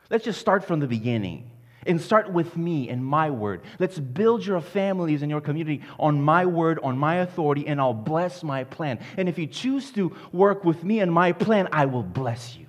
Let's 0.09 0.25
just 0.25 0.41
start 0.41 0.65
from 0.65 0.81
the 0.81 0.87
beginning. 0.87 1.51
And 1.89 1.99
start 1.99 2.31
with 2.31 2.55
me 2.55 2.87
and 2.87 3.03
my 3.03 3.31
word. 3.31 3.63
Let's 3.79 3.97
build 3.97 4.45
your 4.45 4.61
families 4.61 5.23
and 5.23 5.31
your 5.31 5.41
community 5.41 5.81
on 5.97 6.21
my 6.21 6.45
word, 6.45 6.79
on 6.83 6.99
my 6.99 7.15
authority, 7.15 7.65
and 7.65 7.81
I'll 7.81 7.95
bless 7.95 8.43
my 8.43 8.63
plan. 8.63 8.99
And 9.17 9.27
if 9.27 9.39
you 9.39 9.47
choose 9.47 9.89
to 9.93 10.15
work 10.31 10.63
with 10.63 10.83
me 10.83 10.99
and 10.99 11.11
my 11.11 11.31
plan, 11.31 11.67
I 11.71 11.87
will 11.87 12.03
bless 12.03 12.55
you. 12.55 12.67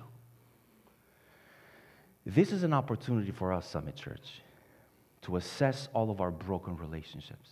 This 2.25 2.51
is 2.51 2.63
an 2.63 2.73
opportunity 2.73 3.29
for 3.31 3.53
us, 3.53 3.69
Summit 3.69 3.95
Church, 3.95 4.41
to 5.21 5.35
assess 5.35 5.87
all 5.93 6.09
of 6.09 6.19
our 6.19 6.31
broken 6.31 6.75
relationships. 6.77 7.51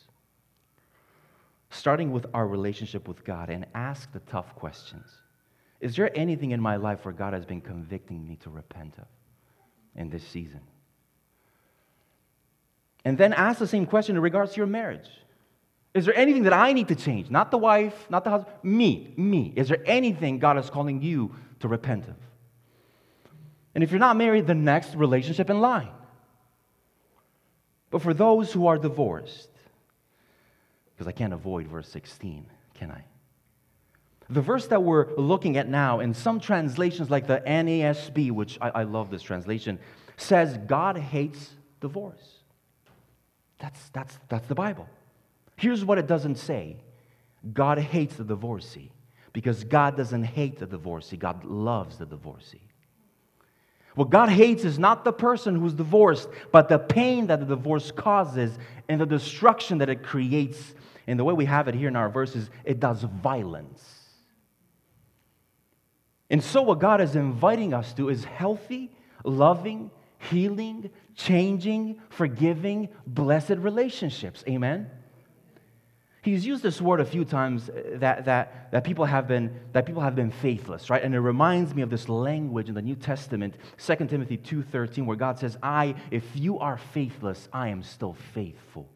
Starting 1.69 2.11
with 2.11 2.25
our 2.33 2.47
relationship 2.47 3.07
with 3.07 3.23
God 3.23 3.51
and 3.51 3.67
ask 3.75 4.11
the 4.11 4.21
tough 4.21 4.55
questions. 4.55 5.05
Is 5.81 5.95
there 5.95 6.09
anything 6.17 6.49
in 6.49 6.59
my 6.59 6.77
life 6.77 7.05
where 7.05 7.13
God 7.13 7.33
has 7.33 7.45
been 7.45 7.61
convicting 7.61 8.27
me 8.27 8.37
to 8.37 8.49
repent 8.49 8.95
of 8.97 9.05
in 9.95 10.09
this 10.09 10.27
season? 10.27 10.61
And 13.05 13.17
then 13.17 13.33
ask 13.33 13.59
the 13.59 13.67
same 13.67 13.85
question 13.85 14.15
in 14.15 14.21
regards 14.21 14.53
to 14.53 14.57
your 14.57 14.67
marriage. 14.67 15.07
Is 15.93 16.05
there 16.05 16.15
anything 16.15 16.43
that 16.43 16.53
I 16.53 16.73
need 16.73 16.89
to 16.89 16.95
change? 16.95 17.29
Not 17.29 17.51
the 17.51 17.57
wife, 17.57 18.07
not 18.09 18.23
the 18.23 18.29
husband, 18.29 18.55
me, 18.63 19.13
me. 19.17 19.53
Is 19.55 19.69
there 19.69 19.81
anything 19.85 20.39
God 20.39 20.57
is 20.57 20.69
calling 20.69 21.01
you 21.01 21.33
to 21.61 21.67
repent 21.67 22.07
of? 22.07 22.15
And 23.73 23.83
if 23.83 23.91
you're 23.91 23.99
not 23.99 24.17
married, 24.17 24.45
the 24.45 24.55
next 24.55 24.95
relationship 24.95 25.49
in 25.49 25.61
line. 25.61 25.89
But 27.89 28.01
for 28.01 28.13
those 28.13 28.51
who 28.51 28.67
are 28.67 28.77
divorced, 28.77 29.49
because 30.93 31.07
I 31.07 31.11
can't 31.11 31.33
avoid 31.33 31.67
verse 31.67 31.87
16, 31.89 32.45
can 32.75 32.91
I? 32.91 33.03
The 34.29 34.41
verse 34.41 34.67
that 34.67 34.83
we're 34.83 35.15
looking 35.15 35.57
at 35.57 35.67
now, 35.67 36.01
in 36.01 36.13
some 36.13 36.39
translations 36.39 37.09
like 37.09 37.25
the 37.25 37.41
NASB, 37.47 38.31
which 38.31 38.59
I, 38.61 38.69
I 38.69 38.83
love 38.83 39.09
this 39.09 39.23
translation, 39.23 39.79
says 40.17 40.55
God 40.67 40.97
hates 40.97 41.49
divorce. 41.81 42.38
That's, 43.59 43.89
that's, 43.89 44.17
that's 44.29 44.47
the 44.47 44.55
Bible. 44.55 44.87
Here's 45.55 45.83
what 45.83 45.97
it 45.97 46.07
doesn't 46.07 46.35
say 46.35 46.77
God 47.53 47.77
hates 47.77 48.15
the 48.15 48.23
divorcee 48.23 48.91
because 49.33 49.63
God 49.63 49.95
doesn't 49.95 50.23
hate 50.23 50.59
the 50.59 50.65
divorcee, 50.65 51.17
God 51.17 51.43
loves 51.43 51.97
the 51.97 52.05
divorcee. 52.05 52.61
What 53.95 54.09
God 54.09 54.29
hates 54.29 54.63
is 54.63 54.79
not 54.79 55.03
the 55.03 55.11
person 55.11 55.59
who's 55.59 55.73
divorced, 55.73 56.29
but 56.51 56.69
the 56.69 56.79
pain 56.79 57.27
that 57.27 57.41
the 57.41 57.45
divorce 57.45 57.91
causes 57.91 58.57
and 58.87 59.01
the 59.01 59.05
destruction 59.05 59.79
that 59.79 59.89
it 59.89 60.03
creates. 60.03 60.73
And 61.07 61.19
the 61.19 61.23
way 61.23 61.33
we 61.33 61.45
have 61.45 61.67
it 61.67 61.75
here 61.75 61.87
in 61.87 61.95
our 61.95 62.07
verses, 62.07 62.49
it 62.63 62.79
does 62.79 63.01
violence. 63.01 63.83
And 66.29 66.43
so, 66.43 66.61
what 66.61 66.79
God 66.79 67.01
is 67.01 67.15
inviting 67.15 67.73
us 67.73 67.91
to 67.93 68.09
is 68.09 68.23
healthy, 68.23 68.91
loving, 69.23 69.89
healing, 70.19 70.91
changing, 71.19 71.99
forgiving, 72.09 72.87
blessed 73.05 73.57
relationships. 73.57 74.43
Amen? 74.47 74.89
He's 76.21 76.45
used 76.45 76.63
this 76.63 76.81
word 76.81 77.01
a 77.01 77.05
few 77.05 77.25
times 77.25 77.69
uh, 77.69 77.81
that, 77.95 78.25
that, 78.25 78.71
that, 78.71 78.83
people 78.83 79.05
have 79.05 79.27
been, 79.27 79.59
that 79.73 79.85
people 79.85 80.01
have 80.01 80.15
been 80.15 80.31
faithless, 80.31 80.89
right? 80.89 81.03
And 81.03 81.13
it 81.13 81.19
reminds 81.19 81.75
me 81.75 81.81
of 81.81 81.89
this 81.89 82.07
language 82.07 82.69
in 82.69 82.75
the 82.75 82.81
New 82.81 82.95
Testament, 82.95 83.55
2 83.85 83.95
Timothy 84.07 84.37
2.13, 84.37 85.05
where 85.05 85.17
God 85.17 85.39
says, 85.39 85.57
I, 85.61 85.95
if 86.09 86.23
you 86.35 86.59
are 86.59 86.77
faithless, 86.77 87.49
I 87.51 87.69
am 87.69 87.83
still 87.83 88.15
faithful. 88.33 88.89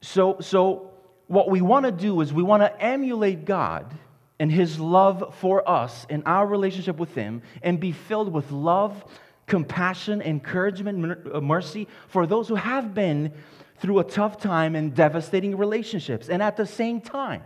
So, 0.00 0.36
so 0.40 0.90
what 1.26 1.50
we 1.50 1.62
want 1.62 1.86
to 1.86 1.92
do 1.92 2.20
is 2.20 2.32
we 2.32 2.42
want 2.42 2.62
to 2.62 2.82
emulate 2.82 3.46
God 3.46 3.92
and 4.38 4.50
his 4.50 4.78
love 4.78 5.34
for 5.38 5.68
us 5.68 6.06
in 6.10 6.22
our 6.24 6.46
relationship 6.46 6.96
with 6.96 7.14
him 7.14 7.42
and 7.62 7.78
be 7.78 7.92
filled 7.92 8.32
with 8.32 8.50
love, 8.50 9.04
compassion, 9.46 10.22
encouragement, 10.22 11.26
uh, 11.32 11.40
mercy 11.40 11.88
for 12.08 12.26
those 12.26 12.48
who 12.48 12.54
have 12.54 12.94
been 12.94 13.32
through 13.78 13.98
a 13.98 14.04
tough 14.04 14.38
time 14.38 14.74
and 14.74 14.94
devastating 14.94 15.56
relationships. 15.56 16.28
And 16.28 16.42
at 16.42 16.56
the 16.56 16.66
same 16.66 17.00
time, 17.00 17.42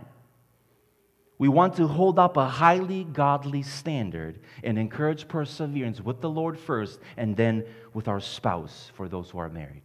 we 1.37 1.47
want 1.47 1.75
to 1.77 1.87
hold 1.87 2.19
up 2.19 2.35
a 2.35 2.45
highly 2.45 3.05
godly 3.05 3.63
standard 3.63 4.39
and 4.61 4.77
encourage 4.77 5.27
perseverance 5.27 6.01
with 6.01 6.19
the 6.19 6.29
Lord 6.29 6.59
first 6.59 6.99
and 7.15 7.35
then 7.35 7.65
with 7.93 8.07
our 8.07 8.19
spouse 8.19 8.91
for 8.93 9.07
those 9.07 9.29
who 9.29 9.37
are 9.37 9.49
married. 9.49 9.83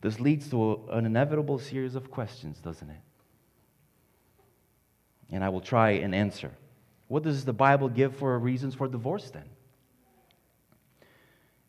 This 0.00 0.20
leads 0.20 0.48
to 0.50 0.88
an 0.90 1.04
inevitable 1.04 1.58
series 1.58 1.96
of 1.96 2.10
questions, 2.10 2.60
doesn't 2.60 2.88
it? 2.88 3.00
And 5.30 5.42
I 5.42 5.48
will 5.48 5.60
try 5.60 5.90
and 5.90 6.14
answer. 6.14 6.52
What 7.08 7.24
does 7.24 7.44
the 7.44 7.52
Bible 7.52 7.88
give 7.88 8.14
for 8.14 8.38
reasons 8.38 8.76
for 8.76 8.86
divorce 8.86 9.30
then? 9.30 9.48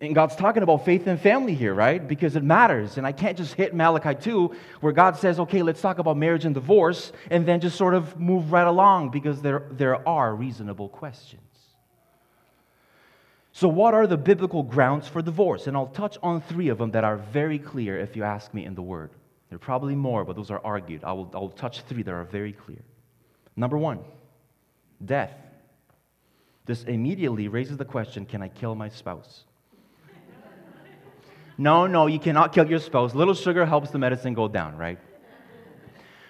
And 0.02 0.16
God's 0.16 0.36
talking 0.36 0.64
about 0.64 0.86
faith 0.86 1.08
and 1.08 1.20
family 1.20 1.54
here, 1.54 1.74
right? 1.74 2.06
Because 2.06 2.38
it 2.38 2.44
matters. 2.44 2.98
And 2.98 3.06
I 3.06 3.12
can't 3.12 3.38
just 3.38 3.54
hit 3.56 3.74
Malachi 3.74 4.16
2 4.16 4.56
where 4.80 4.94
God 4.94 5.18
says, 5.18 5.40
okay, 5.42 5.62
let's 5.62 5.82
talk 5.82 6.00
about 6.00 6.16
marriage 6.16 6.46
and 6.46 6.56
divorce, 6.56 7.12
and 7.30 7.46
then 7.46 7.60
just 7.60 7.78
sort 7.78 7.94
of 7.94 8.18
move 8.18 8.54
right 8.54 8.68
along 8.68 9.10
because 9.10 9.42
there, 9.42 9.64
there 9.72 10.08
are 10.08 10.34
reasonable 10.34 10.88
questions. 10.88 11.42
So, 13.52 13.68
what 13.68 13.94
are 13.94 14.08
the 14.08 14.16
biblical 14.16 14.64
grounds 14.64 15.08
for 15.08 15.22
divorce? 15.22 15.68
And 15.68 15.76
I'll 15.76 15.88
touch 15.88 16.18
on 16.24 16.40
three 16.42 16.70
of 16.70 16.78
them 16.78 16.92
that 16.92 17.04
are 17.04 17.18
very 17.18 17.60
clear 17.60 18.00
if 18.00 18.16
you 18.16 18.24
ask 18.24 18.54
me 18.54 18.64
in 18.64 18.76
the 18.76 18.82
Word. 18.82 19.10
There 19.50 19.58
are 19.58 19.60
probably 19.60 19.96
more, 19.96 20.24
but 20.24 20.38
those 20.38 20.52
are 20.52 20.62
argued. 20.64 21.04
I 21.04 21.12
will, 21.12 21.30
I 21.34 21.40
will 21.40 21.50
touch 21.50 21.82
three 21.82 22.04
that 22.04 22.14
are 22.14 22.24
very 22.24 22.54
clear. 22.54 22.82
Number 23.58 23.78
one, 23.78 24.00
death. 25.04 25.34
This 26.66 26.84
immediately 26.84 27.50
raises 27.50 27.76
the 27.76 27.84
question 27.84 28.26
can 28.26 28.42
I 28.42 28.48
kill 28.48 28.76
my 28.76 28.88
spouse? 28.88 29.44
No, 31.60 31.88
no, 31.88 32.08
you 32.08 32.20
cannot 32.20 32.54
kill 32.54 32.70
your 32.70 32.80
spouse. 32.80 33.14
Little 33.14 33.34
sugar 33.34 33.66
helps 33.66 33.92
the 33.92 34.00
medicine 34.00 34.34
go 34.34 34.48
down, 34.48 34.78
right? 34.78 34.98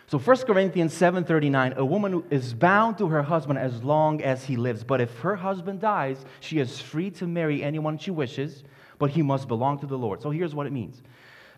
So 0.08 0.18
1 0.18 0.38
Corinthians 0.48 0.92
7:39, 0.92 1.78
a 1.78 1.86
woman 1.86 2.24
is 2.32 2.56
bound 2.56 2.98
to 2.98 3.06
her 3.10 3.22
husband 3.22 3.60
as 3.60 3.84
long 3.84 4.24
as 4.24 4.46
he 4.46 4.56
lives, 4.56 4.84
but 4.84 5.00
if 5.02 5.20
her 5.20 5.36
husband 5.36 5.82
dies, 5.82 6.26
she 6.40 6.58
is 6.58 6.82
free 6.82 7.12
to 7.12 7.28
marry 7.28 7.64
anyone 7.64 8.00
she 8.00 8.10
wishes, 8.10 8.64
but 8.98 9.12
he 9.12 9.22
must 9.22 9.48
belong 9.48 9.78
to 9.82 9.86
the 9.86 10.00
Lord. 10.00 10.20
So 10.20 10.32
here's 10.32 10.56
what 10.56 10.66
it 10.66 10.74
means. 10.74 11.04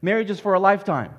Marriage 0.01 0.29
is 0.29 0.41
for 0.41 0.53
a 0.53 0.59
lifetime. 0.59 1.13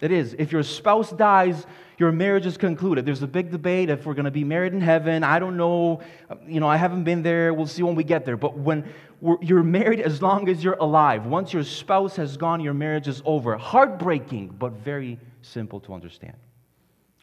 It 0.00 0.12
is. 0.12 0.34
If 0.38 0.52
your 0.52 0.62
spouse 0.62 1.10
dies, 1.10 1.66
your 1.98 2.12
marriage 2.12 2.44
is 2.44 2.58
concluded. 2.58 3.06
There's 3.06 3.22
a 3.22 3.26
big 3.26 3.50
debate 3.50 3.88
if 3.88 4.04
we're 4.04 4.14
going 4.14 4.26
to 4.26 4.30
be 4.30 4.44
married 4.44 4.74
in 4.74 4.80
heaven. 4.80 5.24
I 5.24 5.38
don't 5.38 5.56
know. 5.56 6.00
You 6.46 6.60
know, 6.60 6.68
I 6.68 6.76
haven't 6.76 7.04
been 7.04 7.22
there. 7.22 7.54
We'll 7.54 7.66
see 7.66 7.82
when 7.82 7.94
we 7.94 8.04
get 8.04 8.26
there. 8.26 8.36
But 8.36 8.58
when 8.58 8.92
you're 9.40 9.62
married 9.62 10.00
as 10.00 10.20
long 10.20 10.50
as 10.50 10.62
you're 10.62 10.76
alive, 10.78 11.24
once 11.24 11.54
your 11.54 11.64
spouse 11.64 12.16
has 12.16 12.36
gone, 12.36 12.60
your 12.60 12.74
marriage 12.74 13.08
is 13.08 13.22
over. 13.24 13.56
Heartbreaking, 13.56 14.48
but 14.58 14.72
very 14.72 15.18
simple 15.40 15.80
to 15.80 15.94
understand. 15.94 16.36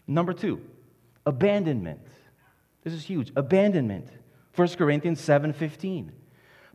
Number 0.07 0.33
two, 0.33 0.59
abandonment. 1.27 2.01
This 2.83 2.93
is 2.93 3.03
huge. 3.03 3.31
Abandonment. 3.35 4.07
1 4.55 4.67
Corinthians 4.77 5.21
7:15. 5.21 6.11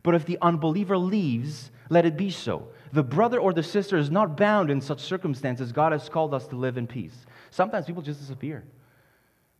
But 0.01 0.15
if 0.15 0.25
the 0.25 0.37
unbeliever 0.41 0.97
leaves, 0.97 1.71
let 1.89 2.05
it 2.05 2.15
be 2.15 2.29
so. 2.29 2.69
The 2.91 3.03
brother 3.03 3.39
or 3.39 3.53
the 3.53 3.63
sister 3.63 3.97
is 3.97 4.09
not 4.09 4.35
bound 4.35 4.71
in 4.71 4.81
such 4.81 5.01
circumstances. 5.01 5.71
God 5.71 5.91
has 5.91 6.09
called 6.09 6.33
us 6.33 6.47
to 6.47 6.55
live 6.55 6.77
in 6.77 6.87
peace. 6.87 7.25
Sometimes 7.51 7.85
people 7.85 8.01
just 8.01 8.19
disappear. 8.19 8.63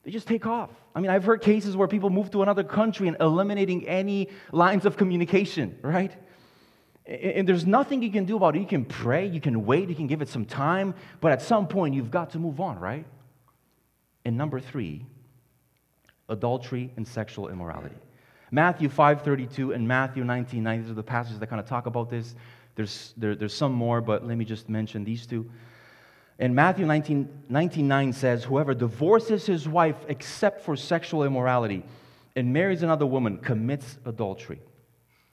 They 0.03 0.11
just 0.11 0.27
take 0.27 0.45
off. 0.45 0.69
I 0.95 1.01
mean, 1.01 1.11
I've 1.11 1.23
heard 1.23 1.41
cases 1.41 1.75
where 1.75 1.87
people 1.87 2.09
move 2.09 2.31
to 2.31 2.41
another 2.41 2.63
country 2.63 3.07
and 3.07 3.17
eliminating 3.19 3.87
any 3.87 4.29
lines 4.51 4.85
of 4.85 4.97
communication, 4.97 5.77
right? 5.81 6.11
And 7.05 7.47
there's 7.47 7.65
nothing 7.65 8.01
you 8.01 8.11
can 8.11 8.25
do 8.25 8.37
about 8.37 8.55
it. 8.55 8.59
You 8.59 8.67
can 8.67 8.85
pray, 8.85 9.27
you 9.27 9.41
can 9.41 9.65
wait, 9.65 9.89
you 9.89 9.95
can 9.95 10.07
give 10.07 10.21
it 10.21 10.29
some 10.29 10.45
time, 10.45 10.93
but 11.21 11.31
at 11.31 11.41
some 11.41 11.67
point 11.67 11.95
you've 11.95 12.11
got 12.11 12.31
to 12.31 12.39
move 12.39 12.59
on, 12.59 12.79
right? 12.79 13.05
And 14.25 14.37
number 14.37 14.59
three, 14.59 15.05
adultery 16.29 16.91
and 16.97 17.07
sexual 17.07 17.49
immorality. 17.49 17.95
Matthew 18.51 18.89
5.32 18.89 19.75
and 19.75 19.87
Matthew 19.87 20.23
19.9, 20.23 20.81
these 20.81 20.91
are 20.91 20.93
the 20.93 21.03
passages 21.03 21.39
that 21.39 21.47
kind 21.47 21.59
of 21.59 21.67
talk 21.67 21.85
about 21.85 22.09
this. 22.09 22.35
There's, 22.79 23.13
there, 23.17 23.35
there's 23.35 23.53
some 23.53 23.73
more, 23.73 23.99
but 23.99 24.25
let 24.25 24.37
me 24.37 24.45
just 24.45 24.69
mention 24.69 25.03
these 25.03 25.27
two. 25.27 25.51
And 26.39 26.55
Matthew 26.55 26.85
19, 26.85 27.27
19 27.49 28.13
says, 28.13 28.45
Whoever 28.45 28.73
divorces 28.73 29.45
his 29.45 29.67
wife 29.67 29.97
except 30.07 30.61
for 30.61 30.77
sexual 30.77 31.25
immorality 31.25 31.83
and 32.37 32.53
marries 32.53 32.81
another 32.81 33.05
woman 33.05 33.39
commits 33.39 33.97
adultery. 34.05 34.61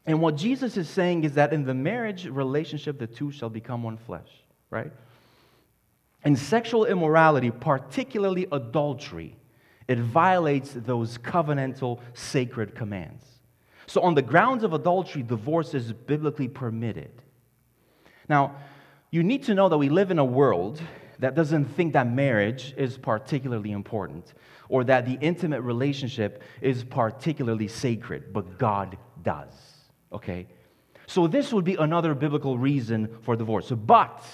And 0.07 0.21
what 0.21 0.35
Jesus 0.35 0.77
is 0.77 0.89
saying 0.89 1.23
is 1.23 1.35
that 1.35 1.53
in 1.53 1.65
the 1.65 1.73
marriage 1.73 2.27
relationship, 2.27 2.99
the 2.99 3.07
two 3.07 3.31
shall 3.31 3.49
become 3.49 3.85
one 3.85 3.97
flesh, 3.97 4.43
right? 4.71 4.91
And 6.25 6.37
sexual 6.37 6.85
immorality, 6.85 7.53
particularly 7.53 8.49
adultery, 8.51 9.37
it 9.87 10.01
violates 10.01 10.73
those 10.73 11.17
covenantal 11.19 12.01
sacred 12.13 12.75
commands. 12.75 13.25
So, 13.87 14.01
on 14.01 14.17
the 14.17 14.23
grounds 14.23 14.65
of 14.65 14.73
adultery, 14.73 15.23
divorce 15.23 15.75
is 15.75 15.93
biblically 15.93 16.49
permitted. 16.49 17.23
Now, 18.29 18.57
you 19.11 19.23
need 19.23 19.45
to 19.45 19.55
know 19.55 19.69
that 19.69 19.79
we 19.79 19.89
live 19.89 20.11
in 20.11 20.19
a 20.19 20.25
world 20.25 20.81
that 21.19 21.35
doesn't 21.35 21.67
think 21.67 21.95
that 21.95 22.11
marriage 22.11 22.75
is 22.77 22.99
particularly 22.99 23.73
important 23.73 24.35
or 24.69 24.85
that 24.85 25.07
the 25.07 25.19
intimate 25.21 25.63
relationship 25.63 26.43
is 26.61 26.85
particularly 26.85 27.69
sacred, 27.69 28.33
but 28.33 28.59
God 28.59 28.99
does. 29.23 29.55
Okay? 30.13 30.47
So, 31.07 31.27
this 31.29 31.53
would 31.53 31.65
be 31.65 31.77
another 31.77 32.15
biblical 32.15 32.59
reason 32.59 33.09
for 33.23 33.37
divorce. 33.37 33.71
But 33.71 34.25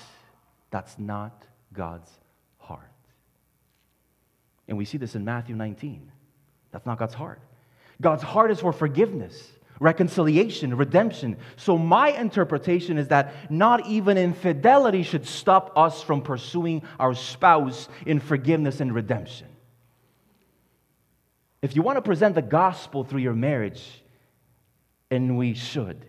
that's 0.71 0.99
not 0.99 1.45
God's 1.73 2.11
heart. 2.59 2.91
And 4.69 4.79
we 4.79 4.87
see 4.87 4.99
this 4.99 5.15
in 5.15 5.25
Matthew 5.25 5.55
19. 5.55 6.11
That's 6.71 6.87
not 6.87 6.99
God's 6.99 7.15
heart. 7.15 7.41
God's 8.01 8.23
heart 8.23 8.51
is 8.51 8.59
for 8.59 8.73
forgiveness, 8.73 9.53
reconciliation, 9.83 10.77
redemption. 10.77 11.37
So, 11.57 11.77
my 11.77 12.11
interpretation 12.11 12.97
is 12.97 13.09
that 13.09 13.35
not 13.51 13.87
even 13.87 14.17
infidelity 14.17 15.03
should 15.03 15.27
stop 15.27 15.77
us 15.77 16.03
from 16.03 16.23
pursuing 16.23 16.83
our 17.01 17.15
spouse 17.15 17.89
in 18.07 18.21
forgiveness 18.21 18.81
and 18.81 18.95
redemption. 18.95 19.49
If 21.61 21.77
you 21.77 21.83
want 21.83 21.97
to 21.97 22.03
present 22.03 22.35
the 22.35 22.43
gospel 22.43 23.05
through 23.05 23.21
your 23.21 23.35
marriage, 23.35 23.83
and 25.11 25.37
we 25.37 25.55
should, 25.55 26.07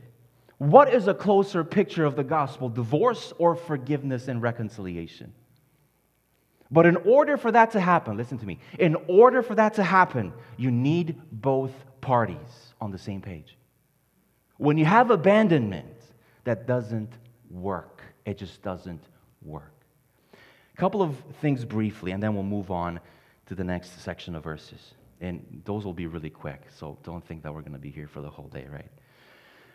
what 0.60 0.94
is 0.94 1.08
a 1.08 1.14
closer 1.14 1.64
picture 1.64 2.06
of 2.06 2.16
the 2.16 2.24
gospel, 2.24 2.70
divorce 2.70 3.34
or 3.38 3.56
forgiveness 3.56 4.28
and 4.28 4.42
reconciliation? 4.42 5.34
But 6.72 6.86
in 6.86 6.96
order 6.98 7.38
for 7.38 7.52
that 7.52 7.72
to 7.72 7.80
happen, 7.80 8.18
listen 8.18 8.38
to 8.40 8.46
me, 8.46 8.60
in 8.80 8.96
order 9.08 9.44
for 9.44 9.56
that 9.56 9.76
to 9.76 9.84
happen, 9.84 10.34
you 10.58 10.72
need 10.72 11.22
both 11.32 11.72
parties 12.02 12.74
on 12.82 12.92
the 12.92 12.98
same 12.98 13.22
page. 13.22 13.58
When 14.58 14.78
you 14.78 14.86
have 14.86 15.12
abandonment, 15.12 15.98
that 16.44 16.68
doesn't 16.68 17.12
work. 17.50 18.02
It 18.26 18.38
just 18.38 18.62
doesn't 18.62 19.04
work. 19.42 19.74
A 20.34 20.78
couple 20.78 21.02
of 21.02 21.18
things 21.42 21.66
briefly, 21.66 22.12
and 22.12 22.22
then 22.22 22.34
we'll 22.34 22.44
move 22.44 22.72
on 22.72 23.00
to 23.46 23.56
the 23.56 23.64
next 23.64 24.02
section 24.02 24.36
of 24.36 24.44
verses. 24.44 24.94
And 25.22 25.62
those 25.66 25.86
will 25.86 25.94
be 25.94 26.08
really 26.08 26.30
quick, 26.30 26.64
so 26.76 26.98
don't 27.04 27.26
think 27.26 27.44
that 27.44 27.54
we're 27.54 27.62
going 27.62 27.74
to 27.74 27.80
be 27.80 27.92
here 27.92 28.08
for 28.08 28.22
the 28.22 28.30
whole 28.30 28.48
day, 28.48 28.66
right? 28.72 28.90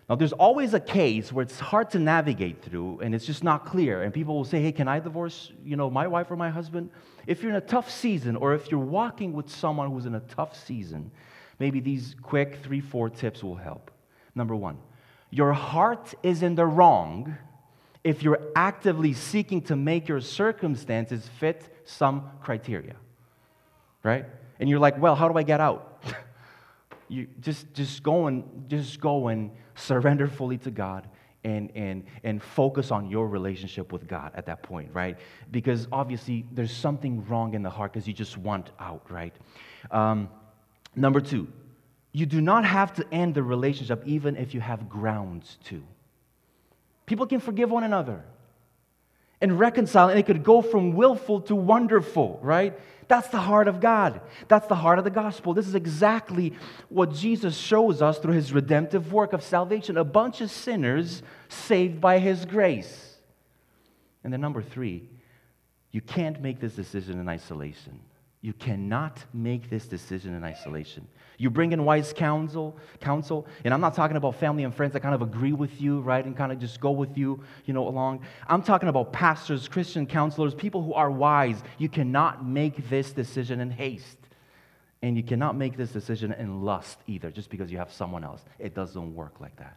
Now, 0.09 0.15
there's 0.15 0.33
always 0.33 0.73
a 0.73 0.81
case 0.81 1.33
where 1.33 1.43
it's 1.43 1.61
hard 1.61 1.91
to 1.91 1.99
navigate 1.99 2.63
through 2.63 3.01
and 3.01 3.15
it's 3.15 3.27
just 3.27 3.45
not 3.45 3.67
clear. 3.67 4.03
And 4.03 4.15
people 4.15 4.35
will 4.35 4.45
say, 4.45 4.63
hey, 4.63 4.73
can 4.73 4.89
I 4.89 5.01
divorce, 5.01 5.53
you 5.63 5.77
know, 5.77 5.91
my 5.91 6.07
wife 6.07 6.31
or 6.31 6.37
my 6.37 6.49
husband? 6.49 6.89
If 7.27 7.43
you're 7.43 7.51
in 7.51 7.57
a 7.57 7.61
tough 7.61 7.91
season 7.91 8.35
or 8.35 8.55
if 8.55 8.71
you're 8.71 8.81
walking 8.81 9.35
with 9.35 9.51
someone 9.51 9.91
who's 9.91 10.07
in 10.07 10.15
a 10.15 10.21
tough 10.21 10.57
season, 10.57 11.11
maybe 11.59 11.81
these 11.81 12.17
quick 12.23 12.61
three, 12.63 12.81
four 12.81 13.11
tips 13.11 13.45
will 13.45 13.57
help. 13.57 13.91
Number 14.35 14.55
one, 14.55 14.79
your 15.31 15.53
heart 15.53 16.15
is 16.23 16.43
in 16.43 16.55
the 16.55 16.67
wrong 16.67 17.37
if 18.05 18.23
you're 18.23 18.41
actively 18.57 19.13
seeking 19.13 19.61
to 19.63 19.77
make 19.77 20.09
your 20.09 20.21
circumstances 20.21 21.29
fit 21.39 21.75
some 21.85 22.31
criteria, 22.41 22.97
right? 24.03 24.25
And 24.61 24.69
you're 24.69 24.79
like, 24.79 24.99
well, 24.99 25.15
how 25.15 25.29
do 25.29 25.37
I 25.37 25.43
get 25.43 25.61
out? 25.61 26.03
you 27.09 27.27
just, 27.41 27.73
just 27.75 28.03
go 28.03 28.27
and 28.27 28.69
just 28.69 29.01
go 29.01 29.29
and 29.29 29.51
surrender 29.75 30.27
fully 30.27 30.59
to 30.59 30.71
God 30.71 31.09
and, 31.45 31.71
and, 31.75 32.05
and 32.25 32.43
focus 32.43 32.91
on 32.91 33.09
your 33.09 33.29
relationship 33.29 33.93
with 33.93 34.07
God 34.07 34.33
at 34.35 34.47
that 34.47 34.63
point, 34.63 34.91
right? 34.93 35.19
Because 35.51 35.87
obviously 35.93 36.45
there's 36.53 36.73
something 36.73 37.27
wrong 37.27 37.55
in 37.55 37.63
the 37.63 37.71
heart 37.71 37.93
because 37.93 38.09
you 38.09 38.15
just 38.15 38.37
want 38.37 38.71
out, 38.81 39.11
right? 39.11 39.35
Um, 39.91 40.29
number 40.97 41.21
two, 41.21 41.49
you 42.19 42.27
do 42.27 42.41
not 42.41 42.65
have 42.65 42.93
to 42.95 43.07
end 43.13 43.37
the 43.37 43.43
relationship 43.45 44.03
even 44.05 44.37
if 44.37 44.53
you 44.53 44.61
have 44.61 44.89
grounds 44.89 45.57
to. 45.67 45.85
People 47.07 47.27
can 47.27 47.39
forgive 47.39 47.71
one 47.71 47.85
another 47.85 48.25
and 49.41 49.57
reconcile, 49.57 50.09
and 50.09 50.19
it 50.19 50.27
could 50.27 50.43
go 50.43 50.61
from 50.61 50.95
willful 50.95 51.43
to 51.43 51.55
wonderful, 51.55 52.41
right? 52.43 52.77
That's 53.07 53.29
the 53.29 53.39
heart 53.39 53.69
of 53.69 53.81
God. 53.81 54.21
That's 54.49 54.67
the 54.67 54.75
heart 54.75 54.99
of 54.99 55.05
the 55.05 55.11
gospel. 55.11 55.55
This 55.55 55.69
is 55.69 55.77
exactly 55.77 56.55
what 56.89 57.15
Jesus 57.15 57.57
shows 57.57 58.03
us 58.03 58.19
through 58.19 58.35
his 58.35 58.53
redemptive 58.53 59.13
work 59.13 59.33
of 59.33 59.45
salvation 59.45 59.97
a 59.97 60.03
bunch 60.03 60.41
of 60.41 60.51
sinners 60.51 61.23
saved 61.49 62.01
by 62.01 62.19
his 62.19 62.45
grace. 62.45 63.15
And 64.25 64.33
then, 64.33 64.41
number 64.41 64.61
three, 64.61 65.09
you 65.93 66.01
can't 66.01 66.43
make 66.43 66.59
this 66.59 66.75
decision 66.75 67.21
in 67.21 67.29
isolation. 67.29 68.01
You 68.41 68.53
cannot 68.53 69.25
make 69.33 69.71
this 69.71 69.87
decision 69.87 70.35
in 70.35 70.43
isolation. 70.43 71.07
You 71.41 71.51
bring 71.51 71.71
in 71.71 71.85
wise 71.85 72.13
counsel, 72.13 72.77
counsel, 73.01 73.47
and 73.65 73.73
I'm 73.73 73.81
not 73.81 73.95
talking 73.95 74.17
about 74.17 74.35
family 74.35 74.65
and 74.65 74.75
friends 74.75 74.93
that 74.95 75.01
kind 75.01 75.15
of 75.15 75.23
agree 75.23 75.53
with 75.53 75.81
you, 75.81 76.01
right, 76.01 76.25
and 76.25 76.37
kind 76.37 76.51
of 76.51 76.59
just 76.59 76.81
go 76.81 76.91
with 76.91 77.17
you, 77.17 77.43
you 77.65 77.73
know, 77.73 77.87
along. 77.87 78.23
I'm 78.49 78.61
talking 78.61 78.89
about 78.89 79.13
pastors, 79.13 79.69
Christian 79.69 80.05
counselors, 80.05 80.53
people 80.53 80.83
who 80.83 80.95
are 80.95 81.11
wise. 81.11 81.63
You 81.79 81.89
cannot 81.89 82.45
make 82.45 82.89
this 82.91 83.13
decision 83.13 83.61
in 83.61 83.71
haste. 83.71 84.19
And 85.01 85.17
you 85.17 85.23
cannot 85.23 85.55
make 85.57 85.77
this 85.77 85.93
decision 85.93 86.33
in 86.33 86.63
lust 86.65 86.99
either, 87.07 87.31
just 87.31 87.51
because 87.51 87.71
you 87.71 87.79
have 87.79 87.93
someone 87.93 88.25
else. 88.25 88.45
It 88.59 88.75
doesn't 88.75 89.15
work 89.15 89.41
like 89.41 89.57
that. 89.59 89.77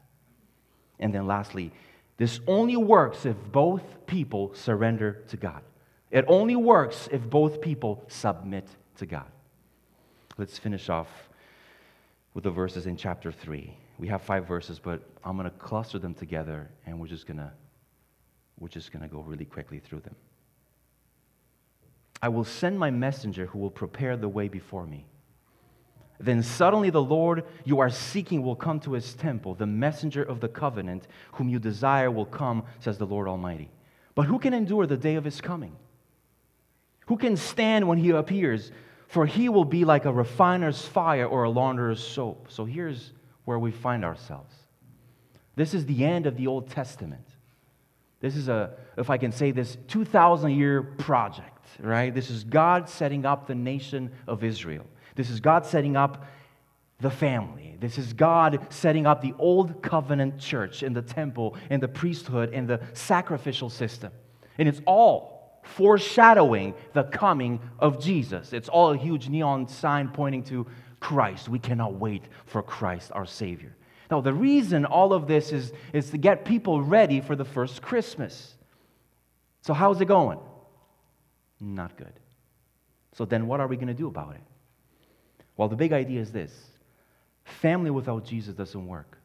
And 1.00 1.14
then 1.14 1.28
lastly, 1.28 1.72
this 2.18 2.40
only 2.48 2.76
works 2.76 3.24
if 3.28 3.36
both 3.52 3.84
people 4.08 4.52
surrender 4.56 5.24
to 5.28 5.38
God. 5.38 5.62
It 6.10 6.26
only 6.28 6.56
works 6.56 7.08
if 7.12 7.22
both 7.30 7.62
people 7.62 8.04
submit 8.08 8.68
to 8.98 9.06
God. 9.06 9.28
Let's 10.40 10.58
finish 10.58 10.90
off 10.90 11.08
with 12.34 12.44
the 12.44 12.52
verses 12.52 12.86
in 12.86 12.96
chapter 12.96 13.32
3. 13.32 13.76
We 13.98 14.08
have 14.08 14.22
five 14.22 14.48
verses, 14.48 14.80
but 14.80 15.02
I'm 15.24 15.38
going 15.38 15.50
to 15.50 15.58
cluster 15.58 16.00
them 16.00 16.14
together 16.14 16.70
and 16.86 17.00
we're 17.00 17.08
just 17.08 17.28
going 17.28 17.38
to 17.38 17.52
we're 18.60 18.68
just 18.68 18.92
going 18.92 19.02
to 19.02 19.08
go 19.08 19.22
really 19.22 19.46
quickly 19.46 19.80
through 19.80 20.02
them. 20.02 20.16
I 22.22 22.30
will 22.30 22.44
send 22.44 22.78
my 22.78 22.92
messenger 22.92 23.48
who 23.48 23.58
will 23.58 23.72
prepare 23.72 24.16
the 24.16 24.30
way 24.30 24.48
before 24.48 24.86
me. 24.86 25.06
Then 26.20 26.44
suddenly 26.44 26.92
the 26.92 27.02
Lord 27.02 27.44
you 27.66 27.80
are 27.80 27.90
seeking 27.90 28.44
will 28.44 28.56
come 28.56 28.80
to 28.82 28.94
his 28.94 29.16
temple. 29.16 29.56
The 29.56 29.66
messenger 29.66 30.22
of 30.22 30.40
the 30.40 30.48
covenant 30.48 31.08
whom 31.34 31.50
you 31.50 31.58
desire 31.58 32.12
will 32.12 32.28
come, 32.28 32.64
says 32.80 33.00
the 33.00 33.08
Lord 33.08 33.28
Almighty. 33.28 33.72
But 34.14 34.28
who 34.28 34.38
can 34.38 34.54
endure 34.54 34.86
the 34.86 34.98
day 34.98 35.16
of 35.16 35.24
his 35.24 35.42
coming? 35.42 35.76
Who 37.08 37.18
can 37.18 37.36
stand 37.36 37.88
when 37.88 37.98
he 37.98 38.12
appears? 38.12 38.72
For 39.12 39.26
he 39.26 39.50
will 39.50 39.66
be 39.66 39.84
like 39.84 40.06
a 40.06 40.14
refiner's 40.14 40.86
fire 40.86 41.26
or 41.26 41.44
a 41.44 41.50
launderer's 41.50 42.02
soap. 42.02 42.48
So 42.48 42.64
here's 42.64 43.12
where 43.44 43.60
we 43.60 43.70
find 43.70 44.06
ourselves. 44.06 44.56
This 45.58 45.74
is 45.74 45.86
the 45.86 46.06
end 46.06 46.28
of 46.28 46.38
the 46.38 46.48
Old 46.48 46.70
Testament. 46.70 47.28
This 48.22 48.38
is 48.38 48.48
a, 48.48 48.72
if 48.96 49.10
I 49.10 49.18
can 49.18 49.34
say 49.34 49.52
this, 49.52 49.78
2,000 49.90 50.52
year 50.52 50.82
project, 50.82 51.68
right? 51.82 52.16
This 52.16 52.30
is 52.30 52.46
God 52.46 52.88
setting 52.88 53.26
up 53.26 53.48
the 53.48 53.56
nation 53.56 54.14
of 54.28 54.46
Israel. 54.46 54.86
This 55.16 55.30
is 55.30 55.42
God 55.42 55.66
setting 55.66 55.98
up 55.98 56.26
the 57.02 57.12
family. 57.12 57.76
This 57.82 57.98
is 57.98 58.14
God 58.14 58.66
setting 58.70 59.06
up 59.06 59.22
the 59.22 59.34
old 59.38 59.82
covenant 59.84 60.40
church 60.40 60.84
and 60.84 60.96
the 60.96 61.02
temple 61.02 61.58
and 61.70 61.84
the 61.84 61.90
priesthood 61.90 62.54
and 62.54 62.66
the 62.66 62.80
sacrificial 62.94 63.70
system. 63.70 64.14
And 64.58 64.70
it's 64.70 64.80
all 64.86 65.31
foreshadowing 65.64 66.74
the 66.94 67.04
coming 67.04 67.60
of 67.80 68.02
Jesus. 68.02 68.54
It's 68.54 68.70
all 68.70 68.92
a 68.92 68.98
huge 68.98 69.30
neon 69.30 69.68
sign 69.68 70.10
pointing 70.10 70.44
to 70.46 70.68
Christ. 71.00 71.50
We 71.50 71.60
cannot 71.60 71.96
wait 71.96 72.24
for 72.46 72.62
Christ, 72.62 73.12
our 73.14 73.26
Savior. 73.26 73.76
Now, 74.10 74.22
the 74.22 74.34
reason 74.34 74.86
all 74.86 75.14
of 75.14 75.28
this 75.28 75.52
is, 75.52 75.72
is 75.94 76.10
to 76.12 76.18
get 76.18 76.46
people 76.46 76.82
ready 76.82 77.22
for 77.22 77.36
the 77.36 77.46
first 77.46 77.82
Christmas. 77.82 78.56
So, 79.62 79.74
how's 79.74 80.02
it 80.02 80.06
going? 80.06 80.40
Not 81.60 81.96
good. 81.96 82.14
So, 83.14 83.26
then 83.26 83.48
what 83.48 83.60
are 83.60 83.68
we 83.68 83.78
going 83.78 83.88
to 83.88 83.94
do 83.94 84.08
about 84.08 84.36
it? 84.36 84.42
Well, 85.56 85.70
the 85.70 85.76
big 85.76 85.94
idea 85.94 86.20
is 86.20 86.32
this 86.32 86.54
family 87.44 87.90
without 87.90 88.26
Jesus 88.26 88.56
doesn't 88.56 88.88
work, 88.88 89.18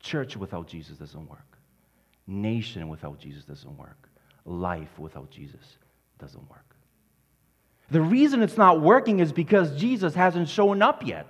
church 0.00 0.36
without 0.36 0.66
Jesus 0.66 0.96
doesn't 0.96 1.28
work, 1.28 1.58
nation 2.26 2.88
without 2.88 3.18
Jesus 3.18 3.44
doesn't 3.44 3.76
work 3.76 4.08
life 4.44 4.98
without 4.98 5.30
Jesus 5.30 5.78
doesn't 6.18 6.48
work. 6.50 6.76
The 7.90 8.00
reason 8.00 8.42
it's 8.42 8.56
not 8.56 8.80
working 8.80 9.20
is 9.20 9.32
because 9.32 9.78
Jesus 9.78 10.14
hasn't 10.14 10.48
shown 10.48 10.80
up 10.82 11.06
yet. 11.06 11.26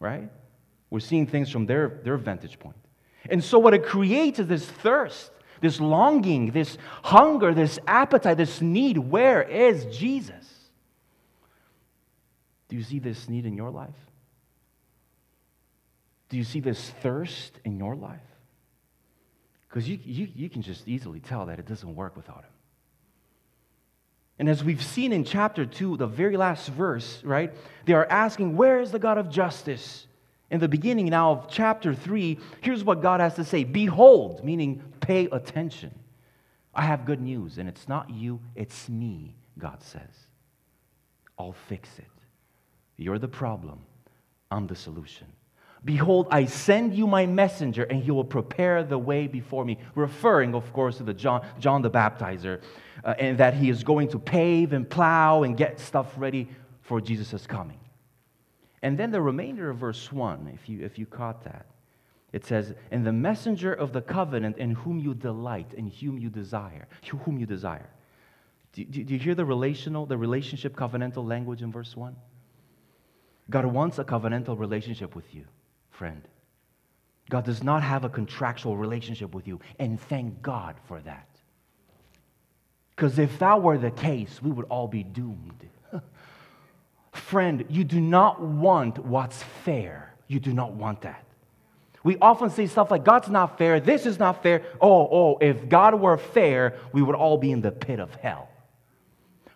Right? 0.00 0.28
We're 0.90 1.00
seeing 1.00 1.26
things 1.26 1.50
from 1.50 1.66
their, 1.66 2.00
their 2.02 2.16
vantage 2.16 2.58
point. 2.58 2.76
And 3.30 3.42
so, 3.42 3.58
what 3.58 3.72
it 3.72 3.84
creates 3.84 4.40
is 4.40 4.48
this 4.48 4.66
thirst, 4.66 5.30
this 5.60 5.80
longing, 5.80 6.50
this 6.50 6.76
hunger, 7.04 7.54
this 7.54 7.78
appetite, 7.86 8.36
this 8.36 8.60
need. 8.60 8.98
Where 8.98 9.42
is 9.42 9.84
Jesus? 9.96 10.44
Do 12.68 12.76
you 12.76 12.82
see 12.82 12.98
this 12.98 13.28
need 13.28 13.46
in 13.46 13.54
your 13.54 13.70
life? 13.70 13.94
Do 16.30 16.36
you 16.36 16.44
see 16.44 16.60
this 16.60 16.90
thirst 17.00 17.60
in 17.64 17.78
your 17.78 17.94
life? 17.94 18.20
Because 19.72 19.88
you, 19.88 19.98
you, 20.04 20.28
you 20.34 20.50
can 20.50 20.60
just 20.60 20.86
easily 20.86 21.18
tell 21.18 21.46
that 21.46 21.58
it 21.58 21.64
doesn't 21.64 21.96
work 21.96 22.14
without 22.14 22.44
him. 22.44 22.50
And 24.38 24.46
as 24.50 24.62
we've 24.62 24.82
seen 24.82 25.12
in 25.12 25.24
chapter 25.24 25.64
2, 25.64 25.96
the 25.96 26.06
very 26.06 26.36
last 26.36 26.68
verse, 26.68 27.22
right, 27.24 27.54
they 27.86 27.94
are 27.94 28.04
asking, 28.04 28.54
Where 28.54 28.80
is 28.80 28.90
the 28.90 28.98
God 28.98 29.16
of 29.16 29.30
justice? 29.30 30.06
In 30.50 30.60
the 30.60 30.68
beginning 30.68 31.06
now 31.06 31.30
of 31.30 31.48
chapter 31.48 31.94
3, 31.94 32.38
here's 32.60 32.84
what 32.84 33.00
God 33.00 33.20
has 33.20 33.34
to 33.36 33.44
say 33.44 33.64
Behold, 33.64 34.44
meaning 34.44 34.82
pay 35.00 35.24
attention. 35.32 35.94
I 36.74 36.82
have 36.82 37.06
good 37.06 37.22
news, 37.22 37.56
and 37.56 37.66
it's 37.66 37.88
not 37.88 38.10
you, 38.10 38.40
it's 38.54 38.90
me, 38.90 39.34
God 39.58 39.82
says. 39.82 40.26
I'll 41.38 41.54
fix 41.68 41.88
it. 41.98 42.04
You're 42.98 43.18
the 43.18 43.28
problem, 43.28 43.80
I'm 44.50 44.66
the 44.66 44.76
solution. 44.76 45.28
Behold, 45.84 46.28
I 46.30 46.44
send 46.44 46.94
you 46.94 47.08
my 47.08 47.26
messenger, 47.26 47.82
and 47.82 48.02
he 48.02 48.12
will 48.12 48.24
prepare 48.24 48.84
the 48.84 48.98
way 48.98 49.26
before 49.26 49.64
me. 49.64 49.78
Referring, 49.96 50.54
of 50.54 50.72
course, 50.72 50.98
to 50.98 51.02
the 51.02 51.14
John, 51.14 51.44
John 51.58 51.82
the 51.82 51.90
Baptizer, 51.90 52.60
uh, 53.04 53.14
and 53.18 53.36
that 53.38 53.54
he 53.54 53.68
is 53.68 53.82
going 53.82 54.08
to 54.08 54.18
pave 54.18 54.72
and 54.72 54.88
plow 54.88 55.42
and 55.42 55.56
get 55.56 55.80
stuff 55.80 56.12
ready 56.16 56.48
for 56.82 57.00
Jesus' 57.00 57.48
coming. 57.48 57.80
And 58.82 58.96
then 58.96 59.10
the 59.10 59.20
remainder 59.20 59.70
of 59.70 59.78
verse 59.78 60.12
1, 60.12 60.52
if 60.54 60.68
you, 60.68 60.84
if 60.84 60.98
you 60.98 61.06
caught 61.06 61.42
that, 61.44 61.66
it 62.32 62.44
says, 62.44 62.74
And 62.92 63.04
the 63.04 63.12
messenger 63.12 63.72
of 63.72 63.92
the 63.92 64.02
covenant 64.02 64.58
in 64.58 64.72
whom 64.72 65.00
you 65.00 65.14
delight, 65.14 65.74
in 65.74 65.90
whom 65.90 66.16
you 66.16 66.30
desire, 66.30 66.86
whom 67.24 67.38
you 67.38 67.46
desire. 67.46 67.90
Do, 68.72 68.84
do, 68.84 69.02
do 69.02 69.14
you 69.14 69.20
hear 69.20 69.34
the 69.34 69.44
relational, 69.44 70.06
the 70.06 70.16
relationship 70.16 70.76
covenantal 70.76 71.26
language 71.26 71.60
in 71.60 71.72
verse 71.72 71.96
1? 71.96 72.14
God 73.50 73.66
wants 73.66 73.98
a 73.98 74.04
covenantal 74.04 74.58
relationship 74.58 75.16
with 75.16 75.34
you 75.34 75.44
friend. 75.92 76.22
God 77.30 77.44
does 77.44 77.62
not 77.62 77.82
have 77.82 78.04
a 78.04 78.08
contractual 78.08 78.76
relationship 78.76 79.34
with 79.34 79.46
you, 79.46 79.60
and 79.78 80.00
thank 80.00 80.42
God 80.42 80.76
for 80.86 81.00
that. 81.00 81.28
Because 82.94 83.18
if 83.18 83.38
that 83.38 83.62
were 83.62 83.78
the 83.78 83.90
case, 83.90 84.42
we 84.42 84.50
would 84.50 84.66
all 84.66 84.88
be 84.88 85.02
doomed. 85.02 85.68
friend, 87.12 87.64
you 87.68 87.84
do 87.84 88.00
not 88.00 88.40
want 88.40 88.98
what's 88.98 89.42
fair. 89.64 90.14
You 90.28 90.40
do 90.40 90.52
not 90.52 90.72
want 90.72 91.02
that. 91.02 91.24
We 92.04 92.16
often 92.18 92.50
say 92.50 92.66
stuff 92.66 92.90
like, 92.90 93.04
God's 93.04 93.28
not 93.28 93.58
fair, 93.58 93.78
this 93.78 94.06
is 94.06 94.18
not 94.18 94.42
fair. 94.42 94.62
Oh, 94.80 95.08
oh, 95.10 95.38
if 95.40 95.68
God 95.68 95.94
were 96.00 96.18
fair, 96.18 96.78
we 96.92 97.02
would 97.02 97.14
all 97.14 97.38
be 97.38 97.52
in 97.52 97.60
the 97.60 97.70
pit 97.70 98.00
of 98.00 98.14
hell. 98.16 98.48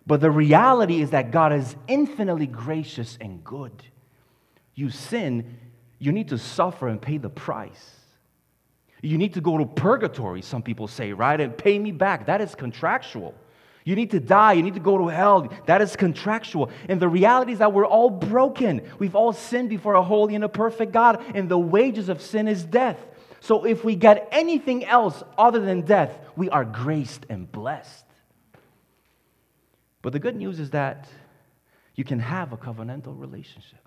But 0.05 0.21
the 0.21 0.31
reality 0.31 1.01
is 1.01 1.09
that 1.09 1.31
God 1.31 1.51
is 1.51 1.75
infinitely 1.87 2.47
gracious 2.47 3.17
and 3.19 3.43
good. 3.43 3.83
You 4.73 4.89
sin, 4.89 5.57
you 5.99 6.11
need 6.11 6.29
to 6.29 6.37
suffer 6.37 6.87
and 6.87 7.01
pay 7.01 7.17
the 7.17 7.29
price. 7.29 7.95
You 9.01 9.17
need 9.17 9.35
to 9.35 9.41
go 9.41 9.57
to 9.57 9.65
purgatory, 9.65 10.41
some 10.41 10.63
people 10.63 10.87
say, 10.87 11.13
right? 11.13 11.39
And 11.39 11.55
pay 11.57 11.77
me 11.77 11.91
back. 11.91 12.25
That 12.25 12.41
is 12.41 12.55
contractual. 12.55 13.35
You 13.83 13.95
need 13.95 14.11
to 14.11 14.19
die. 14.19 14.53
You 14.53 14.63
need 14.63 14.73
to 14.73 14.81
go 14.81 14.97
to 14.97 15.07
hell. 15.07 15.47
That 15.65 15.81
is 15.81 15.95
contractual. 15.95 16.71
And 16.89 16.99
the 16.99 17.07
reality 17.07 17.53
is 17.53 17.59
that 17.59 17.71
we're 17.73 17.85
all 17.85 18.09
broken. 18.09 18.81
We've 18.99 19.15
all 19.15 19.33
sinned 19.33 19.69
before 19.69 19.93
a 19.93 20.03
holy 20.03 20.35
and 20.35 20.43
a 20.43 20.49
perfect 20.49 20.91
God, 20.91 21.23
and 21.33 21.47
the 21.47 21.57
wages 21.57 22.09
of 22.09 22.21
sin 22.21 22.47
is 22.47 22.65
death. 22.65 22.97
So 23.39 23.65
if 23.65 23.85
we 23.85 23.95
get 23.95 24.27
anything 24.31 24.83
else 24.83 25.23
other 25.37 25.59
than 25.59 25.81
death, 25.81 26.11
we 26.35 26.49
are 26.49 26.65
graced 26.65 27.25
and 27.29 27.49
blessed. 27.49 28.03
But 30.01 30.11
the 30.11 30.19
good 30.19 30.35
news 30.35 30.59
is 30.59 30.71
that 30.71 31.07
you 31.95 32.03
can 32.03 32.19
have 32.19 32.51
a 32.51 32.57
covenantal 32.57 33.17
relationship. 33.17 33.86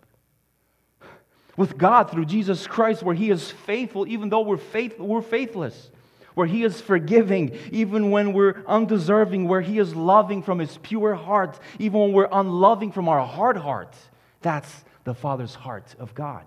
With 1.56 1.76
God 1.76 2.10
through 2.10 2.26
Jesus 2.26 2.66
Christ, 2.66 3.02
where 3.02 3.14
He 3.14 3.30
is 3.30 3.50
faithful, 3.50 4.06
even 4.06 4.28
though 4.28 4.40
we're, 4.40 4.56
faith, 4.56 4.98
we're 4.98 5.22
faithless, 5.22 5.90
where 6.34 6.46
He 6.46 6.64
is 6.64 6.80
forgiving, 6.80 7.58
even 7.70 8.10
when 8.10 8.32
we're 8.32 8.62
undeserving, 8.66 9.48
where 9.48 9.60
He 9.60 9.78
is 9.78 9.94
loving 9.94 10.42
from 10.42 10.58
His 10.58 10.78
pure 10.78 11.14
heart, 11.14 11.58
even 11.78 12.00
when 12.00 12.12
we're 12.12 12.28
unloving 12.30 12.92
from 12.92 13.08
our 13.08 13.24
hard 13.26 13.56
heart. 13.56 13.94
That's 14.42 14.84
the 15.04 15.14
Father's 15.14 15.54
heart 15.54 15.94
of 15.98 16.14
God. 16.14 16.44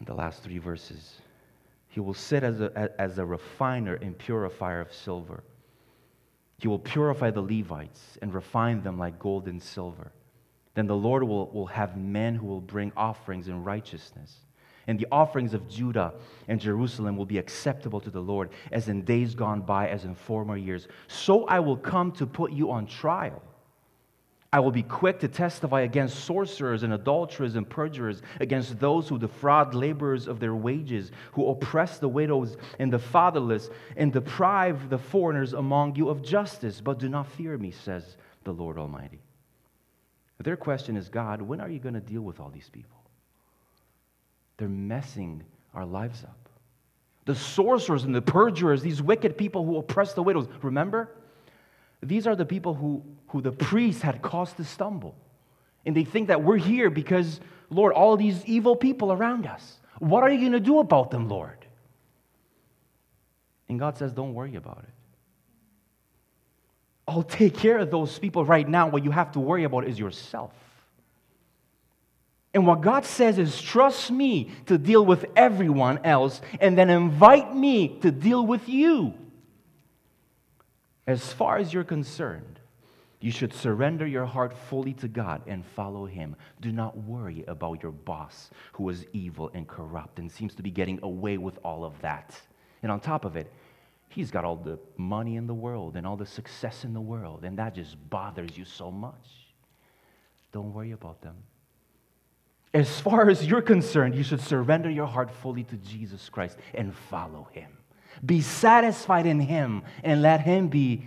In 0.00 0.06
the 0.06 0.14
last 0.14 0.42
three 0.42 0.58
verses, 0.58 1.20
He 1.88 2.00
will 2.00 2.14
sit 2.14 2.42
as 2.42 2.60
a, 2.60 2.90
as 3.00 3.18
a 3.18 3.24
refiner 3.24 3.94
and 3.94 4.16
purifier 4.16 4.80
of 4.80 4.92
silver. 4.92 5.42
He 6.58 6.68
will 6.68 6.78
purify 6.78 7.30
the 7.30 7.42
Levites 7.42 8.18
and 8.22 8.32
refine 8.32 8.82
them 8.82 8.98
like 8.98 9.18
gold 9.18 9.48
and 9.48 9.60
silver. 9.60 10.12
Then 10.74 10.86
the 10.86 10.96
Lord 10.96 11.22
will, 11.22 11.50
will 11.50 11.66
have 11.66 11.96
men 11.96 12.34
who 12.34 12.46
will 12.46 12.60
bring 12.60 12.92
offerings 12.96 13.48
in 13.48 13.62
righteousness. 13.62 14.34
And 14.86 14.98
the 14.98 15.06
offerings 15.12 15.54
of 15.54 15.68
Judah 15.68 16.14
and 16.48 16.60
Jerusalem 16.60 17.16
will 17.16 17.26
be 17.26 17.38
acceptable 17.38 18.00
to 18.00 18.10
the 18.10 18.20
Lord, 18.20 18.50
as 18.72 18.88
in 18.88 19.02
days 19.02 19.34
gone 19.34 19.60
by, 19.60 19.88
as 19.88 20.04
in 20.04 20.14
former 20.14 20.56
years. 20.56 20.88
So 21.06 21.44
I 21.44 21.60
will 21.60 21.76
come 21.76 22.10
to 22.12 22.26
put 22.26 22.52
you 22.52 22.70
on 22.72 22.86
trial. 22.86 23.42
I 24.54 24.60
will 24.60 24.70
be 24.70 24.82
quick 24.82 25.18
to 25.20 25.28
testify 25.28 25.82
against 25.82 26.24
sorcerers 26.24 26.82
and 26.82 26.92
adulterers 26.92 27.54
and 27.54 27.68
perjurers, 27.68 28.20
against 28.38 28.78
those 28.78 29.08
who 29.08 29.18
defraud 29.18 29.74
laborers 29.74 30.26
of 30.28 30.40
their 30.40 30.54
wages, 30.54 31.10
who 31.32 31.48
oppress 31.48 31.98
the 31.98 32.08
widows 32.08 32.58
and 32.78 32.92
the 32.92 32.98
fatherless, 32.98 33.70
and 33.96 34.12
deprive 34.12 34.90
the 34.90 34.98
foreigners 34.98 35.54
among 35.54 35.96
you 35.96 36.10
of 36.10 36.22
justice. 36.22 36.82
But 36.82 36.98
do 36.98 37.08
not 37.08 37.28
fear 37.28 37.56
me, 37.56 37.70
says 37.70 38.16
the 38.44 38.52
Lord 38.52 38.76
Almighty. 38.76 39.21
Their 40.42 40.56
question 40.56 40.96
is 40.96 41.08
God, 41.08 41.42
when 41.42 41.60
are 41.60 41.68
you 41.68 41.78
going 41.78 41.94
to 41.94 42.00
deal 42.00 42.22
with 42.22 42.40
all 42.40 42.50
these 42.50 42.68
people? 42.68 42.98
They're 44.56 44.68
messing 44.68 45.42
our 45.74 45.86
lives 45.86 46.24
up. 46.24 46.36
The 47.24 47.34
sorcerers 47.34 48.04
and 48.04 48.14
the 48.14 48.22
perjurers, 48.22 48.82
these 48.82 49.00
wicked 49.00 49.38
people 49.38 49.64
who 49.64 49.76
oppress 49.76 50.12
the 50.12 50.22
widows, 50.22 50.48
remember? 50.60 51.10
These 52.02 52.26
are 52.26 52.34
the 52.34 52.44
people 52.44 52.74
who, 52.74 53.02
who 53.28 53.40
the 53.40 53.52
priests 53.52 54.02
had 54.02 54.22
caused 54.22 54.56
to 54.56 54.64
stumble. 54.64 55.14
And 55.86 55.96
they 55.96 56.04
think 56.04 56.28
that 56.28 56.42
we're 56.42 56.56
here 56.56 56.90
because, 56.90 57.40
Lord, 57.70 57.92
all 57.92 58.16
these 58.16 58.44
evil 58.44 58.74
people 58.74 59.12
around 59.12 59.46
us. 59.46 59.78
What 59.98 60.22
are 60.22 60.30
you 60.30 60.40
going 60.40 60.52
to 60.52 60.60
do 60.60 60.80
about 60.80 61.10
them, 61.10 61.28
Lord? 61.28 61.64
And 63.68 63.78
God 63.78 63.96
says, 63.96 64.12
Don't 64.12 64.34
worry 64.34 64.56
about 64.56 64.84
it. 64.86 64.91
I'll 67.12 67.22
take 67.22 67.54
care 67.54 67.76
of 67.76 67.90
those 67.90 68.18
people 68.18 68.42
right 68.42 68.66
now. 68.66 68.88
What 68.88 69.04
you 69.04 69.10
have 69.10 69.32
to 69.32 69.40
worry 69.40 69.64
about 69.64 69.86
is 69.86 69.98
yourself. 69.98 70.50
And 72.54 72.66
what 72.66 72.80
God 72.80 73.04
says 73.04 73.38
is, 73.38 73.60
trust 73.60 74.10
me 74.10 74.50
to 74.66 74.78
deal 74.78 75.04
with 75.04 75.26
everyone 75.36 76.00
else, 76.04 76.40
and 76.58 76.76
then 76.76 76.88
invite 76.88 77.54
me 77.54 77.98
to 78.00 78.10
deal 78.10 78.46
with 78.46 78.66
you. 78.66 79.12
As 81.06 81.32
far 81.32 81.58
as 81.58 81.72
you're 81.72 81.84
concerned, 81.84 82.60
you 83.20 83.30
should 83.30 83.52
surrender 83.52 84.06
your 84.06 84.24
heart 84.24 84.56
fully 84.56 84.94
to 84.94 85.08
God 85.08 85.42
and 85.46 85.66
follow 85.76 86.06
Him. 86.06 86.34
Do 86.62 86.72
not 86.72 86.96
worry 86.96 87.44
about 87.46 87.82
your 87.82 87.92
boss 87.92 88.50
who 88.72 88.88
is 88.88 89.04
evil 89.12 89.50
and 89.52 89.68
corrupt 89.68 90.18
and 90.18 90.32
seems 90.32 90.54
to 90.54 90.62
be 90.62 90.70
getting 90.70 90.98
away 91.02 91.36
with 91.36 91.58
all 91.62 91.84
of 91.84 92.00
that. 92.00 92.40
And 92.82 92.90
on 92.90 93.00
top 93.00 93.26
of 93.26 93.36
it, 93.36 93.52
He's 94.14 94.30
got 94.30 94.44
all 94.44 94.56
the 94.56 94.78
money 94.98 95.36
in 95.36 95.46
the 95.46 95.54
world 95.54 95.96
and 95.96 96.06
all 96.06 96.16
the 96.16 96.26
success 96.26 96.84
in 96.84 96.92
the 96.92 97.00
world, 97.00 97.44
and 97.44 97.58
that 97.58 97.74
just 97.74 97.96
bothers 98.10 98.56
you 98.56 98.66
so 98.66 98.90
much. 98.90 99.26
Don't 100.52 100.74
worry 100.74 100.92
about 100.92 101.22
them. 101.22 101.36
As 102.74 103.00
far 103.00 103.30
as 103.30 103.46
you're 103.46 103.62
concerned, 103.62 104.14
you 104.14 104.22
should 104.22 104.40
surrender 104.40 104.90
your 104.90 105.06
heart 105.06 105.30
fully 105.30 105.64
to 105.64 105.76
Jesus 105.76 106.28
Christ 106.28 106.58
and 106.74 106.94
follow 107.10 107.48
Him. 107.52 107.70
Be 108.24 108.42
satisfied 108.42 109.24
in 109.24 109.40
Him 109.40 109.82
and 110.04 110.20
let 110.20 110.42
Him 110.42 110.68
be 110.68 111.06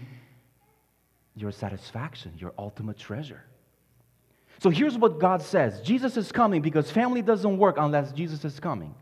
your 1.35 1.51
satisfaction, 1.51 2.33
your 2.37 2.53
ultimate 2.57 2.97
treasure. 2.97 3.43
So 4.59 4.71
here's 4.71 4.97
what 4.97 5.19
God 5.19 5.43
says 5.43 5.81
Jesus 5.81 6.17
is 6.17 6.31
coming 6.31 6.61
because 6.61 6.89
family 6.89 7.21
doesn't 7.21 7.57
work 7.57 7.75
unless 7.77 8.11
Jesus 8.13 8.43
is 8.45 8.59
coming. 8.59 8.95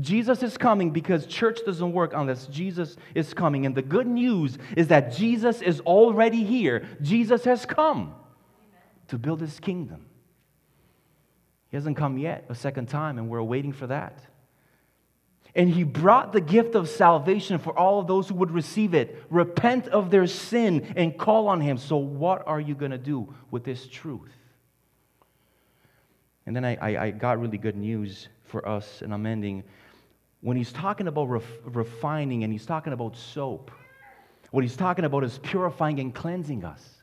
Jesus 0.00 0.42
is 0.42 0.58
coming 0.58 0.90
because 0.90 1.26
church 1.26 1.60
doesn't 1.64 1.92
work 1.92 2.12
unless 2.14 2.46
Jesus 2.46 2.96
is 3.14 3.32
coming. 3.32 3.64
And 3.64 3.74
the 3.74 3.82
good 3.82 4.06
news 4.06 4.58
is 4.76 4.88
that 4.88 5.12
Jesus 5.12 5.62
is 5.62 5.80
already 5.80 6.44
here. 6.44 6.86
Jesus 7.00 7.44
has 7.44 7.64
come 7.64 8.14
to 9.08 9.18
build 9.18 9.40
his 9.40 9.58
kingdom. 9.60 10.06
He 11.70 11.76
hasn't 11.76 11.96
come 11.96 12.18
yet 12.18 12.44
a 12.48 12.54
second 12.54 12.88
time, 12.88 13.18
and 13.18 13.28
we're 13.28 13.42
waiting 13.42 13.72
for 13.72 13.86
that. 13.86 14.20
And 15.54 15.70
he 15.70 15.82
brought 15.82 16.32
the 16.32 16.40
gift 16.40 16.74
of 16.74 16.88
salvation 16.88 17.58
for 17.58 17.76
all 17.76 18.00
of 18.00 18.06
those 18.06 18.28
who 18.28 18.34
would 18.36 18.50
receive 18.50 18.94
it. 18.94 19.22
Repent 19.30 19.88
of 19.88 20.10
their 20.10 20.26
sin 20.26 20.92
and 20.96 21.16
call 21.18 21.48
on 21.48 21.60
him. 21.60 21.78
So, 21.78 21.96
what 21.96 22.46
are 22.46 22.60
you 22.60 22.74
going 22.74 22.90
to 22.90 22.98
do 22.98 23.34
with 23.50 23.64
this 23.64 23.86
truth? 23.86 24.30
And 26.46 26.54
then 26.54 26.64
I, 26.64 26.76
I, 26.76 27.04
I 27.04 27.10
got 27.10 27.40
really 27.40 27.58
good 27.58 27.76
news 27.76 28.28
for 28.44 28.66
us, 28.66 29.02
and 29.02 29.12
I'm 29.12 29.26
ending. 29.26 29.64
When 30.40 30.56
he's 30.56 30.72
talking 30.72 31.08
about 31.08 31.28
ref- 31.28 31.58
refining 31.64 32.44
and 32.44 32.52
he's 32.52 32.66
talking 32.66 32.92
about 32.92 33.16
soap, 33.16 33.70
what 34.50 34.62
he's 34.62 34.76
talking 34.76 35.04
about 35.04 35.24
is 35.24 35.38
purifying 35.38 35.98
and 36.00 36.14
cleansing 36.14 36.64
us. 36.64 36.98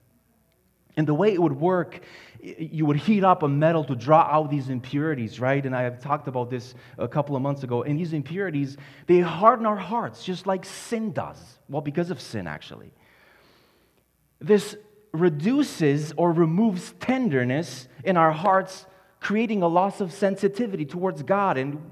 And 0.98 1.06
the 1.06 1.14
way 1.14 1.34
it 1.34 1.42
would 1.42 1.60
work, 1.60 2.02
you 2.42 2.86
would 2.86 2.96
heat 2.96 3.24
up 3.24 3.44
a 3.44 3.48
metal 3.50 3.84
to 3.84 3.96
draw 3.96 4.22
out 4.22 4.50
these 4.50 4.70
impurities, 4.70 5.40
right? 5.40 5.64
And 5.66 5.76
I 5.76 5.82
have 5.82 6.02
talked 6.02 6.28
about 6.30 6.50
this 6.50 6.74
a 6.98 7.08
couple 7.08 7.36
of 7.36 7.42
months 7.42 7.64
ago. 7.64 7.84
And 7.84 8.00
these 8.00 8.14
impurities, 8.14 8.78
they 9.06 9.20
harden 9.20 9.66
our 9.66 9.76
hearts 9.76 10.24
just 10.24 10.48
like 10.48 10.64
sin 10.64 11.12
does. 11.12 11.38
Well, 11.68 11.82
because 11.82 12.12
of 12.12 12.22
sin, 12.22 12.48
actually. 12.48 12.94
This 14.40 14.78
reduces 15.12 16.14
or 16.16 16.32
removes 16.32 16.94
tenderness 17.00 17.88
in 18.04 18.16
our 18.16 18.32
hearts 18.32 18.86
creating 19.20 19.64
a 19.64 19.68
loss 19.68 20.00
of 20.00 20.14
sensitivity 20.14 20.86
towards 20.86 21.24
God. 21.24 21.58
And 21.58 21.92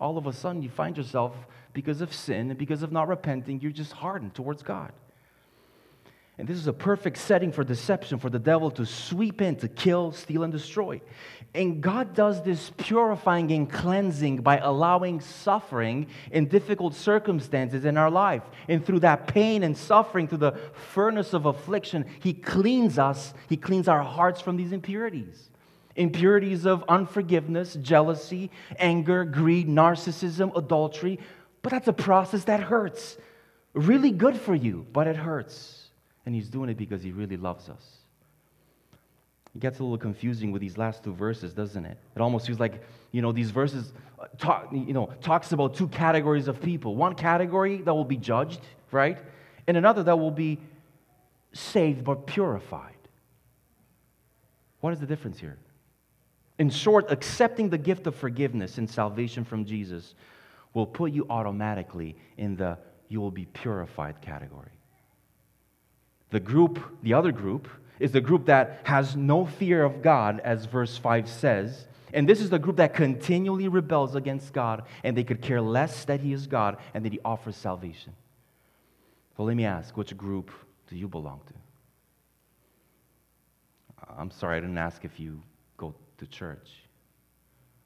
all 0.00 0.16
of 0.16 0.26
a 0.26 0.32
sudden, 0.32 0.62
you 0.62 0.70
find 0.70 0.96
yourself, 0.96 1.34
because 1.72 2.00
of 2.00 2.12
sin 2.12 2.50
and 2.50 2.58
because 2.58 2.82
of 2.82 2.92
not 2.92 3.08
repenting, 3.08 3.60
you're 3.60 3.72
just 3.72 3.92
hardened 3.92 4.34
towards 4.34 4.62
God. 4.62 4.92
And 6.38 6.46
this 6.46 6.56
is 6.56 6.68
a 6.68 6.72
perfect 6.72 7.18
setting 7.18 7.50
for 7.50 7.64
deception, 7.64 8.20
for 8.20 8.30
the 8.30 8.38
devil 8.38 8.70
to 8.72 8.86
sweep 8.86 9.42
in, 9.42 9.56
to 9.56 9.68
kill, 9.68 10.12
steal, 10.12 10.44
and 10.44 10.52
destroy. 10.52 11.00
And 11.52 11.80
God 11.80 12.14
does 12.14 12.44
this 12.44 12.70
purifying 12.76 13.50
and 13.50 13.68
cleansing 13.68 14.42
by 14.42 14.58
allowing 14.58 15.20
suffering 15.20 16.06
in 16.30 16.46
difficult 16.46 16.94
circumstances 16.94 17.84
in 17.84 17.96
our 17.96 18.10
life. 18.10 18.42
And 18.68 18.86
through 18.86 19.00
that 19.00 19.26
pain 19.26 19.64
and 19.64 19.76
suffering, 19.76 20.28
through 20.28 20.38
the 20.38 20.58
furnace 20.92 21.32
of 21.32 21.46
affliction, 21.46 22.06
He 22.20 22.34
cleans 22.34 23.00
us, 23.00 23.34
He 23.48 23.56
cleans 23.56 23.88
our 23.88 24.02
hearts 24.02 24.40
from 24.40 24.56
these 24.56 24.70
impurities 24.70 25.50
impurities 25.98 26.64
of 26.64 26.84
unforgiveness, 26.88 27.74
jealousy, 27.82 28.50
anger, 28.78 29.24
greed, 29.24 29.68
narcissism, 29.68 30.56
adultery. 30.56 31.18
But 31.60 31.72
that's 31.72 31.88
a 31.88 31.92
process 31.92 32.44
that 32.44 32.60
hurts. 32.60 33.18
Really 33.74 34.10
good 34.10 34.36
for 34.36 34.54
you, 34.54 34.86
but 34.92 35.06
it 35.06 35.16
hurts. 35.16 35.88
And 36.24 36.34
he's 36.34 36.48
doing 36.48 36.70
it 36.70 36.76
because 36.76 37.02
he 37.02 37.10
really 37.10 37.36
loves 37.36 37.68
us. 37.68 37.84
It 39.54 39.60
gets 39.60 39.80
a 39.80 39.82
little 39.82 39.98
confusing 39.98 40.52
with 40.52 40.60
these 40.60 40.78
last 40.78 41.02
two 41.02 41.14
verses, 41.14 41.52
doesn't 41.52 41.84
it? 41.84 41.98
It 42.14 42.22
almost 42.22 42.46
feels 42.46 42.60
like, 42.60 42.82
you 43.10 43.20
know, 43.20 43.32
these 43.32 43.50
verses 43.50 43.92
talk, 44.38 44.68
you 44.72 44.92
know, 44.92 45.10
talks 45.20 45.52
about 45.52 45.74
two 45.74 45.88
categories 45.88 46.48
of 46.48 46.62
people. 46.62 46.94
One 46.94 47.14
category 47.14 47.78
that 47.78 47.92
will 47.92 48.04
be 48.04 48.16
judged, 48.16 48.60
right? 48.92 49.18
And 49.66 49.76
another 49.76 50.02
that 50.04 50.16
will 50.16 50.30
be 50.30 50.58
saved 51.52 52.04
but 52.04 52.26
purified. 52.26 52.94
What 54.80 54.92
is 54.92 55.00
the 55.00 55.06
difference 55.06 55.40
here? 55.40 55.58
In 56.58 56.70
short, 56.70 57.10
accepting 57.10 57.70
the 57.70 57.78
gift 57.78 58.06
of 58.06 58.14
forgiveness 58.16 58.78
and 58.78 58.90
salvation 58.90 59.44
from 59.44 59.64
Jesus 59.64 60.14
will 60.74 60.86
put 60.86 61.12
you 61.12 61.26
automatically 61.30 62.16
in 62.36 62.56
the 62.56 62.78
you 63.08 63.20
will 63.20 63.30
be 63.30 63.46
purified 63.46 64.20
category. 64.20 64.72
The 66.30 66.40
group, 66.40 66.78
the 67.02 67.14
other 67.14 67.32
group, 67.32 67.68
is 67.98 68.12
the 68.12 68.20
group 68.20 68.46
that 68.46 68.80
has 68.84 69.16
no 69.16 69.46
fear 69.46 69.82
of 69.82 70.02
God, 70.02 70.40
as 70.44 70.66
verse 70.66 70.98
5 70.98 71.28
says. 71.28 71.86
And 72.12 72.28
this 72.28 72.40
is 72.40 72.50
the 72.50 72.58
group 72.58 72.76
that 72.76 72.94
continually 72.94 73.68
rebels 73.68 74.14
against 74.14 74.52
God, 74.52 74.82
and 75.02 75.16
they 75.16 75.24
could 75.24 75.40
care 75.40 75.60
less 75.60 76.04
that 76.04 76.20
He 76.20 76.32
is 76.32 76.46
God 76.46 76.76
and 76.94 77.04
that 77.04 77.12
He 77.12 77.20
offers 77.24 77.56
salvation. 77.56 78.12
So 79.36 79.44
let 79.44 79.56
me 79.56 79.64
ask 79.64 79.96
which 79.96 80.16
group 80.16 80.50
do 80.88 80.96
you 80.96 81.08
belong 81.08 81.40
to? 81.46 81.54
I'm 84.18 84.30
sorry, 84.30 84.56
I 84.56 84.60
didn't 84.60 84.78
ask 84.78 85.04
if 85.04 85.20
you 85.20 85.42
to 86.18 86.26
church. 86.26 86.68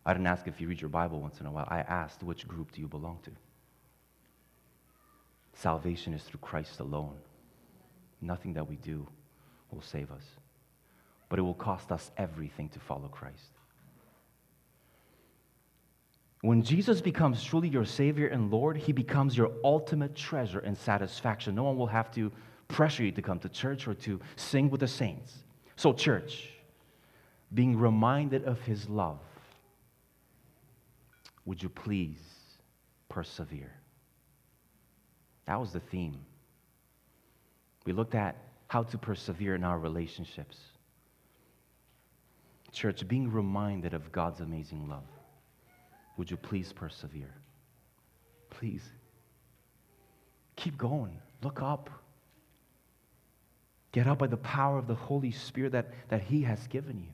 I 0.04 0.12
didn't 0.12 0.26
ask 0.26 0.48
if 0.48 0.60
you 0.60 0.66
read 0.68 0.80
your 0.80 0.90
Bible 0.90 1.20
once 1.20 1.40
in 1.40 1.46
a 1.46 1.50
while. 1.50 1.68
I 1.68 1.80
asked, 1.80 2.22
which 2.22 2.48
group 2.48 2.72
do 2.72 2.80
you 2.80 2.88
belong 2.88 3.18
to? 3.24 3.30
Salvation 5.54 6.12
is 6.12 6.22
through 6.22 6.40
Christ 6.40 6.80
alone. 6.80 7.16
Nothing 8.20 8.54
that 8.54 8.68
we 8.68 8.76
do 8.76 9.06
will 9.70 9.82
save 9.82 10.10
us. 10.10 10.24
But 11.28 11.38
it 11.38 11.42
will 11.42 11.54
cost 11.54 11.92
us 11.92 12.10
everything 12.16 12.68
to 12.70 12.80
follow 12.80 13.08
Christ. 13.08 13.52
When 16.40 16.62
Jesus 16.62 17.00
becomes 17.00 17.42
truly 17.44 17.68
your 17.68 17.84
Savior 17.84 18.26
and 18.26 18.50
Lord, 18.50 18.76
He 18.76 18.92
becomes 18.92 19.36
your 19.36 19.52
ultimate 19.62 20.16
treasure 20.16 20.58
and 20.58 20.76
satisfaction. 20.76 21.54
No 21.54 21.62
one 21.62 21.76
will 21.76 21.86
have 21.86 22.10
to 22.12 22.32
pressure 22.66 23.04
you 23.04 23.12
to 23.12 23.22
come 23.22 23.38
to 23.38 23.48
church 23.48 23.86
or 23.86 23.94
to 23.94 24.20
sing 24.34 24.68
with 24.68 24.80
the 24.80 24.88
saints. 24.88 25.44
So, 25.76 25.92
church, 25.92 26.51
being 27.54 27.78
reminded 27.78 28.44
of 28.44 28.60
His 28.62 28.88
love, 28.88 29.20
would 31.44 31.62
you 31.62 31.68
please 31.68 32.18
persevere? 33.08 33.72
That 35.46 35.60
was 35.60 35.72
the 35.72 35.80
theme. 35.80 36.20
We 37.84 37.92
looked 37.92 38.14
at 38.14 38.36
how 38.68 38.84
to 38.84 38.98
persevere 38.98 39.54
in 39.54 39.64
our 39.64 39.78
relationships. 39.78 40.58
Church, 42.72 43.06
being 43.06 43.30
reminded 43.30 43.92
of 43.92 44.10
God's 44.12 44.40
amazing 44.40 44.88
love. 44.88 45.04
Would 46.16 46.30
you 46.30 46.36
please 46.36 46.72
persevere? 46.72 47.34
Please. 48.48 48.82
Keep 50.56 50.78
going. 50.78 51.18
Look 51.42 51.60
up. 51.60 51.90
Get 53.90 54.06
up 54.06 54.18
by 54.18 54.26
the 54.26 54.38
power 54.38 54.78
of 54.78 54.86
the 54.86 54.94
Holy 54.94 55.32
Spirit 55.32 55.72
that, 55.72 55.90
that 56.08 56.22
He 56.22 56.42
has 56.42 56.66
given 56.68 56.98
you. 56.98 57.12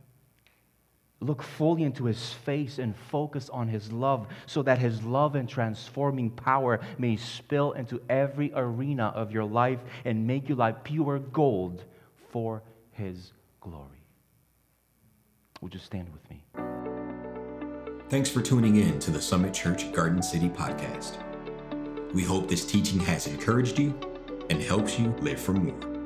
Look 1.21 1.43
fully 1.43 1.83
into 1.83 2.05
His 2.05 2.33
face 2.33 2.79
and 2.79 2.95
focus 3.11 3.49
on 3.51 3.69
His 3.69 3.91
love 3.91 4.29
so 4.47 4.63
that 4.63 4.79
His 4.79 5.03
love 5.03 5.35
and 5.35 5.49
transforming 5.49 6.31
power 6.31 6.81
may 6.97 7.17
spill 7.17 7.73
into 7.73 8.01
every 8.09 8.53
arena 8.55 9.13
of 9.15 9.33
your 9.33 9.45
life 9.45 9.81
and 10.05 10.27
make 10.27 10.49
you 10.49 10.55
like 10.55 10.85
pure 10.85 11.19
gold 11.19 11.85
for 12.31 12.63
His 12.93 13.33
glory. 13.61 14.05
Would 15.61 15.75
you 15.75 15.81
stand 15.81 16.09
with 16.13 16.31
me? 16.31 16.45
Thanks 18.09 18.31
for 18.31 18.41
tuning 18.41 18.77
in 18.77 18.99
to 19.01 19.11
the 19.11 19.21
Summit 19.21 19.53
Church 19.53 19.93
Garden 19.93 20.23
City 20.23 20.49
podcast. 20.49 21.19
We 22.15 22.23
hope 22.23 22.49
this 22.49 22.65
teaching 22.65 23.01
has 23.01 23.27
encouraged 23.27 23.79
you 23.79 23.99
and 24.49 24.63
helps 24.63 24.99
you 24.99 25.09
live 25.21 25.41
for 25.41 25.53
more. 25.53 25.98